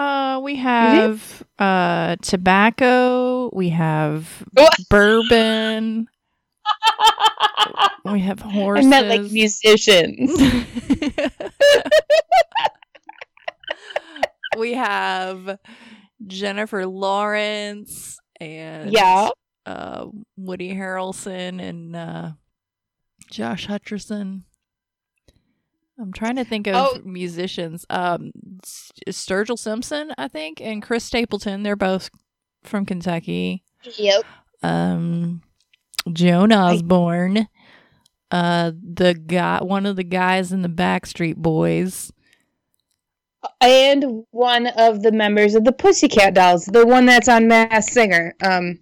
Uh, 0.00 0.40
we 0.42 0.56
have 0.56 1.44
uh 1.58 2.16
tobacco. 2.22 3.50
We 3.52 3.68
have 3.68 4.42
bourbon. 4.88 6.08
we 8.06 8.20
have 8.20 8.40
horses. 8.40 8.86
I 8.86 8.88
meant 8.88 9.08
like 9.08 9.30
musicians. 9.30 10.40
we 14.56 14.72
have 14.72 15.58
Jennifer 16.26 16.86
Lawrence 16.86 18.18
and 18.40 18.90
yeah. 18.90 19.28
uh, 19.66 20.06
Woody 20.38 20.74
Harrelson 20.74 21.60
and 21.60 21.94
uh, 21.94 22.30
Josh 23.30 23.66
Hutcherson. 23.66 24.44
I'm 26.00 26.12
trying 26.12 26.36
to 26.36 26.44
think 26.44 26.66
of 26.66 26.74
Oh. 26.76 26.98
musicians. 27.04 27.84
Um, 27.90 28.32
Sturgill 28.64 29.58
Simpson, 29.58 30.12
I 30.16 30.28
think, 30.28 30.60
and 30.60 30.82
Chris 30.82 31.04
Stapleton. 31.04 31.62
They're 31.62 31.76
both 31.76 32.10
from 32.62 32.86
Kentucky. 32.86 33.62
Yep. 33.96 34.24
Um, 34.62 35.42
Joan 36.12 36.52
Osborne. 36.52 37.48
Uh, 38.30 38.72
the 38.82 39.14
guy, 39.14 39.58
one 39.62 39.86
of 39.86 39.96
the 39.96 40.04
guys 40.04 40.52
in 40.52 40.62
the 40.62 40.68
Backstreet 40.68 41.36
Boys. 41.36 42.12
And 43.60 44.24
one 44.30 44.66
of 44.68 45.02
the 45.02 45.12
members 45.12 45.54
of 45.54 45.64
the 45.64 45.72
Pussycat 45.72 46.34
Dolls, 46.34 46.66
the 46.66 46.86
one 46.86 47.06
that's 47.06 47.28
on 47.28 47.48
Masked 47.48 47.92
Singer, 47.92 48.34
um, 48.44 48.78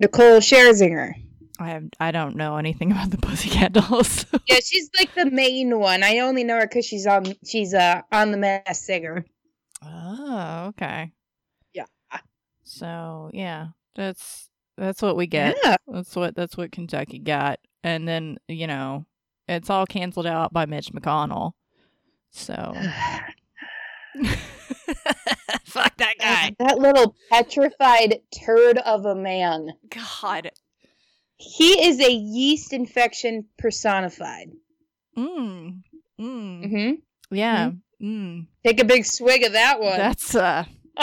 Nicole 0.00 0.40
Scherzinger. 0.40 1.12
I 1.58 1.68
have, 1.70 1.84
I 1.98 2.10
don't 2.10 2.36
know 2.36 2.56
anything 2.56 2.92
about 2.92 3.10
the 3.10 3.18
Pussycat 3.18 3.72
Dolls. 3.72 4.26
Yeah, 4.46 4.60
she's 4.64 4.88
like 4.98 5.14
the 5.14 5.30
main 5.30 5.78
one. 5.78 6.02
I 6.02 6.20
only 6.20 6.42
know 6.42 6.54
her 6.54 6.66
because 6.66 6.86
she's 6.86 7.06
on 7.06 7.34
she's 7.44 7.74
uh 7.74 8.00
on 8.10 8.30
the 8.30 8.38
Masked 8.38 8.76
Singer. 8.76 9.26
Oh, 9.84 10.66
okay. 10.68 11.12
Yeah. 11.74 11.84
So 12.62 13.30
yeah, 13.34 13.68
that's 13.94 14.48
that's 14.78 15.02
what 15.02 15.16
we 15.16 15.26
get. 15.26 15.56
Yeah. 15.62 15.76
That's 15.86 16.16
what 16.16 16.34
that's 16.34 16.56
what 16.56 16.72
Kentucky 16.72 17.18
got, 17.18 17.58
and 17.84 18.08
then 18.08 18.38
you 18.48 18.66
know 18.66 19.04
it's 19.48 19.68
all 19.68 19.84
canceled 19.84 20.26
out 20.26 20.50
by 20.50 20.64
Mitch 20.64 20.92
McConnell. 20.92 21.52
So 22.30 22.54
fuck 25.64 25.96
that 25.98 26.14
guy. 26.18 26.56
That 26.58 26.78
little 26.78 27.14
petrified 27.30 28.20
turd 28.34 28.78
of 28.78 29.04
a 29.04 29.14
man. 29.14 29.72
God. 29.90 30.50
He 31.38 31.86
is 31.86 32.00
a 32.00 32.10
yeast 32.10 32.72
infection 32.72 33.46
personified. 33.58 34.50
Mm. 35.16 35.82
Mm. 36.20 36.68
hmm 36.68 36.92
Yeah. 37.34 37.70
Mm. 38.02 38.46
Take 38.64 38.80
a 38.80 38.84
big 38.84 39.04
swig 39.04 39.44
of 39.44 39.52
that 39.52 39.80
one. 39.80 39.96
That's 39.98 40.34
uh. 40.34 40.64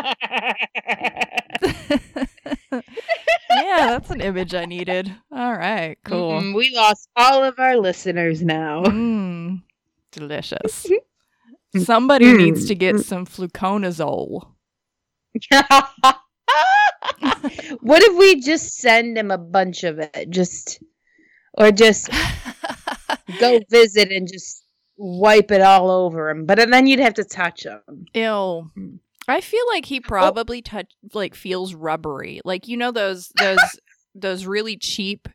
yeah, 3.52 3.88
that's 3.88 4.10
an 4.10 4.22
image 4.22 4.54
I 4.54 4.66
needed. 4.66 5.14
All 5.32 5.54
right, 5.54 5.98
cool. 6.04 6.42
Mm, 6.42 6.56
we 6.56 6.72
lost 6.76 7.10
all 7.16 7.44
of 7.44 7.60
our 7.60 7.78
listeners 7.78 8.42
now. 8.42 8.84
Mm, 8.84 9.62
delicious. 10.12 10.86
Somebody 11.78 12.26
Mm. 12.26 12.38
needs 12.38 12.66
to 12.68 12.76
get 12.76 13.00
some 13.02 13.26
fluconazole. 13.26 14.48
what 17.82 18.02
if 18.04 18.18
we 18.18 18.42
just 18.42 18.76
send 18.76 19.18
him 19.18 19.32
a 19.32 19.38
bunch 19.38 19.84
of 19.84 20.00
it? 20.00 20.30
Just 20.30 20.82
or 21.54 21.72
just 21.72 22.10
go 23.40 23.60
visit 23.70 24.12
and 24.12 24.28
just 24.32 24.64
wipe 24.98 25.52
it 25.52 25.62
all 25.62 25.90
over 25.90 26.30
him. 26.30 26.46
But 26.46 26.70
then 26.70 26.88
you'd 26.88 27.00
have 27.00 27.16
to 27.16 27.24
touch 27.24 27.66
him. 27.66 27.82
Ew. 28.14 28.72
Hmm. 28.74 28.96
I 29.28 29.42
feel 29.42 29.64
like 29.74 29.86
he 29.86 30.00
oh. 30.00 30.08
probably 30.08 30.62
touch 30.62 30.92
like 31.14 31.36
feels 31.36 31.74
rubbery. 31.74 32.42
Like 32.46 32.68
you 32.68 32.78
know 32.78 32.92
those 32.92 33.30
those 33.38 33.60
those 34.16 34.46
really 34.46 34.78
cheap 34.78 35.28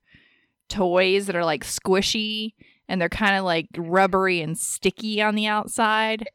toys 0.68 1.26
that 1.26 1.36
are 1.36 1.44
like 1.44 1.64
squishy 1.64 2.54
and 2.88 3.00
they're 3.00 3.08
kind 3.08 3.36
of 3.36 3.44
like 3.44 3.68
rubbery 3.76 4.40
and 4.40 4.58
sticky 4.58 5.22
on 5.22 5.34
the 5.34 5.46
outside. 5.46 6.28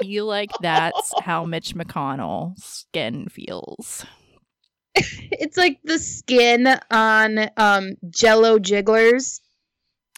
Feel 0.00 0.26
like 0.26 0.50
that's 0.60 1.12
how 1.22 1.44
Mitch 1.44 1.74
McConnell's 1.74 2.64
skin 2.64 3.28
feels. 3.28 4.04
It's 5.38 5.56
like 5.56 5.78
the 5.84 5.98
skin 5.98 6.66
on 6.90 7.50
um 7.56 7.96
Jello 8.08 8.58
jigglers. 8.58 9.40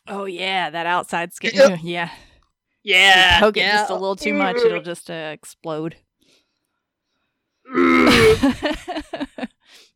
Oh 0.06 0.24
yeah, 0.26 0.70
that 0.70 0.86
outside 0.86 1.32
skin. 1.34 1.50
Yep. 1.54 1.80
yeah. 1.82 2.10
Yeah, 2.84 3.40
poke 3.40 3.56
it 3.56 3.70
just 3.70 3.90
a 3.90 3.94
little 3.94 4.16
too 4.16 4.32
much, 4.32 4.56
it'll 4.56 4.80
just 4.80 5.10
uh, 5.10 5.30
explode. 5.32 5.96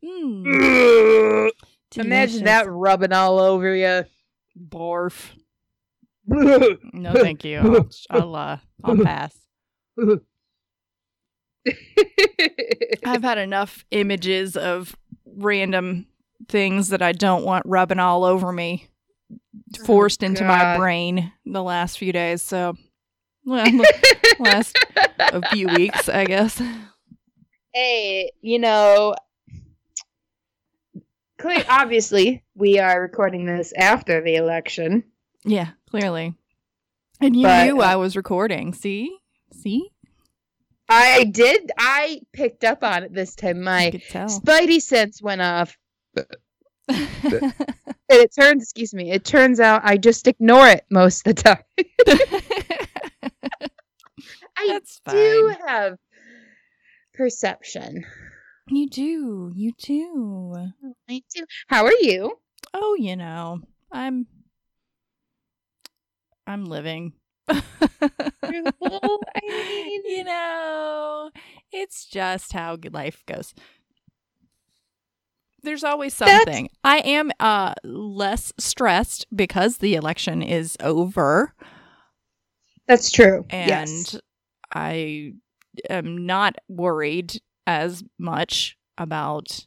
Mm, 0.03 1.49
Imagine 1.95 2.43
that 2.43 2.65
rubbing 2.69 3.13
all 3.13 3.39
over 3.39 3.73
you. 3.73 4.03
barf. 4.59 5.31
No, 6.93 7.13
thank 7.13 7.43
you. 7.43 7.59
I'll, 7.59 7.89
I'll, 8.09 8.35
uh, 8.35 8.57
I'll 8.83 8.97
pass. 8.97 9.33
I've 13.05 13.23
had 13.23 13.37
enough 13.37 13.85
images 13.91 14.55
of 14.57 14.95
random 15.25 16.07
things 16.47 16.89
that 16.89 17.01
I 17.01 17.11
don't 17.11 17.43
want 17.43 17.65
rubbing 17.65 17.99
all 17.99 18.23
over 18.23 18.51
me 18.51 18.87
forced 19.85 20.23
into 20.23 20.43
my 20.43 20.77
brain 20.77 21.31
the 21.45 21.63
last 21.63 21.97
few 21.97 22.11
days. 22.11 22.41
So, 22.41 22.75
well, 23.45 23.65
last 24.39 24.77
a 25.19 25.41
few 25.49 25.67
weeks, 25.69 26.09
I 26.09 26.25
guess. 26.25 26.61
hey, 27.73 28.31
you 28.41 28.59
know, 28.59 29.15
clear, 31.39 31.63
obviously 31.69 32.43
we 32.55 32.79
are 32.79 33.01
recording 33.01 33.45
this 33.45 33.73
after 33.77 34.21
the 34.21 34.35
election. 34.35 35.03
Yeah, 35.45 35.69
clearly. 35.89 36.35
And 37.19 37.35
you 37.35 37.43
But, 37.43 37.65
knew 37.65 37.81
uh, 37.81 37.85
I 37.85 37.95
was 37.95 38.15
recording. 38.15 38.73
See? 38.73 39.17
See? 39.53 39.89
I 40.89 41.23
did. 41.25 41.71
I 41.77 42.21
picked 42.33 42.63
up 42.63 42.83
on 42.83 43.03
it 43.03 43.13
this 43.13 43.35
time. 43.35 43.61
My 43.61 43.91
spidey 43.91 44.81
sense 44.81 45.21
went 45.21 45.41
off, 45.41 45.77
and 46.87 47.53
it 48.09 48.31
turns. 48.37 48.63
Excuse 48.63 48.93
me. 48.93 49.11
It 49.11 49.23
turns 49.25 49.59
out 49.59 49.81
I 49.83 49.97
just 49.97 50.27
ignore 50.27 50.67
it 50.67 50.85
most 50.89 51.25
of 51.27 51.35
the 51.35 51.41
time. 51.43 51.63
I 54.55 54.67
That's 54.67 54.99
do 55.09 55.53
fine. 55.53 55.67
have 55.67 55.97
perception. 57.13 58.05
You 58.69 58.89
do. 58.89 59.51
You 59.55 59.73
do. 59.77 60.55
I 61.09 61.21
do. 61.35 61.45
How 61.67 61.85
are 61.85 61.93
you? 61.99 62.37
Oh, 62.73 62.95
you 62.97 63.15
know, 63.15 63.59
I'm 63.91 64.25
I'm 66.47 66.65
living. 66.65 67.13
Well, 68.79 69.19
I 69.35 69.41
mean, 69.47 70.01
you 70.05 70.23
know, 70.23 71.31
it's 71.71 72.05
just 72.05 72.53
how 72.53 72.77
life 72.91 73.23
goes. 73.25 73.53
There's 75.63 75.83
always 75.83 76.15
That's- 76.17 76.43
something. 76.43 76.69
I 76.83 76.97
am 76.99 77.31
uh 77.39 77.73
less 77.83 78.51
stressed 78.59 79.25
because 79.35 79.77
the 79.77 79.95
election 79.95 80.41
is 80.41 80.75
over 80.81 81.53
that's 82.87 83.09
true. 83.11 83.45
and 83.49 83.69
yes. 83.69 84.15
I 84.73 85.33
am 85.89 86.25
not 86.25 86.55
worried 86.67 87.41
as 87.65 88.03
much 88.19 88.77
about 88.97 89.65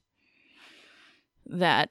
that 1.47 1.89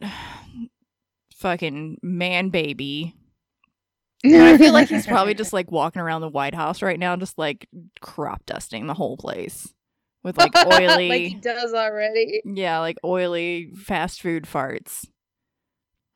fucking 1.35 1.97
man 2.03 2.49
baby 2.49 3.15
I 4.33 4.57
feel 4.57 4.73
like 4.73 4.89
he's 4.89 5.07
probably 5.07 5.33
just 5.33 5.53
like 5.53 5.71
walking 5.71 6.01
around 6.01 6.21
the 6.21 6.29
White 6.29 6.55
House 6.55 6.81
right 6.81 6.99
now, 6.99 7.15
just 7.15 7.37
like 7.37 7.67
crop 8.01 8.45
dusting 8.45 8.87
the 8.87 8.93
whole 8.93 9.17
place 9.17 9.73
with 10.23 10.37
like 10.37 10.55
oily, 10.65 11.09
like 11.09 11.21
he 11.21 11.35
does 11.35 11.73
already. 11.73 12.41
yeah, 12.45 12.79
like 12.79 12.97
oily 13.03 13.71
fast 13.75 14.21
food 14.21 14.43
farts. 14.43 15.05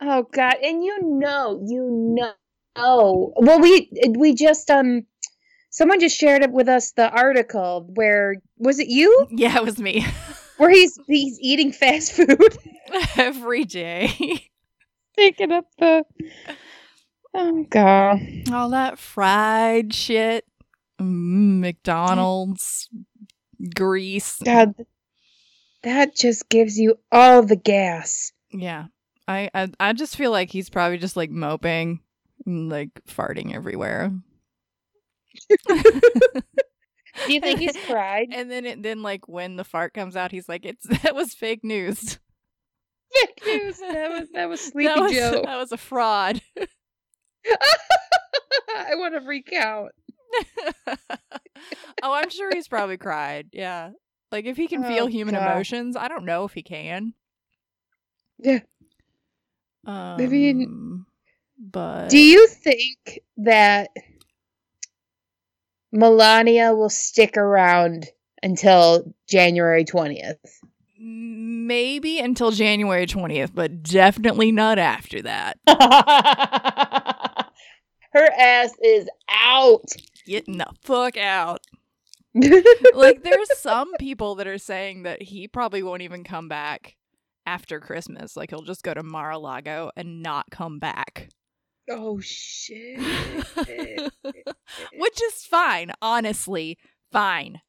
Oh 0.01 0.24
God! 0.24 0.56
And 0.63 0.83
you 0.83 1.00
know, 1.04 1.62
you 1.66 1.88
know. 2.16 2.33
Oh 2.75 3.33
Well, 3.36 3.60
we 3.60 3.92
we 4.18 4.33
just 4.33 4.69
um, 4.69 5.06
someone 5.69 6.00
just 6.00 6.18
shared 6.18 6.44
it 6.44 6.51
with 6.51 6.69
us 6.69 6.92
the 6.92 7.10
article 7.10 7.89
where 7.95 8.36
was 8.57 8.80
it 8.80 8.88
you 8.88 9.28
Yeah, 9.31 9.57
it 9.57 9.66
was 9.66 9.80
me 9.80 10.06
where 10.60 10.69
he's 10.69 11.00
he's 11.07 11.39
eating 11.39 11.72
fast 11.72 12.12
food, 12.12 12.57
every 13.18 13.66
day. 13.66 14.50
picking 15.16 15.51
up 15.51 15.66
the. 15.80 16.04
Oh 17.34 17.66
God! 17.70 18.20
All 18.52 18.70
that 18.70 18.98
fried 18.98 19.94
shit, 19.94 20.46
mm, 21.00 21.60
McDonald's 21.60 22.90
grease. 23.76 24.42
God, 24.44 24.74
that 25.84 26.16
just 26.16 26.50
gives 26.50 26.78
you 26.80 26.98
all 27.12 27.44
the 27.44 27.56
gas. 27.56 28.31
Yeah, 28.52 28.86
I, 29.28 29.50
I 29.54 29.70
I 29.80 29.94
just 29.94 30.16
feel 30.16 30.31
like 30.31 30.50
he's 30.50 30.70
probably 30.70 30.98
just 30.98 31.16
like 31.16 31.30
moping, 31.30 32.00
and, 32.46 32.70
like 32.70 32.90
farting 33.08 33.54
everywhere. 33.54 34.12
Do 37.28 37.34
you 37.34 37.42
think 37.42 37.60
he's 37.60 37.78
cried? 37.86 38.30
And 38.31 38.50
then 38.50 38.66
it 38.66 38.84
then 38.84 39.02
like 39.04 39.28
when 39.28 39.56
the 39.56 39.64
fart 39.64 39.94
comes 39.94 40.16
out, 40.16 40.31
he's 40.31 40.50
like, 40.50 40.66
"It's 40.66 40.88
that 41.04 41.16
was 41.16 41.34
fake 41.34 41.64
news. 41.64 42.20
Fake 43.14 43.42
news. 43.46 43.80
That 43.80 44.10
was 44.10 44.30
that 44.34 44.50
was 44.50 44.62
Sleepy 44.62 44.88
that 44.88 45.00
was 45.00 45.12
Joe. 45.12 45.42
that 45.46 45.58
was 45.58 45.72
a 45.72 45.78
fraud." 45.78 46.42
I 48.77 48.95
want 48.95 49.13
to 49.15 49.21
recount. 49.27 49.91
oh, 52.03 52.13
I'm 52.13 52.30
sure 52.30 52.51
he's 52.53 52.68
probably 52.68 52.97
cried. 52.97 53.47
Yeah. 53.51 53.91
Like 54.31 54.45
if 54.45 54.57
he 54.57 54.68
can 54.68 54.83
feel 54.83 55.06
Oh, 55.06 55.07
human 55.07 55.36
God. 55.36 55.51
emotions, 55.51 55.95
I 55.97 56.07
don't 56.07 56.25
know 56.25 56.45
if 56.45 56.53
he 56.53 56.62
can. 56.63 57.13
Yeah. 58.38 58.59
Um, 59.86 60.18
mean, 60.18 61.06
but 61.57 62.09
Do 62.09 62.19
you 62.19 62.47
think 62.47 63.19
that 63.38 63.89
Melania 65.92 66.74
will 66.74 66.89
stick 66.89 67.38
around 67.38 68.07
until 68.44 69.13
January 69.27 69.85
20th? 69.85 70.35
maybe 71.01 72.19
until 72.19 72.51
January 72.51 73.06
20th, 73.06 73.51
but 73.53 73.81
definitely 73.83 74.51
not 74.51 74.77
after 74.80 75.21
that. 75.21 75.57
Her 78.13 78.27
ass 78.38 78.71
is 78.81 79.07
out. 79.29 79.85
Getting 80.25 80.57
the 80.57 80.67
fuck 80.81 81.17
out. 81.17 81.61
like 82.94 83.23
there's 83.23 83.57
some 83.59 83.95
people 83.97 84.35
that 84.35 84.47
are 84.47 84.57
saying 84.57 85.03
that 85.03 85.21
he 85.21 85.47
probably 85.47 85.81
won't 85.83 86.01
even 86.03 86.23
come 86.23 86.47
back 86.47 86.95
after 87.45 87.79
Christmas. 87.79 88.38
Like 88.38 88.50
he'll 88.51 88.61
just 88.61 88.83
go 88.83 88.94
to 88.94 89.03
Mar-a-Lago 89.03 89.91
and 89.95 90.21
not 90.21 90.45
come 90.51 90.79
back. 90.79 91.29
oh 91.89 92.19
shit. 92.19 93.00
Which 94.94 95.23
is 95.23 95.45
fine, 95.45 95.91
honestly. 96.01 96.77
Fine. 97.11 97.61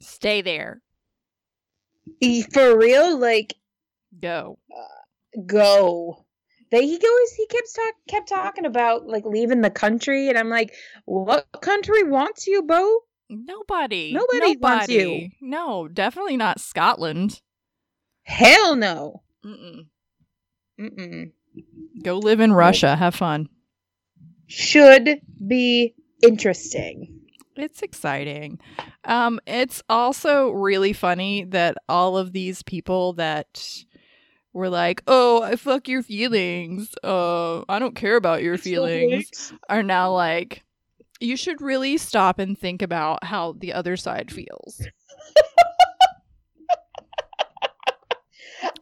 Stay 0.00 0.40
there. 0.42 0.82
For 2.52 2.78
real, 2.78 3.18
like 3.18 3.54
Go. 4.20 4.58
Uh, 4.74 5.40
go. 5.46 6.25
They 6.76 6.86
he 6.86 6.98
goes 6.98 7.32
he 7.38 7.46
kept 7.46 7.74
talk 7.74 7.94
kept 8.06 8.28
talking 8.28 8.66
about 8.66 9.06
like 9.06 9.24
leaving 9.24 9.62
the 9.62 9.70
country 9.70 10.28
and 10.28 10.36
I'm 10.36 10.50
like, 10.50 10.74
what 11.06 11.46
country 11.62 12.02
wants 12.02 12.46
you, 12.46 12.62
Bo? 12.64 12.98
Nobody. 13.30 14.12
Nobody 14.12 14.58
wants 14.58 14.90
you. 14.90 15.30
No, 15.40 15.88
definitely 15.88 16.36
not 16.36 16.60
Scotland. 16.60 17.40
Hell 18.24 18.76
no. 18.76 19.22
Mm-mm. 19.42 19.86
Mm-mm. 20.78 21.32
Go 22.02 22.18
live 22.18 22.40
in 22.40 22.52
Russia. 22.52 22.94
Have 22.94 23.14
fun. 23.14 23.48
Should 24.46 25.22
be 25.46 25.94
interesting. 26.22 27.20
It's 27.56 27.80
exciting. 27.80 28.60
Um, 29.04 29.40
it's 29.46 29.82
also 29.88 30.50
really 30.50 30.92
funny 30.92 31.44
that 31.44 31.78
all 31.88 32.18
of 32.18 32.32
these 32.32 32.62
people 32.62 33.14
that 33.14 33.85
were 34.56 34.70
like, 34.70 35.02
"Oh, 35.06 35.42
I 35.42 35.56
fuck 35.56 35.86
your 35.86 36.02
feelings. 36.02 36.94
Uh, 37.04 37.60
I 37.68 37.78
don't 37.78 37.94
care 37.94 38.16
about 38.16 38.42
your 38.42 38.56
feelings," 38.56 39.52
are 39.68 39.82
now 39.82 40.12
like, 40.12 40.64
"You 41.20 41.36
should 41.36 41.60
really 41.60 41.98
stop 41.98 42.38
and 42.38 42.58
think 42.58 42.82
about 42.82 43.22
how 43.22 43.52
the 43.52 43.74
other 43.74 43.96
side 43.96 44.32
feels." 44.32 44.80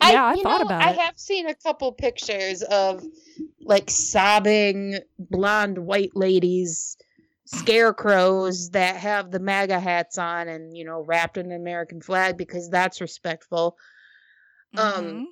Yeah, 0.00 0.24
I 0.26 0.36
thought 0.36 0.60
know, 0.60 0.66
about 0.66 0.82
I 0.82 0.90
it. 0.92 0.98
I 0.98 1.02
have 1.04 1.18
seen 1.18 1.48
a 1.48 1.54
couple 1.54 1.90
pictures 1.92 2.62
of 2.62 3.04
like 3.62 3.90
sobbing 3.90 4.98
blonde 5.18 5.78
white 5.78 6.14
ladies, 6.14 6.96
scarecrows 7.46 8.70
that 8.70 8.96
have 8.96 9.30
the 9.30 9.40
MAGA 9.40 9.80
hats 9.80 10.18
on 10.18 10.48
and 10.48 10.76
you 10.76 10.84
know 10.84 11.00
wrapped 11.00 11.36
in 11.36 11.48
the 11.48 11.56
American 11.56 12.00
flag 12.00 12.36
because 12.36 12.68
that's 12.68 13.00
respectful. 13.00 13.76
Um, 14.76 15.04
Mhm. 15.04 15.24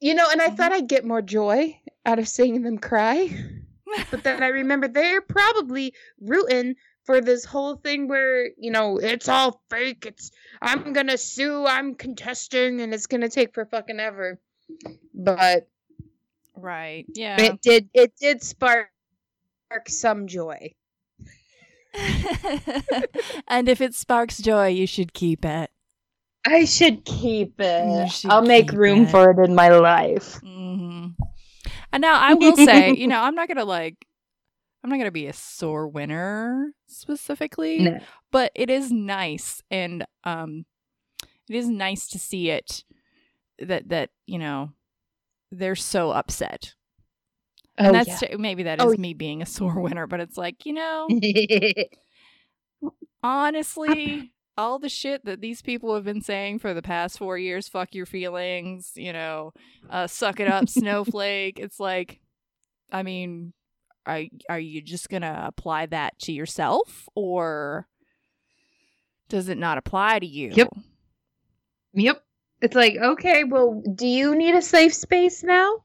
You 0.00 0.14
know, 0.14 0.28
and 0.30 0.40
I 0.40 0.48
Mhm. 0.48 0.56
thought 0.56 0.72
I'd 0.72 0.88
get 0.88 1.04
more 1.04 1.22
joy 1.22 1.78
out 2.06 2.18
of 2.18 2.28
seeing 2.28 2.62
them 2.62 2.78
cry. 2.78 3.28
But 4.12 4.22
then 4.22 4.40
I 4.42 4.48
remember 4.48 4.86
they're 4.86 5.20
probably 5.20 5.92
rooting 6.20 6.76
for 7.02 7.20
this 7.20 7.44
whole 7.44 7.74
thing 7.74 8.06
where, 8.06 8.46
you 8.56 8.70
know, 8.70 8.98
it's 8.98 9.28
all 9.28 9.60
fake. 9.68 10.06
It's 10.06 10.30
I'm 10.62 10.92
gonna 10.92 11.18
sue, 11.18 11.66
I'm 11.66 11.96
contesting, 11.96 12.80
and 12.80 12.94
it's 12.94 13.08
gonna 13.08 13.28
take 13.28 13.52
for 13.52 13.64
fucking 13.66 13.98
ever. 13.98 14.38
But 15.12 15.68
right. 16.54 17.04
Yeah. 17.14 17.40
it 17.40 17.60
did 17.62 17.90
it 17.94 18.12
did 18.20 18.44
spark, 18.44 18.90
spark 19.66 19.88
some 19.88 20.28
joy. 20.28 20.72
and 23.48 23.68
if 23.68 23.80
it 23.80 23.94
sparks 23.94 24.38
joy, 24.38 24.68
you 24.68 24.86
should 24.86 25.12
keep 25.12 25.44
it. 25.44 25.70
I 26.46 26.64
should 26.64 27.04
keep 27.04 27.60
it. 27.60 28.10
should 28.10 28.30
I'll 28.30 28.42
make 28.42 28.72
room 28.72 29.04
it. 29.04 29.10
for 29.10 29.30
it 29.30 29.38
in 29.44 29.54
my 29.54 29.68
life. 29.70 30.40
hmm 30.40 31.08
And 31.92 32.00
now 32.00 32.18
I 32.20 32.34
will 32.34 32.56
say, 32.56 32.94
you 32.94 33.06
know, 33.06 33.20
I'm 33.20 33.34
not 33.34 33.48
gonna 33.48 33.64
like, 33.64 34.06
I'm 34.82 34.90
not 34.90 34.98
gonna 34.98 35.10
be 35.10 35.26
a 35.26 35.32
sore 35.32 35.86
winner 35.88 36.72
specifically, 36.86 37.78
No. 37.84 37.98
but 38.32 38.52
it 38.54 38.70
is 38.70 38.90
nice, 38.90 39.62
and 39.70 40.04
um, 40.24 40.64
it 41.48 41.56
is 41.56 41.68
nice 41.68 42.08
to 42.08 42.18
see 42.18 42.50
it 42.50 42.84
that 43.58 43.88
that 43.90 44.10
you 44.26 44.38
know 44.38 44.72
they're 45.52 45.76
so 45.76 46.10
upset. 46.10 46.74
Oh, 47.78 47.84
And 47.84 47.94
that's 47.94 48.22
maybe 48.38 48.64
that 48.64 48.78
is 48.78 48.84
Oh, 48.84 48.96
me 48.96 49.14
being 49.14 49.42
a 49.42 49.46
sore 49.46 49.80
winner, 49.80 50.06
but 50.06 50.20
it's 50.20 50.36
like 50.38 50.64
you 50.64 50.72
know, 50.72 51.08
yeah. 51.10 51.84
honestly, 53.22 54.32
all 54.60 54.78
the 54.78 54.88
shit 54.88 55.24
that 55.24 55.40
these 55.40 55.62
people 55.62 55.94
have 55.94 56.04
been 56.04 56.20
saying 56.20 56.58
for 56.58 56.74
the 56.74 56.82
past 56.82 57.18
four 57.18 57.38
years, 57.38 57.66
fuck 57.68 57.94
your 57.94 58.06
feelings, 58.06 58.92
you 58.94 59.12
know, 59.12 59.52
uh, 59.88 60.06
suck 60.06 60.38
it 60.38 60.48
up, 60.48 60.68
snowflake. 60.68 61.58
It's 61.58 61.80
like, 61.80 62.20
I 62.92 63.02
mean, 63.02 63.54
are 64.04 64.22
are 64.48 64.60
you 64.60 64.82
just 64.82 65.08
gonna 65.08 65.44
apply 65.46 65.86
that 65.86 66.18
to 66.20 66.32
yourself, 66.32 67.08
or 67.14 67.88
does 69.28 69.48
it 69.48 69.58
not 69.58 69.78
apply 69.78 70.18
to 70.18 70.26
you? 70.26 70.50
Yep. 70.54 70.68
Yep. 71.94 72.22
It's 72.60 72.76
like, 72.76 72.96
okay, 72.96 73.44
well, 73.44 73.82
do 73.94 74.06
you 74.06 74.36
need 74.36 74.54
a 74.54 74.62
safe 74.62 74.92
space 74.92 75.42
now? 75.42 75.84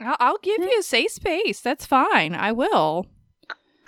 I'll, 0.00 0.16
I'll 0.20 0.38
give 0.38 0.60
you 0.60 0.78
a 0.78 0.82
safe 0.82 1.10
space. 1.10 1.60
That's 1.60 1.84
fine. 1.84 2.34
I 2.34 2.52
will. 2.52 3.06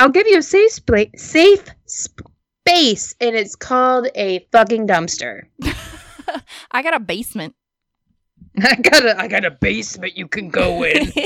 I'll 0.00 0.08
give 0.08 0.26
you 0.26 0.38
a 0.38 0.42
safe 0.42 0.72
spa- 0.72 1.16
safe 1.16 1.64
space, 2.68 3.14
and 3.20 3.34
it's 3.34 3.56
called 3.56 4.08
a 4.14 4.46
fucking 4.52 4.86
dumpster. 4.86 5.42
I 6.70 6.82
got 6.82 6.94
a 6.94 7.00
basement. 7.00 7.54
I 8.60 8.74
got 8.76 9.04
a 9.04 9.20
I 9.20 9.28
got 9.28 9.44
a 9.44 9.50
basement 9.50 10.16
you 10.16 10.26
can 10.26 10.50
go 10.50 10.82
in. 10.82 11.12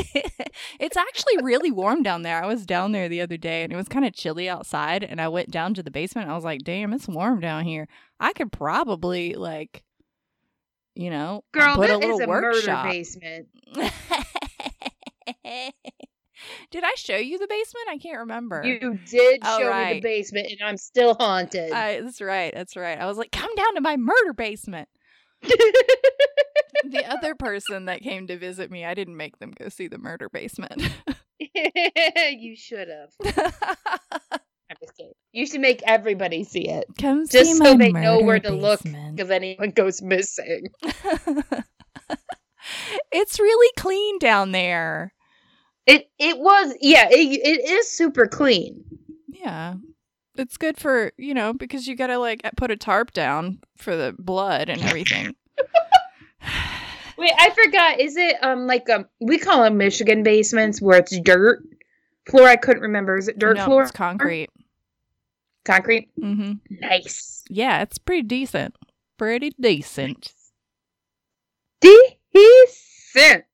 it's 0.80 0.96
actually 0.96 1.42
really 1.42 1.70
warm 1.70 2.02
down 2.02 2.22
there. 2.22 2.42
I 2.42 2.46
was 2.46 2.66
down 2.66 2.92
there 2.92 3.08
the 3.08 3.22
other 3.22 3.36
day 3.36 3.62
and 3.62 3.72
it 3.72 3.76
was 3.76 3.88
kind 3.88 4.04
of 4.04 4.12
chilly 4.12 4.48
outside 4.48 5.02
and 5.02 5.20
I 5.20 5.28
went 5.28 5.50
down 5.50 5.74
to 5.74 5.82
the 5.82 5.90
basement. 5.90 6.26
And 6.26 6.32
I 6.32 6.36
was 6.36 6.44
like, 6.44 6.60
"Damn, 6.62 6.92
it's 6.92 7.08
warm 7.08 7.40
down 7.40 7.64
here. 7.64 7.88
I 8.20 8.32
could 8.34 8.52
probably 8.52 9.34
like 9.34 9.82
you 10.94 11.08
know, 11.08 11.42
Girl, 11.52 11.76
put 11.76 11.88
a 11.88 11.96
little 11.96 12.20
is 12.20 12.24
a 12.24 12.28
workshop." 12.28 12.84
murder 12.84 12.92
basement. 12.92 13.48
Did 16.70 16.84
I 16.84 16.92
show 16.96 17.16
you 17.16 17.38
the 17.38 17.46
basement? 17.46 17.86
I 17.90 17.98
can't 17.98 18.18
remember. 18.20 18.62
You 18.64 18.98
did 19.08 19.40
Oh, 19.44 19.58
show 19.58 19.84
me 19.84 19.94
the 19.94 20.00
basement, 20.00 20.48
and 20.50 20.58
I'm 20.68 20.76
still 20.76 21.14
haunted. 21.14 21.72
I, 21.72 22.00
that's 22.00 22.20
right. 22.20 22.52
That's 22.54 22.76
right. 22.76 22.98
I 22.98 23.06
was 23.06 23.18
like, 23.18 23.32
"Come 23.32 23.54
down 23.54 23.74
to 23.74 23.80
my 23.80 23.96
murder 23.96 24.32
basement." 24.36 24.88
the 25.42 27.04
other 27.08 27.34
person 27.34 27.86
that 27.86 28.00
came 28.00 28.26
to 28.28 28.38
visit 28.38 28.70
me, 28.70 28.84
I 28.84 28.94
didn't 28.94 29.16
make 29.16 29.38
them 29.38 29.52
go 29.58 29.68
see 29.68 29.88
the 29.88 29.98
murder 29.98 30.28
basement. 30.28 30.82
you 31.38 32.56
should 32.56 32.88
have. 32.88 33.34
I'm 34.70 34.76
just 34.80 34.96
kidding. 34.96 35.12
You 35.32 35.46
should 35.46 35.60
make 35.60 35.82
everybody 35.84 36.44
see 36.44 36.68
it, 36.68 36.84
Come 36.98 37.26
just 37.28 37.58
so 37.58 37.76
they 37.76 37.92
know 37.92 38.20
where 38.20 38.40
to 38.40 38.52
look 38.52 38.82
basement. 38.82 39.20
if 39.20 39.30
anyone 39.30 39.70
goes 39.70 40.00
missing. 40.00 40.68
it's 43.12 43.38
really 43.38 43.72
clean 43.78 44.18
down 44.18 44.52
there. 44.52 45.12
It 45.86 46.10
it 46.18 46.38
was 46.38 46.74
yeah. 46.80 47.08
It, 47.10 47.40
it 47.42 47.68
is 47.68 47.90
super 47.90 48.26
clean. 48.26 48.84
Yeah. 49.28 49.74
It's 50.36 50.56
good 50.56 50.78
for, 50.78 51.12
you 51.18 51.34
know, 51.34 51.52
because 51.52 51.86
you 51.86 51.94
got 51.94 52.06
to 52.06 52.18
like 52.18 52.42
put 52.56 52.70
a 52.70 52.76
tarp 52.76 53.12
down 53.12 53.58
for 53.76 53.94
the 53.96 54.14
blood 54.18 54.70
and 54.70 54.80
everything. 54.82 55.34
Wait, 57.18 57.32
I 57.38 57.50
forgot. 57.50 58.00
Is 58.00 58.16
it 58.16 58.36
um 58.42 58.66
like 58.66 58.88
um 58.88 59.06
we 59.20 59.38
call 59.38 59.62
them 59.62 59.76
Michigan 59.76 60.22
basements 60.22 60.80
where 60.80 60.98
it's 60.98 61.18
dirt 61.20 61.62
floor? 62.28 62.48
I 62.48 62.56
couldn't 62.56 62.82
remember. 62.82 63.16
Is 63.16 63.28
it 63.28 63.38
dirt 63.38 63.56
no, 63.56 63.64
floor? 63.64 63.82
it's 63.82 63.92
concrete. 63.92 64.50
Concrete. 65.64 66.10
hmm 66.18 66.54
Nice. 66.70 67.44
Yeah, 67.48 67.82
it's 67.82 67.98
pretty 67.98 68.22
decent. 68.22 68.76
Pretty 69.18 69.52
decent. 69.60 70.32
Decent. 71.80 72.08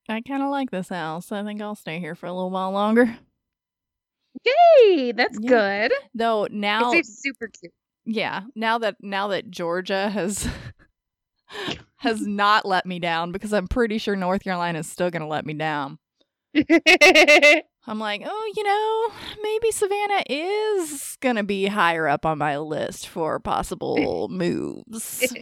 I 0.09 0.21
kind 0.21 0.41
of 0.43 0.49
like 0.49 0.71
this 0.71 0.89
house. 0.89 1.31
I 1.31 1.43
think 1.43 1.61
I'll 1.61 1.75
stay 1.75 1.99
here 1.99 2.15
for 2.15 2.25
a 2.27 2.33
little 2.33 2.49
while 2.51 2.71
longer. 2.71 3.17
Hey, 4.43 5.11
that's 5.11 5.37
Yeah. 5.41 5.49
good. 5.89 5.93
Though 6.13 6.47
now, 6.49 6.93
It's 6.93 7.21
super 7.21 7.47
cute. 7.47 7.73
yeah, 8.05 8.43
now 8.55 8.77
that 8.79 8.95
now 9.01 9.27
that 9.29 9.49
Georgia 9.51 10.09
has 10.09 10.47
has 11.97 12.21
not 12.21 12.65
let 12.65 12.85
me 12.85 12.99
down 12.99 13.31
because 13.31 13.53
I'm 13.53 13.67
pretty 13.67 13.97
sure 13.97 14.15
North 14.15 14.43
Carolina 14.43 14.79
is 14.79 14.89
still 14.89 15.09
going 15.09 15.21
to 15.23 15.27
let 15.27 15.45
me 15.45 15.53
down. 15.53 15.97
I'm 17.87 17.97
like, 17.97 18.21
oh, 18.25 18.53
you 18.55 18.63
know, 18.63 19.41
maybe 19.41 19.71
Savannah 19.71 20.23
is 20.29 21.17
going 21.21 21.37
to 21.37 21.43
be 21.43 21.65
higher 21.65 22.07
up 22.07 22.25
on 22.25 22.37
my 22.37 22.57
list 22.57 23.07
for 23.07 23.39
possible 23.39 24.27
moves. 24.31 25.33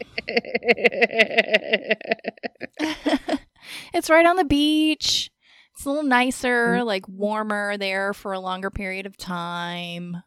It's 3.93 4.09
right 4.09 4.25
on 4.25 4.35
the 4.35 4.45
beach. 4.45 5.29
It's 5.75 5.85
a 5.85 5.89
little 5.89 6.03
nicer, 6.03 6.83
like 6.83 7.07
warmer 7.07 7.77
there 7.77 8.13
for 8.13 8.33
a 8.33 8.39
longer 8.39 8.69
period 8.71 9.05
of 9.05 9.15
time. 9.17 10.17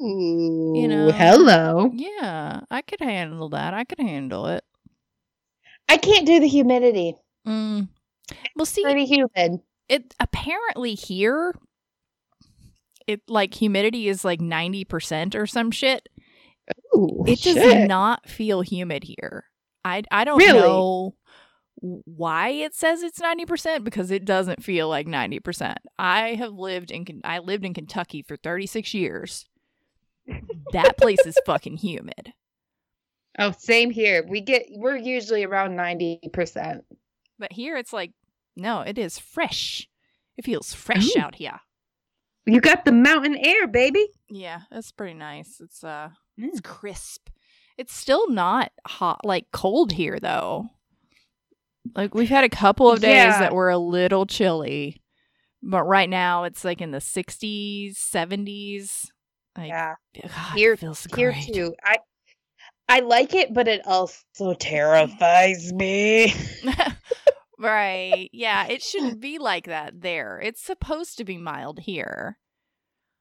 Ooh, 0.00 0.74
You 0.76 0.86
know. 0.86 1.10
hello. 1.10 1.90
Yeah, 1.92 2.60
I 2.70 2.82
could 2.82 3.00
handle 3.00 3.48
that. 3.48 3.74
I 3.74 3.82
could 3.84 3.98
handle 3.98 4.46
it. 4.46 4.62
I 5.88 5.96
can't 5.96 6.26
do 6.26 6.38
the 6.38 6.46
humidity. 6.46 7.14
Mm. 7.46 7.88
Well, 8.54 8.66
see, 8.66 8.82
Pretty 8.82 9.06
humid. 9.06 9.60
it 9.88 10.14
apparently 10.20 10.94
here, 10.94 11.54
it 13.06 13.22
like 13.26 13.54
humidity 13.54 14.06
is 14.08 14.24
like 14.24 14.40
ninety 14.40 14.84
percent 14.84 15.34
or 15.34 15.46
some 15.46 15.70
shit. 15.70 16.08
Ooh, 16.94 17.24
It 17.26 17.40
does 17.40 17.54
shit. 17.54 17.88
not 17.88 18.28
feel 18.28 18.60
humid 18.60 19.02
here. 19.04 19.44
I 19.84 20.02
I 20.10 20.24
don't 20.24 20.38
Really? 20.38 20.58
know 20.60 21.14
why 21.80 22.48
it 22.50 22.74
says 22.74 23.02
it's 23.02 23.20
90% 23.20 23.84
because 23.84 24.10
it 24.10 24.24
doesn't 24.24 24.64
feel 24.64 24.88
like 24.88 25.06
90%. 25.06 25.76
I 25.98 26.34
have 26.34 26.52
lived 26.52 26.90
in 26.90 27.06
I 27.24 27.38
lived 27.38 27.64
in 27.64 27.74
Kentucky 27.74 28.22
for 28.22 28.36
36 28.36 28.94
years. 28.94 29.46
That 30.72 30.98
place 30.98 31.24
is 31.24 31.38
fucking 31.46 31.78
humid. 31.78 32.32
Oh, 33.38 33.52
same 33.56 33.90
here. 33.90 34.24
We 34.28 34.40
get 34.40 34.66
we're 34.70 34.96
usually 34.96 35.44
around 35.44 35.76
ninety 35.76 36.18
percent. 36.32 36.84
But 37.38 37.52
here 37.52 37.76
it's 37.76 37.92
like 37.92 38.12
no, 38.56 38.80
it 38.80 38.98
is 38.98 39.18
fresh. 39.18 39.88
It 40.36 40.44
feels 40.44 40.74
fresh 40.74 41.16
Ooh. 41.16 41.20
out 41.20 41.36
here. 41.36 41.60
You 42.46 42.60
got 42.60 42.84
the 42.84 42.92
mountain 42.92 43.36
air, 43.36 43.66
baby. 43.68 44.06
Yeah, 44.28 44.62
it's 44.70 44.90
pretty 44.90 45.14
nice. 45.14 45.60
It's 45.60 45.82
uh 45.84 46.10
Mm. 46.38 46.48
it's 46.48 46.60
crisp. 46.60 47.28
It's 47.76 47.94
still 47.94 48.28
not 48.30 48.70
hot 48.86 49.24
like 49.24 49.46
cold 49.52 49.92
here 49.92 50.18
though. 50.20 50.70
Like 51.94 52.14
we've 52.14 52.28
had 52.28 52.44
a 52.44 52.48
couple 52.48 52.90
of 52.90 53.00
days 53.00 53.14
Yeah. 53.14 53.40
that 53.40 53.54
were 53.54 53.70
a 53.70 53.78
little 53.78 54.26
chilly. 54.26 55.00
But 55.62 55.82
right 55.84 56.08
now 56.08 56.44
it's 56.44 56.64
like 56.64 56.80
in 56.80 56.90
the 56.92 56.98
60s, 56.98 57.96
70s. 57.96 59.06
Like 59.56 59.68
Yeah, 59.70 59.94
God, 60.22 60.56
Here- 60.56 60.72
it 60.74 60.78
feels 60.78 61.06
here 61.16 61.32
great. 61.32 61.52
too. 61.52 61.74
I 61.84 61.96
I 62.90 63.00
like 63.00 63.34
it, 63.34 63.52
but 63.52 63.68
it 63.68 63.82
also 63.86 64.54
terrifies 64.58 65.72
me. 65.74 66.32
right. 67.58 68.28
Yeah, 68.32 68.66
it 68.66 68.82
shouldn't 68.82 69.20
be 69.20 69.38
like 69.40 69.66
that 69.66 70.00
there. 70.00 70.40
It's 70.42 70.62
supposed 70.62 71.18
to 71.18 71.24
be 71.24 71.36
mild 71.38 71.80
here. 71.80 72.38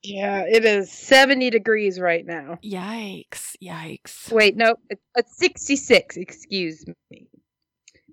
Yeah, 0.04 0.44
it 0.48 0.64
is 0.64 0.92
seventy 0.92 1.50
degrees 1.50 2.00
right 2.00 2.26
now. 2.26 2.60
Yikes. 2.64 3.56
Yikes. 3.62 4.32
Wait, 4.32 4.56
no, 4.56 4.76
it's 4.90 5.02
it's 5.16 5.38
sixty-six. 5.38 6.18
Excuse 6.18 6.86
me. 7.10 7.28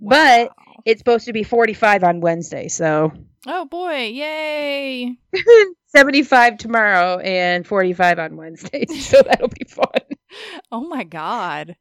But 0.09 0.51
it's 0.85 1.01
supposed 1.01 1.27
to 1.27 1.33
be 1.33 1.43
forty-five 1.43 2.05
on 2.05 2.21
Wednesday, 2.21 2.69
so 2.69 3.13
Oh 3.47 3.67
boy, 3.67 4.07
yay. 4.07 5.17
75 5.89 6.57
tomorrow 6.59 7.19
and 7.19 7.67
45 7.67 8.19
on 8.19 8.37
Wednesday. 8.37 8.87
So 8.91 9.23
that'll 9.23 9.49
be 9.49 9.67
fun. 9.69 9.85
Oh 10.73 10.81
my 10.89 11.05
god. 11.05 11.77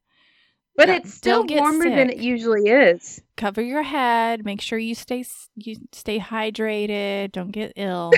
But 0.75 0.89
Yeah, 0.89 0.95
it's 0.97 1.13
still 1.13 1.39
don't 1.39 1.47
get 1.47 1.61
warmer 1.61 1.89
than 1.89 2.09
it 2.09 2.17
usually 2.17 2.67
is. 2.69 3.21
Cover 3.37 3.61
your 3.61 3.81
head. 3.83 4.43
Make 4.43 4.59
sure 4.61 4.77
you 4.77 4.93
stay 4.95 5.23
you 5.55 5.77
stay 5.91 6.19
hydrated. 6.19 7.31
Don't 7.31 7.51
get 7.51 7.73
ill. 7.75 8.11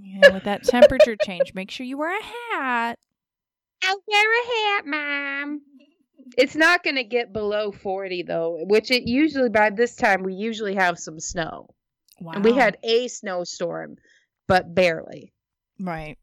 you 0.00 0.20
know, 0.20 0.32
with 0.34 0.44
that 0.44 0.64
temperature 0.64 1.16
change, 1.24 1.54
make 1.54 1.70
sure 1.70 1.86
you 1.86 1.96
wear 1.96 2.16
a 2.18 2.22
hat. 2.22 2.98
I'll 3.82 4.02
wear 4.06 4.42
a 4.42 4.46
hat, 4.76 4.86
Mom. 4.86 5.62
It's 6.36 6.54
not 6.54 6.82
going 6.84 6.96
to 6.96 7.04
get 7.04 7.32
below 7.32 7.72
40 7.72 8.22
though, 8.22 8.64
which 8.68 8.90
it 8.90 9.08
usually 9.08 9.48
by 9.48 9.70
this 9.70 9.96
time 9.96 10.22
we 10.22 10.34
usually 10.34 10.74
have 10.74 10.98
some 10.98 11.20
snow. 11.20 11.68
Wow. 12.20 12.32
And 12.34 12.44
we 12.44 12.52
had 12.52 12.76
a 12.82 13.08
snowstorm, 13.08 13.96
but 14.46 14.74
barely. 14.74 15.32
right. 15.80 16.18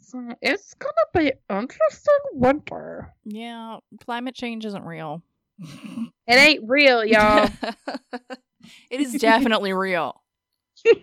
So 0.00 0.20
it's 0.42 0.74
going 0.74 0.92
to 0.92 1.18
be 1.18 1.32
interesting 1.50 2.14
winter. 2.34 3.12
Yeah, 3.24 3.78
climate 4.04 4.34
change 4.34 4.64
isn't 4.64 4.84
real. 4.84 5.22
It 6.26 6.36
ain't 6.36 6.64
real, 6.66 7.04
y'all. 7.04 7.50
it 8.90 9.00
is 9.00 9.12
definitely 9.14 9.72
real. 9.72 10.22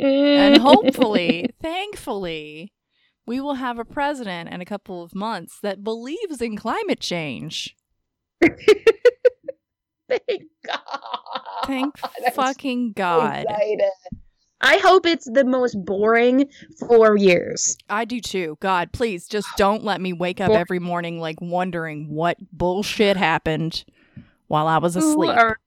And 0.00 0.58
hopefully, 0.58 1.50
thankfully, 1.62 2.72
we 3.26 3.40
will 3.40 3.54
have 3.54 3.78
a 3.78 3.84
president 3.84 4.50
in 4.50 4.60
a 4.60 4.64
couple 4.64 5.02
of 5.02 5.14
months 5.14 5.58
that 5.62 5.82
believes 5.84 6.40
in 6.40 6.56
climate 6.56 7.00
change. 7.00 7.76
Thank 10.08 10.42
God. 10.64 10.80
Thank 11.66 11.98
fucking 12.34 12.92
God. 12.92 13.44
excited. 13.48 13.90
I 14.60 14.78
hope 14.78 15.04
it's 15.04 15.28
the 15.30 15.44
most 15.44 15.74
boring 15.84 16.48
four 16.88 17.16
years. 17.18 17.76
I 17.90 18.04
do 18.04 18.20
too. 18.20 18.56
God, 18.60 18.92
please 18.92 19.26
just 19.28 19.48
don't 19.56 19.84
let 19.84 20.00
me 20.00 20.12
wake 20.12 20.40
up 20.40 20.50
every 20.50 20.78
morning 20.78 21.18
like 21.20 21.40
wondering 21.40 22.08
what 22.10 22.38
bullshit 22.52 23.16
happened 23.16 23.84
while 24.46 24.66
I 24.68 24.78
was 24.78 24.96
asleep. 24.96 25.30
are- 25.30 25.58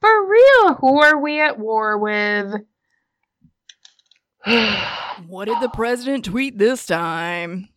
for 0.00 0.30
real, 0.30 0.74
who 0.74 1.00
are 1.00 1.20
we 1.20 1.40
at 1.40 1.58
war 1.58 1.98
with? 1.98 2.54
What 5.26 5.44
did 5.44 5.60
the 5.60 5.68
president 5.68 6.24
tweet 6.24 6.56
this 6.56 6.86
time? 6.86 7.68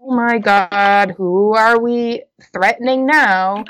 Oh 0.00 0.14
my 0.14 0.38
God, 0.38 1.14
who 1.16 1.54
are 1.54 1.80
we 1.80 2.24
threatening 2.52 3.06
now? 3.06 3.64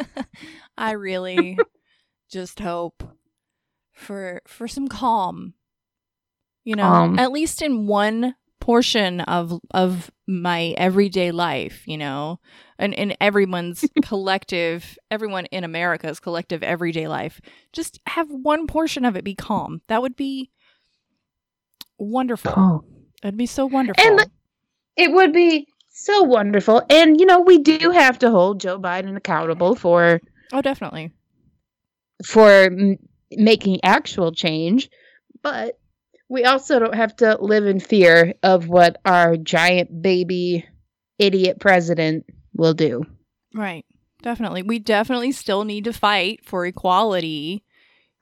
I 0.78 0.92
really 0.92 1.58
just 2.30 2.60
hope 2.60 3.02
for 3.92 4.42
for 4.46 4.68
some 4.68 4.88
calm. 4.88 5.54
You 6.64 6.76
know, 6.76 7.14
at 7.16 7.32
least 7.32 7.62
in 7.62 7.86
one 7.86 8.34
portion 8.60 9.20
of 9.20 9.60
of 9.70 10.10
my 10.26 10.74
everyday 10.76 11.30
life, 11.30 11.84
you 11.86 11.96
know, 11.96 12.40
and 12.78 12.92
in 12.92 13.14
everyone's 13.20 13.84
collective, 14.02 14.98
everyone 15.10 15.46
in 15.46 15.64
America's 15.64 16.20
collective 16.20 16.62
everyday 16.62 17.08
life, 17.08 17.40
just 17.72 18.00
have 18.06 18.28
one 18.30 18.66
portion 18.66 19.04
of 19.04 19.16
it 19.16 19.24
be 19.24 19.34
calm. 19.34 19.80
That 19.86 20.02
would 20.02 20.16
be 20.16 20.50
wonderful. 21.98 22.52
Oh. 22.56 22.84
It'd 23.22 23.36
be 23.36 23.46
so 23.46 23.66
wonderful. 23.66 24.02
And 24.04 24.30
It 24.96 25.12
would 25.12 25.32
be 25.32 25.66
so 25.88 26.22
wonderful. 26.22 26.82
And, 26.90 27.18
you 27.18 27.26
know, 27.26 27.40
we 27.40 27.58
do 27.58 27.90
have 27.90 28.18
to 28.20 28.30
hold 28.30 28.60
Joe 28.60 28.78
Biden 28.78 29.16
accountable 29.16 29.74
for 29.74 30.20
oh, 30.52 30.62
definitely. 30.62 31.12
for 32.24 32.50
m- 32.64 32.98
making 33.30 33.80
actual 33.82 34.32
change, 34.32 34.90
but 35.42 35.78
we 36.28 36.44
also 36.44 36.78
don't 36.78 36.94
have 36.94 37.16
to 37.16 37.38
live 37.40 37.66
in 37.66 37.80
fear 37.80 38.34
of 38.42 38.68
what 38.68 38.96
our 39.04 39.36
giant 39.36 40.02
baby 40.02 40.66
idiot 41.18 41.58
president 41.60 42.26
will 42.54 42.74
do. 42.74 43.04
Right. 43.54 43.84
Definitely. 44.22 44.62
We 44.62 44.78
definitely 44.78 45.32
still 45.32 45.64
need 45.64 45.84
to 45.84 45.92
fight 45.92 46.44
for 46.44 46.66
equality. 46.66 47.64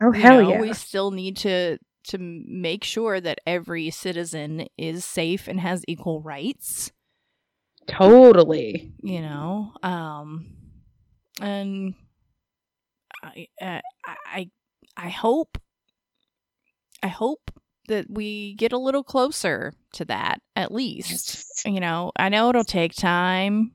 Oh 0.02 0.12
You 0.12 0.20
hell 0.20 0.42
know, 0.42 0.50
yeah! 0.50 0.60
We 0.60 0.72
still 0.74 1.10
need 1.12 1.36
to 1.38 1.78
to 2.08 2.18
make 2.18 2.84
sure 2.84 3.20
that 3.20 3.38
every 3.46 3.90
citizen 3.90 4.66
is 4.76 5.04
safe 5.04 5.48
and 5.48 5.60
has 5.60 5.84
equal 5.88 6.20
rights, 6.20 6.92
totally. 7.86 8.92
you 9.02 9.20
know. 9.20 9.72
Um 9.82 10.46
and 11.40 11.94
I 13.22 13.48
uh, 13.60 13.80
I 14.26 14.50
I 14.96 15.08
hope 15.08 15.58
I 17.02 17.08
hope 17.08 17.50
that 17.88 18.06
we 18.08 18.54
get 18.54 18.72
a 18.72 18.78
little 18.78 19.04
closer 19.04 19.74
to 19.94 20.04
that 20.06 20.40
at 20.56 20.72
least. 20.72 21.44
You 21.66 21.80
know, 21.80 22.12
I 22.16 22.28
know 22.28 22.48
it'll 22.48 22.64
take 22.64 22.94
time, 22.94 23.72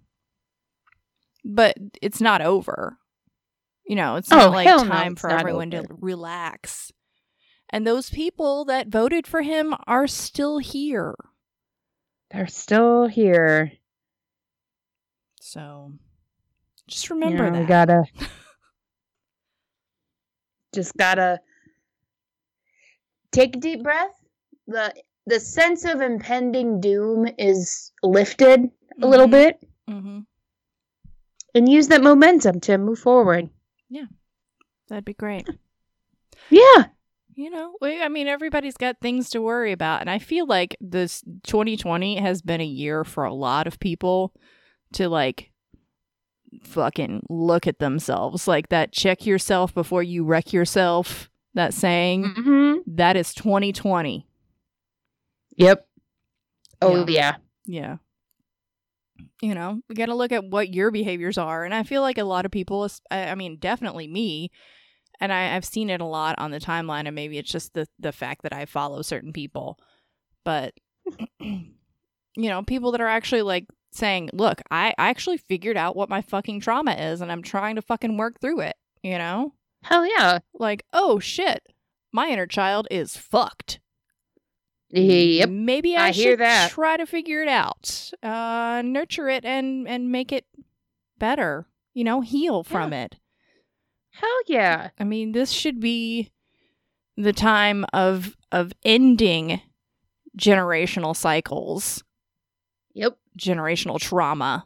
but 1.43 1.75
it's 2.01 2.21
not 2.21 2.41
over. 2.41 2.97
You 3.85 3.95
know, 3.95 4.15
it's 4.17 4.31
Oh, 4.31 4.37
not 4.37 4.51
like 4.51 4.67
hell 4.67 4.83
no, 4.85 4.91
time 4.91 5.15
for 5.15 5.29
everyone 5.29 5.71
to 5.71 5.85
relax. 5.89 6.91
And 7.71 7.85
those 7.85 8.09
people 8.09 8.65
that 8.65 8.87
voted 8.87 9.27
for 9.27 9.41
him 9.41 9.75
are 9.85 10.07
still 10.07 10.57
here. 10.57 11.13
They're 12.31 12.47
still 12.47 13.07
here. 13.07 13.71
So 15.41 15.93
just 16.87 17.09
remember 17.09 17.49
know, 17.49 17.51
that. 17.53 17.59
We 17.61 17.65
gotta 17.67 18.03
just 20.73 20.95
gotta 20.97 21.39
take 23.31 23.55
a 23.55 23.59
deep 23.59 23.83
breath. 23.83 24.13
The 24.67 24.93
the 25.25 25.39
sense 25.39 25.85
of 25.85 26.01
impending 26.01 26.81
doom 26.81 27.27
is 27.37 27.91
lifted 28.01 28.69
a 29.01 29.07
little 29.07 29.27
Mhm. 29.27 29.31
bit 29.31 29.59
Mm-hmm. 29.87 30.19
and 31.55 31.69
use 31.69 31.87
that 31.89 32.01
momentum 32.03 32.59
to 32.61 32.77
move 32.77 32.99
forward. 32.99 33.49
Yeah. 33.89 34.05
That'd 34.87 35.05
be 35.05 35.13
great. 35.13 35.47
Yeah. 36.51 36.85
You 37.39 37.49
know, 37.49 37.71
we, 37.79 38.01
I 38.01 38.09
mean, 38.09 38.27
everybody's 38.27 38.75
got 38.75 38.99
things 38.99 39.29
to 39.29 39.41
worry 39.41 39.71
about. 39.71 40.01
And 40.01 40.09
I 40.09 40.19
feel 40.19 40.45
like 40.45 40.75
this 40.81 41.23
2020 41.43 42.17
has 42.17 42.41
been 42.41 42.59
a 42.59 42.65
year 42.65 43.05
for 43.05 43.23
a 43.23 43.33
lot 43.33 43.65
of 43.65 43.79
people 43.79 44.33
to 44.91 45.07
like 45.07 45.49
fucking 46.63 47.25
look 47.29 47.65
at 47.65 47.79
themselves. 47.79 48.45
Like 48.45 48.67
that 48.69 48.91
check 48.91 49.25
yourself 49.25 49.73
before 49.73 50.03
you 50.03 50.25
wreck 50.25 50.51
yourself, 50.51 51.29
that 51.53 51.73
saying, 51.73 52.25
hmm 52.25 52.73
that 52.87 53.15
is 53.15 53.33
2020. 53.33 54.27
Yep. 55.55 55.87
Oh 56.81 57.05
Yeah. 57.07 57.07
yeah. 57.07 57.35
Yeah. 57.65 57.97
You 59.41 59.55
know, 59.55 59.79
we 59.87 59.95
got 59.95 60.07
to 60.07 60.15
look 60.15 60.33
at 60.33 60.43
what 60.43 60.73
your 60.73 60.91
behaviors 60.91 61.37
are. 61.37 61.63
And 61.63 61.73
I 61.73 61.83
feel 61.83 62.01
like 62.01 62.17
a 62.17 62.25
lot 62.25 62.43
of 62.45 62.51
people, 62.51 62.85
I 63.09 63.35
mean, 63.35 63.55
definitely 63.57 64.09
me, 64.09 64.51
and 65.19 65.33
I, 65.33 65.55
I've 65.55 65.65
seen 65.65 65.89
it 65.89 66.01
a 66.01 66.05
lot 66.05 66.35
on 66.37 66.51
the 66.51 66.59
timeline, 66.59 67.05
and 67.05 67.15
maybe 67.15 67.37
it's 67.37 67.51
just 67.51 67.73
the, 67.73 67.87
the 67.99 68.11
fact 68.11 68.43
that 68.43 68.53
I 68.53 68.65
follow 68.65 69.01
certain 69.01 69.33
people. 69.33 69.77
But, 70.45 70.73
you 71.39 71.69
know, 72.35 72.63
people 72.63 72.91
that 72.91 73.01
are 73.01 73.07
actually 73.07 73.41
like 73.41 73.65
saying, 73.91 74.29
look, 74.33 74.61
I, 74.71 74.93
I 74.97 75.09
actually 75.09 75.37
figured 75.37 75.77
out 75.77 75.95
what 75.95 76.09
my 76.09 76.21
fucking 76.21 76.61
trauma 76.61 76.93
is, 76.93 77.21
and 77.21 77.31
I'm 77.31 77.43
trying 77.43 77.75
to 77.75 77.81
fucking 77.81 78.17
work 78.17 78.39
through 78.39 78.61
it, 78.61 78.75
you 79.03 79.17
know? 79.17 79.53
Hell 79.83 80.05
yeah. 80.05 80.39
Like, 80.53 80.83
oh 80.93 81.19
shit, 81.19 81.63
my 82.11 82.29
inner 82.29 82.47
child 82.47 82.87
is 82.91 83.17
fucked. 83.17 83.79
Yep. 84.91 85.49
Maybe 85.49 85.95
I, 85.95 86.07
I 86.07 86.11
hear 86.11 86.31
should 86.31 86.39
that. 86.39 86.71
try 86.71 86.97
to 86.97 87.05
figure 87.05 87.43
it 87.43 87.47
out, 87.47 88.11
uh, 88.23 88.81
nurture 88.83 89.29
it, 89.29 89.45
and 89.45 89.87
and 89.87 90.11
make 90.11 90.31
it 90.31 90.45
better. 91.19 91.67
You 91.93 92.03
know, 92.03 92.21
heal 92.21 92.63
from 92.63 92.93
it. 92.93 93.15
Hell 94.19 94.39
yeah. 94.47 94.89
I 94.99 95.03
mean, 95.03 95.31
this 95.31 95.51
should 95.51 95.79
be 95.79 96.31
the 97.15 97.33
time 97.33 97.85
of 97.93 98.35
of 98.51 98.73
ending 98.83 99.61
generational 100.37 101.15
cycles, 101.15 102.03
Yep. 102.93 103.17
generational 103.39 103.99
trauma. 103.99 104.65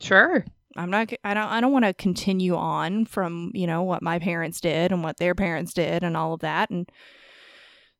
Sure. 0.00 0.44
I'm 0.76 0.90
not. 0.90 1.12
I 1.24 1.34
don't. 1.34 1.48
I 1.48 1.60
don't 1.60 1.72
want 1.72 1.84
to 1.84 1.92
continue 1.94 2.54
on 2.56 3.04
from 3.04 3.50
you 3.54 3.66
know 3.66 3.82
what 3.82 4.02
my 4.02 4.18
parents 4.18 4.60
did 4.60 4.92
and 4.92 5.02
what 5.02 5.18
their 5.18 5.34
parents 5.34 5.72
did 5.74 6.02
and 6.02 6.16
all 6.16 6.32
of 6.32 6.40
that 6.40 6.70
and 6.70 6.88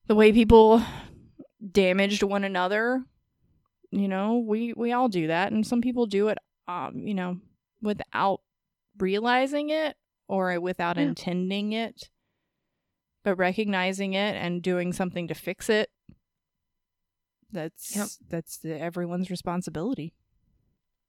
the 0.06 0.14
way 0.14 0.32
people 0.32 0.82
damaged 1.72 2.22
one 2.22 2.44
another. 2.44 3.02
You 3.90 4.06
know, 4.08 4.38
we 4.38 4.72
we 4.76 4.92
all 4.92 5.08
do 5.08 5.26
that, 5.26 5.50
and 5.52 5.66
some 5.66 5.80
people 5.80 6.06
do 6.06 6.28
it. 6.28 6.38
Um, 6.68 7.06
you 7.06 7.14
know, 7.14 7.38
without 7.82 8.40
realizing 8.98 9.70
it 9.70 9.96
or 10.30 10.60
without 10.60 10.96
Yeah. 10.96 11.02
intending 11.04 11.72
it, 11.72 12.08
but 13.24 13.34
recognizing 13.36 14.12
it 14.14 14.36
and 14.36 14.62
doing 14.62 14.92
something 14.92 15.26
to 15.28 15.34
fix 15.34 15.68
it. 15.68 15.90
That's 17.52 17.96
Yep. 17.96 18.08
that's 18.28 18.58
the, 18.58 18.78
everyone's 18.80 19.28
responsibility. 19.30 20.14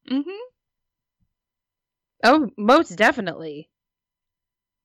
Mm-hmm. 0.10 0.42
Oh, 2.24 2.50
most 2.58 2.96
definitely. 2.98 3.70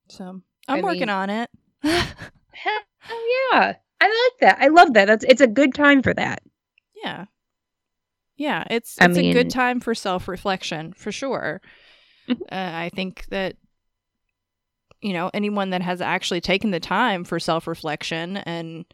So 0.09 0.43
I'm 0.69 0.79
I 0.79 0.83
working 0.83 1.01
mean- 1.01 1.09
on 1.11 1.31
it. 1.31 1.51
Hell 1.83 2.83
yeah. 3.53 3.75
I 4.01 4.05
like 4.09 4.41
that. 4.41 4.59
I 4.61 4.69
love 4.69 4.93
that. 4.95 5.07
That's 5.07 5.25
it's 5.25 5.41
a 5.41 5.47
good 5.47 5.75
time 5.75 6.03
for 6.03 6.13
that. 6.15 6.43
yeah. 7.03 7.25
Yeah, 8.39 8.65
it's 8.69 9.01
I 9.01 9.07
it's 9.07 9.17
a 9.17 9.33
good 9.33 9.49
time 9.49 9.81
for 9.81 9.95
self-reflection 9.95 10.93
for 10.93 11.11
sure. 11.11 11.63
Mhm. 12.29 12.43
uh, 12.43 12.73
I 12.85 12.91
think 12.95 13.25
that 13.31 13.57
you 15.01 15.13
know, 15.13 15.31
anyone 15.35 15.71
that 15.71 15.83
has 15.83 16.01
actually 16.01 16.41
taken 16.41 16.71
the 16.71 16.81
time 16.81 17.25
for 17.25 17.39
self-reflection 17.39 18.39
and 18.39 18.85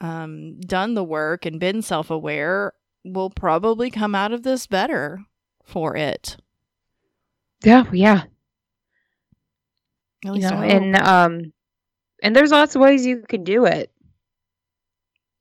um 0.00 0.60
done 0.60 0.92
the 0.94 1.04
work 1.04 1.46
and 1.46 1.58
been 1.58 1.80
self-aware 1.80 2.74
will 3.04 3.30
probably 3.30 3.90
come 3.90 4.14
out 4.14 4.32
of 4.32 4.42
this 4.42 4.66
better 4.66 5.20
for 5.64 5.96
it. 5.96 6.36
Yeah, 7.64 7.84
yeah. 7.92 8.24
You 10.22 10.40
know, 10.40 10.62
and 10.62 10.96
um 10.96 11.52
and 12.22 12.34
there's 12.34 12.50
lots 12.50 12.74
of 12.74 12.82
ways 12.82 13.06
you 13.06 13.22
can 13.28 13.44
do 13.44 13.64
it. 13.64 13.90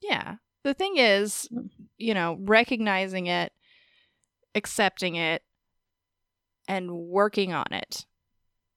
Yeah. 0.01 0.35
The 0.63 0.73
thing 0.73 0.97
is, 0.97 1.49
you 1.97 2.13
know, 2.13 2.37
recognizing 2.39 3.27
it, 3.27 3.51
accepting 4.55 5.15
it, 5.15 5.41
and 6.67 6.91
working 6.91 7.53
on 7.53 7.67
it. 7.71 8.05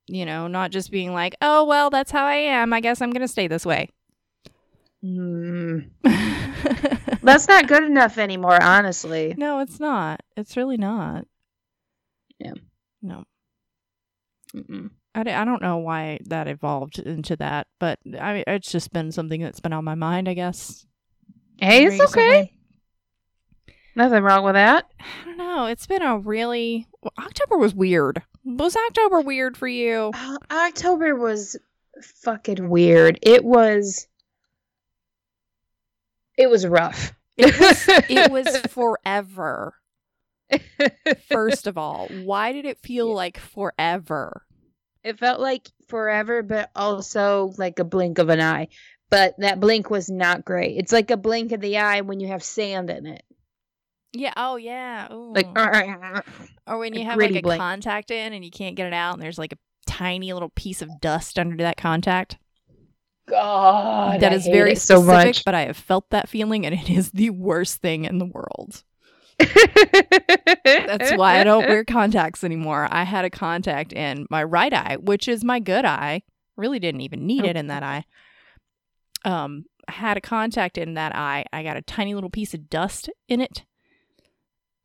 You 0.09 0.25
know, 0.25 0.47
not 0.49 0.71
just 0.71 0.91
being 0.91 1.13
like, 1.13 1.37
oh, 1.43 1.65
well, 1.65 1.91
that's 1.91 2.11
how 2.11 2.25
I 2.25 2.37
am. 2.37 2.73
I 2.73 2.81
guess 2.81 3.01
I'm 3.03 3.11
going 3.11 3.21
to 3.21 3.29
stay 3.29 3.47
this 3.49 3.67
way. 3.67 3.89
Mm, 5.05 5.91
that's 7.23 7.47
not 7.47 7.69
good 7.69 7.85
enough 7.85 8.19
anymore, 8.19 8.61
honestly. 8.61 9.33
no, 9.39 9.61
it's 9.61 9.79
not. 9.79 10.23
It's 10.37 10.57
really 10.57 10.77
not. 10.77 11.25
Yeah. 12.41 12.55
No. 13.01 13.23
Mm-mm. 14.57 14.91
I, 15.15 15.21
I 15.21 15.45
don't 15.45 15.63
know 15.63 15.77
why 15.77 16.19
that 16.27 16.49
evolved 16.49 16.99
into 16.99 17.37
that, 17.37 17.69
but 17.79 18.01
I 18.21 18.43
it's 18.49 18.73
just 18.73 18.93
been 18.93 19.13
something 19.13 19.41
that's 19.41 19.61
been 19.61 19.73
on 19.73 19.85
my 19.85 19.95
mind, 19.95 20.29
I 20.29 20.35
guess. 20.35 20.85
Hey, 21.59 21.85
it's 21.85 22.01
recently. 22.01 22.23
okay. 22.23 22.53
Nothing 23.95 24.23
wrong 24.25 24.45
with 24.45 24.55
that. 24.55 24.91
I 24.99 25.25
don't 25.25 25.37
know. 25.37 25.67
It's 25.67 25.87
been 25.87 26.03
a 26.03 26.19
really 26.19 26.87
October 27.19 27.57
was 27.57 27.73
weird. 27.75 28.23
Was 28.57 28.77
October 28.77 29.21
weird 29.21 29.59
for 29.59 29.69
you? 29.69 30.11
Uh, 30.15 30.39
October 30.51 31.15
was 31.15 31.57
fucking 32.23 32.71
weird. 32.71 33.19
It 33.21 33.45
was. 33.45 34.07
It 36.39 36.49
was 36.49 36.67
rough. 36.67 37.13
It 37.37 37.59
was 37.59 37.89
it 38.09 38.31
was 38.33 38.57
forever. 38.69 39.75
First 41.29 41.67
of 41.67 41.77
all, 41.77 42.09
why 42.09 42.53
did 42.53 42.65
it 42.65 42.79
feel 42.79 43.13
like 43.13 43.39
forever? 43.39 44.43
It 45.05 45.19
felt 45.19 45.41
like 45.41 45.69
forever, 45.89 46.43
but 46.43 46.71
also 46.75 47.53
like 47.59 47.79
a 47.79 47.85
blink 47.85 48.19
of 48.19 48.31
an 48.31 48.41
eye. 48.41 48.69
But 49.11 49.35
that 49.39 49.61
blink 49.61 49.91
was 49.91 50.09
not 50.09 50.45
great. 50.45 50.77
It's 50.79 50.93
like 50.93 51.11
a 51.11 51.17
blink 51.19 51.53
of 51.53 51.61
the 51.61 51.79
eye 51.79 52.01
when 52.01 52.19
you 52.19 52.29
have 52.29 52.43
sand 52.43 52.89
in 52.89 53.07
it. 53.07 53.23
Yeah. 54.13 54.33
Oh 54.37 54.57
yeah. 54.57 55.13
Ooh. 55.13 55.33
Like, 55.33 55.47
or 56.67 56.79
when 56.79 56.95
you 56.95 57.05
have 57.05 57.19
like 57.19 57.33
a 57.33 57.41
blank. 57.41 57.61
contact 57.61 58.11
in 58.11 58.33
and 58.33 58.45
you 58.45 58.51
can't 58.51 58.77
get 58.77 58.87
it 58.87 58.93
out, 58.93 59.15
and 59.15 59.23
there's 59.23 59.39
like 59.39 59.53
a 59.53 59.59
tiny 59.87 60.33
little 60.33 60.51
piece 60.51 60.83
of 60.83 60.91
dust 61.01 61.39
under 61.39 61.57
that 61.59 61.77
contact. 61.77 62.39
God, 63.29 64.21
that 64.21 64.33
I 64.33 64.37
is 64.37 64.47
very 64.47 64.73
it 64.73 64.81
so 64.81 65.03
specific, 65.03 65.27
much. 65.27 65.45
but 65.45 65.55
I 65.55 65.67
have 65.67 65.77
felt 65.77 66.09
that 66.11 66.29
feeling, 66.29 66.65
and 66.65 66.75
it 66.75 66.89
is 66.89 67.11
the 67.11 67.31
worst 67.31 67.81
thing 67.83 68.05
in 68.05 68.19
the 68.19 68.25
world. 68.25 68.83
That's 69.39 71.13
why 71.13 71.39
I 71.39 71.45
don't 71.45 71.69
wear 71.69 71.85
contacts 71.87 72.43
anymore. 72.43 72.89
I 72.91 73.05
had 73.05 73.25
a 73.25 73.31
contact 73.31 73.93
in 73.93 74.27
my 74.31 74.43
right 74.43 74.73
eye, 74.73 74.97
which 75.01 75.29
is 75.29 75.45
my 75.45 75.61
good 75.61 75.85
eye. 75.85 76.23
Really 76.57 76.79
didn't 76.79 77.03
even 77.03 77.27
need 77.27 77.45
it 77.45 77.57
in 77.57 77.69
that 77.69 77.83
eye. 77.83 78.05
Um, 79.25 79.67
I 79.87 79.93
had 79.93 80.17
a 80.17 80.21
contact 80.21 80.77
in 80.79 80.95
that 80.95 81.15
eye. 81.15 81.45
I 81.53 81.63
got 81.63 81.77
a 81.77 81.83
tiny 81.83 82.15
little 82.15 82.31
piece 82.31 82.55
of 82.55 82.69
dust 82.69 83.11
in 83.29 83.41
it, 83.41 83.65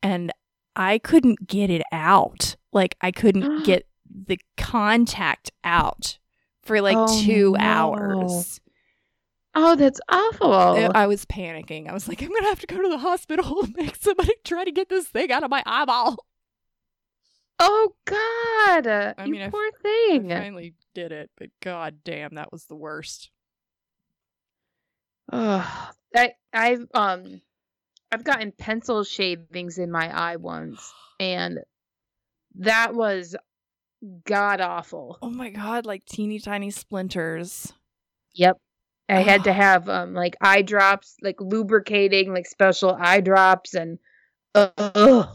and 0.04 0.32
I 0.76 1.00
couldn't 1.00 1.48
get 1.48 1.70
it 1.72 1.82
out. 1.92 2.56
Like 2.72 2.96
I 3.02 3.12
couldn't 3.12 3.63
get 3.66 3.88
the 4.28 4.39
contact 4.58 5.52
out 5.63 6.20
for 6.62 6.80
like 6.82 6.98
two 7.24 7.54
no. 7.54 7.58
hours. 7.60 8.60
Oh, 9.56 9.76
that's 9.76 10.00
awful. 10.10 10.52
I- 10.54 10.89
I 10.94 11.08
was 11.08 11.26
panicking. 11.26 11.88
I 11.88 11.94
was 11.94 12.08
like, 12.08 12.22
I'm 12.22 12.30
gonna 12.30 12.48
have 12.48 12.60
to 12.60 12.68
go 12.68 12.82
to 12.82 12.89
the 12.89 12.98
hospital 13.00 13.62
and 13.63 13.76
make 13.76 13.96
somebody 13.96 14.34
try 14.44 14.63
to 14.66 14.72
get 14.72 14.89
this 14.89 15.08
thing 15.08 15.32
out 15.32 15.44
of 15.44 15.50
my 15.50 15.63
eyeball. 15.66 16.18
oh 17.60 17.94
God, 18.06 18.88
I 18.88 19.13
you 19.26 19.32
mean, 19.32 19.42
I 19.44 19.50
poor 19.50 19.63
I 19.63 19.72
thing. 19.82 20.30
finally 20.30 20.74
did 20.96 21.12
it, 21.12 21.30
but 21.38 21.50
god 21.62 21.98
damn, 22.04 22.36
that 22.36 22.52
was 22.52 22.66
the 22.66 22.76
worst. 22.76 23.30
Ugh. 25.32 25.94
I 26.16 26.34
I've 26.52 26.88
um 26.94 27.42
I've 28.13 28.23
gotten 28.23 28.52
pencil 28.52 29.04
shavings 29.04 29.80
in 29.80 29.91
my 29.91 30.08
eye 30.15 30.36
once, 30.36 30.93
and 31.19 31.58
that 32.60 32.93
was 32.93 33.36
god 34.23 34.62
awful. 34.62 35.17
Oh 35.23 35.32
my 35.32 35.49
god, 35.49 35.88
like 35.88 36.06
teeny 36.06 36.39
tiny 36.39 36.69
splinters. 36.69 37.73
Yep. 38.36 38.58
I 39.10 39.21
had 39.21 39.45
to 39.45 39.54
have 39.54 39.89
um 39.89 40.13
like 40.13 40.36
eye 40.41 40.62
drops, 40.62 41.15
like 41.23 41.41
lubricating, 41.41 42.32
like 42.32 42.45
special 42.45 42.95
eye 42.99 43.21
drops, 43.21 43.73
and 43.73 43.97
uh, 44.54 44.69
ugh. 44.78 45.30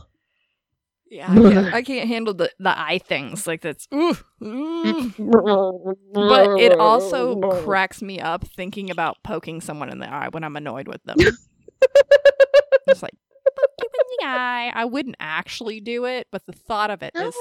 Yeah, 1.10 1.32
I 1.32 1.34
can't, 1.34 1.74
I 1.74 1.82
can't 1.82 2.08
handle 2.08 2.34
the, 2.34 2.52
the 2.60 2.78
eye 2.78 2.98
things. 2.98 3.44
Like 3.46 3.62
that's 3.62 3.88
ooh, 3.92 4.16
ooh. 4.44 5.96
But 6.12 6.60
it 6.60 6.78
also 6.78 7.40
cracks 7.64 8.02
me 8.02 8.20
up 8.20 8.46
thinking 8.46 8.90
about 8.90 9.16
poking 9.24 9.60
someone 9.60 9.90
in 9.90 9.98
the 9.98 10.08
eye 10.08 10.28
when 10.30 10.44
I'm 10.44 10.54
annoyed 10.54 10.86
with 10.86 11.02
them. 11.02 11.16
it's 12.86 13.02
like 13.02 13.14
poke 13.56 13.70
you 13.80 13.88
in 13.92 14.16
the 14.18 14.26
eye. 14.26 14.72
I 14.74 14.84
wouldn't 14.84 15.16
actually 15.20 15.80
do 15.80 16.04
it, 16.04 16.26
but 16.30 16.44
the 16.46 16.52
thought 16.52 16.90
of 16.90 17.02
it 17.02 17.12
is 17.14 17.34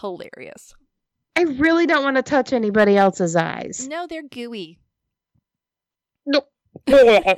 hilarious. 0.00 0.74
I 1.36 1.42
really 1.42 1.86
don't 1.86 2.02
want 2.02 2.16
to 2.16 2.22
touch 2.22 2.52
anybody 2.52 2.96
else's 2.96 3.36
eyes. 3.36 3.86
No, 3.88 4.06
they're 4.06 4.22
gooey. 4.22 4.78
Nope. 6.26 6.46
I 6.88 7.36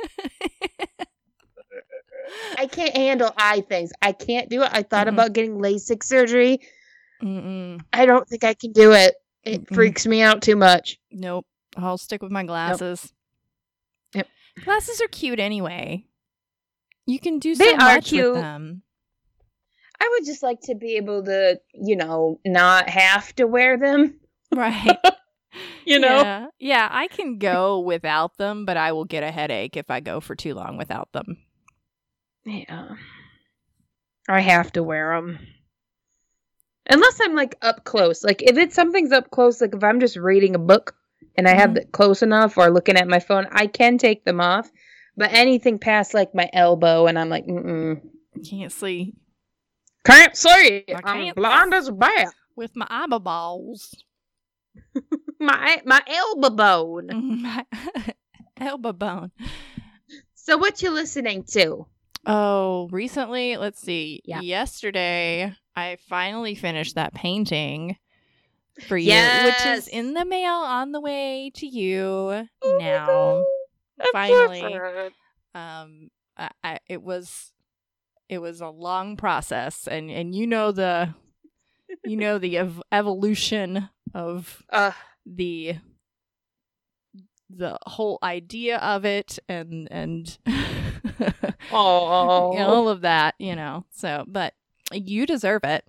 can't 2.70 2.96
handle 2.96 3.32
eye 3.36 3.62
things. 3.68 3.92
I 4.00 4.12
can't 4.12 4.48
do 4.48 4.62
it. 4.62 4.70
I 4.72 4.82
thought 4.82 5.06
Mm-mm. 5.06 5.12
about 5.12 5.32
getting 5.32 5.58
LASIK 5.58 6.02
surgery. 6.02 6.60
Mm-mm. 7.22 7.80
I 7.92 8.06
don't 8.06 8.26
think 8.28 8.44
I 8.44 8.54
can 8.54 8.72
do 8.72 8.92
it. 8.92 9.14
It 9.44 9.64
Mm-mm. 9.64 9.74
freaks 9.74 10.06
me 10.06 10.22
out 10.22 10.42
too 10.42 10.56
much. 10.56 10.98
Nope. 11.10 11.46
I'll 11.76 11.98
stick 11.98 12.22
with 12.22 12.32
my 12.32 12.44
glasses. 12.44 13.12
Yep. 14.14 14.28
Glasses 14.64 15.00
are 15.00 15.08
cute 15.08 15.40
anyway. 15.40 16.04
You 17.12 17.20
can 17.20 17.38
do 17.38 17.54
They 17.54 17.70
so 17.70 17.74
are 17.74 17.94
much 17.96 18.06
cute. 18.06 18.32
with 18.32 18.40
them. 18.42 18.82
I 20.00 20.08
would 20.12 20.24
just 20.26 20.42
like 20.42 20.60
to 20.62 20.74
be 20.74 20.96
able 20.96 21.22
to, 21.24 21.60
you 21.74 21.94
know, 21.96 22.40
not 22.44 22.88
have 22.88 23.34
to 23.36 23.46
wear 23.46 23.76
them. 23.78 24.18
Right. 24.54 24.96
You 25.84 25.98
know? 25.98 26.22
Yeah. 26.22 26.46
yeah, 26.58 26.88
I 26.90 27.08
can 27.08 27.38
go 27.38 27.80
without 27.80 28.38
them, 28.38 28.64
but 28.64 28.76
I 28.78 28.92
will 28.92 29.04
get 29.04 29.22
a 29.22 29.30
headache 29.30 29.76
if 29.76 29.90
I 29.90 30.00
go 30.00 30.20
for 30.20 30.34
too 30.34 30.54
long 30.54 30.78
without 30.78 31.10
them. 31.12 31.36
Yeah. 32.44 32.94
I 34.28 34.40
have 34.40 34.72
to 34.72 34.82
wear 34.82 35.14
them. 35.14 35.38
Unless 36.88 37.20
I'm 37.22 37.34
like 37.34 37.56
up 37.62 37.84
close. 37.84 38.24
Like 38.24 38.40
if 38.42 38.56
it's 38.56 38.74
something's 38.74 39.12
up 39.12 39.30
close, 39.30 39.60
like 39.60 39.74
if 39.74 39.84
I'm 39.84 40.00
just 40.00 40.16
reading 40.16 40.54
a 40.54 40.58
book 40.58 40.94
and 41.36 41.46
I 41.48 41.54
have 41.54 41.70
Mhm. 41.70 41.78
it 41.78 41.92
close 41.92 42.22
enough 42.22 42.56
or 42.56 42.70
looking 42.70 42.96
at 42.96 43.08
my 43.08 43.18
phone, 43.20 43.46
I 43.52 43.66
can 43.66 43.98
take 43.98 44.24
them 44.24 44.40
off. 44.40 44.70
But 45.16 45.32
anything 45.32 45.78
past 45.78 46.14
like 46.14 46.34
my 46.34 46.48
elbow 46.52 47.06
and 47.06 47.18
I'm 47.18 47.28
like, 47.28 47.46
mm. 47.46 48.00
Can't 48.48 48.72
see 48.72 49.14
can't 50.04 50.36
see. 50.36 50.84
I 50.88 50.94
I'm 51.04 51.24
can't. 51.24 51.36
blind 51.36 51.74
as 51.74 51.88
a 51.88 51.92
bat. 51.92 52.32
with 52.56 52.74
my 52.76 52.86
eyeballs. 52.88 53.94
My 55.38 55.82
my 55.84 56.00
elbow 56.06 56.50
bone. 56.50 57.08
my 57.42 57.66
elbow 58.60 58.92
bone. 58.92 59.32
So 60.34 60.56
what 60.56 60.80
you 60.82 60.90
listening 60.90 61.42
to? 61.50 61.86
Oh, 62.24 62.88
recently, 62.92 63.56
let's 63.56 63.80
see. 63.80 64.22
Yeah. 64.24 64.40
Yesterday, 64.40 65.52
I 65.74 65.98
finally 66.08 66.54
finished 66.54 66.94
that 66.94 67.12
painting 67.12 67.96
for 68.86 68.96
you, 68.96 69.12
which 69.44 69.66
is 69.66 69.88
in 69.88 70.14
the 70.14 70.24
mail 70.24 70.54
on 70.54 70.92
the 70.92 71.00
way 71.00 71.50
to 71.56 71.66
you 71.66 72.46
Oh 72.62 72.78
my 72.78 72.78
now. 72.78 73.44
Finally. 74.12 74.78
Um, 75.54 76.10
I, 76.36 76.50
I, 76.64 76.78
it 76.88 77.02
was 77.02 77.52
it 78.28 78.38
was 78.38 78.60
a 78.60 78.68
long 78.68 79.16
process, 79.16 79.86
and 79.86 80.10
and 80.10 80.34
you 80.34 80.46
know 80.46 80.72
the 80.72 81.14
you 82.04 82.16
know 82.16 82.38
the 82.38 82.56
ev- 82.58 82.82
evolution 82.90 83.88
of 84.14 84.62
Uh, 84.70 84.92
the 85.26 85.76
the 87.54 87.78
whole 87.86 88.18
idea 88.22 88.78
of 88.78 89.04
it 89.04 89.38
and 89.46 89.86
and 89.90 90.38
all 91.70 92.88
of 92.88 93.02
that 93.02 93.34
you 93.38 93.54
know 93.54 93.84
so 93.90 94.24
but 94.26 94.54
you 94.92 95.26
deserve 95.26 95.62
it 95.64 95.84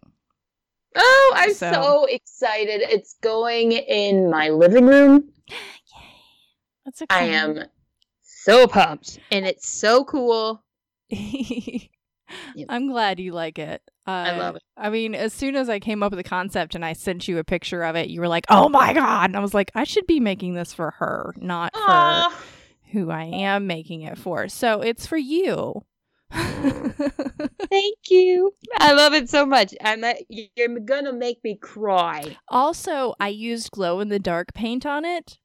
Oh, 0.95 1.33
I'm 1.35 1.53
So- 1.55 1.71
so, 1.71 2.05
excited. 2.05 2.81
It's 2.83 3.15
going 3.23 3.71
in 3.71 4.29
my 4.29 4.49
living 4.49 4.85
room. 4.85 5.27
Yay. 5.49 5.57
That's 6.85 7.01
a 7.01 7.05
I 7.09 7.23
am 7.23 7.63
so 8.43 8.67
pumped. 8.67 9.19
And 9.31 9.45
it's 9.45 9.69
so 9.69 10.03
cool. 10.03 10.63
i'm 12.69 12.87
glad 12.87 13.19
you 13.19 13.31
like 13.31 13.59
it 13.59 13.81
uh, 14.07 14.11
I 14.11 14.37
love 14.37 14.55
it. 14.55 14.63
i 14.77 14.89
mean 14.89 15.13
as 15.13 15.33
soon 15.33 15.55
as 15.55 15.69
i 15.69 15.79
came 15.79 16.01
up 16.01 16.11
with 16.11 16.17
the 16.17 16.23
concept 16.23 16.73
and 16.75 16.83
i 16.83 16.93
sent 16.93 17.27
you 17.27 17.37
a 17.37 17.43
picture 17.43 17.83
of 17.83 17.95
it 17.95 18.09
you 18.09 18.21
were 18.21 18.27
like 18.27 18.45
oh 18.49 18.69
my 18.69 18.93
god 18.93 19.29
and 19.29 19.37
i 19.37 19.39
was 19.39 19.53
like 19.53 19.71
i 19.75 19.83
should 19.83 20.07
be 20.07 20.19
making 20.19 20.53
this 20.55 20.73
for 20.73 20.91
her 20.91 21.33
not 21.37 21.75
for 21.75 22.37
who 22.91 23.11
i 23.11 23.23
am 23.23 23.67
making 23.67 24.01
it 24.01 24.17
for 24.17 24.47
so 24.47 24.81
it's 24.81 25.05
for 25.05 25.17
you 25.17 25.83
Thank 26.33 27.97
you. 28.09 28.53
I 28.79 28.93
love 28.93 29.13
it 29.13 29.29
so 29.29 29.45
much. 29.45 29.75
I'm 29.83 30.03
a, 30.03 30.15
you're 30.29 30.79
gonna 30.79 31.13
make 31.13 31.43
me 31.43 31.57
cry. 31.57 32.37
Also, 32.47 33.13
I 33.19 33.27
used 33.27 33.69
glow 33.69 33.99
in 33.99 34.09
the 34.09 34.17
dark 34.17 34.53
paint 34.55 34.83
on 34.83 35.05
it. 35.05 35.37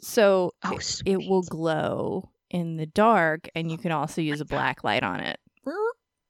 So 0.00 0.52
Oh, 0.64 0.76
it, 0.76 1.02
it 1.06 1.28
will 1.28 1.42
glow 1.42 2.30
in 2.50 2.76
the 2.76 2.86
dark 2.86 3.48
and 3.54 3.70
you 3.70 3.78
oh 3.78 3.82
can 3.82 3.92
also 3.92 4.20
use 4.20 4.40
a 4.40 4.44
black 4.44 4.84
light 4.84 5.02
on 5.02 5.20
it. 5.20 5.38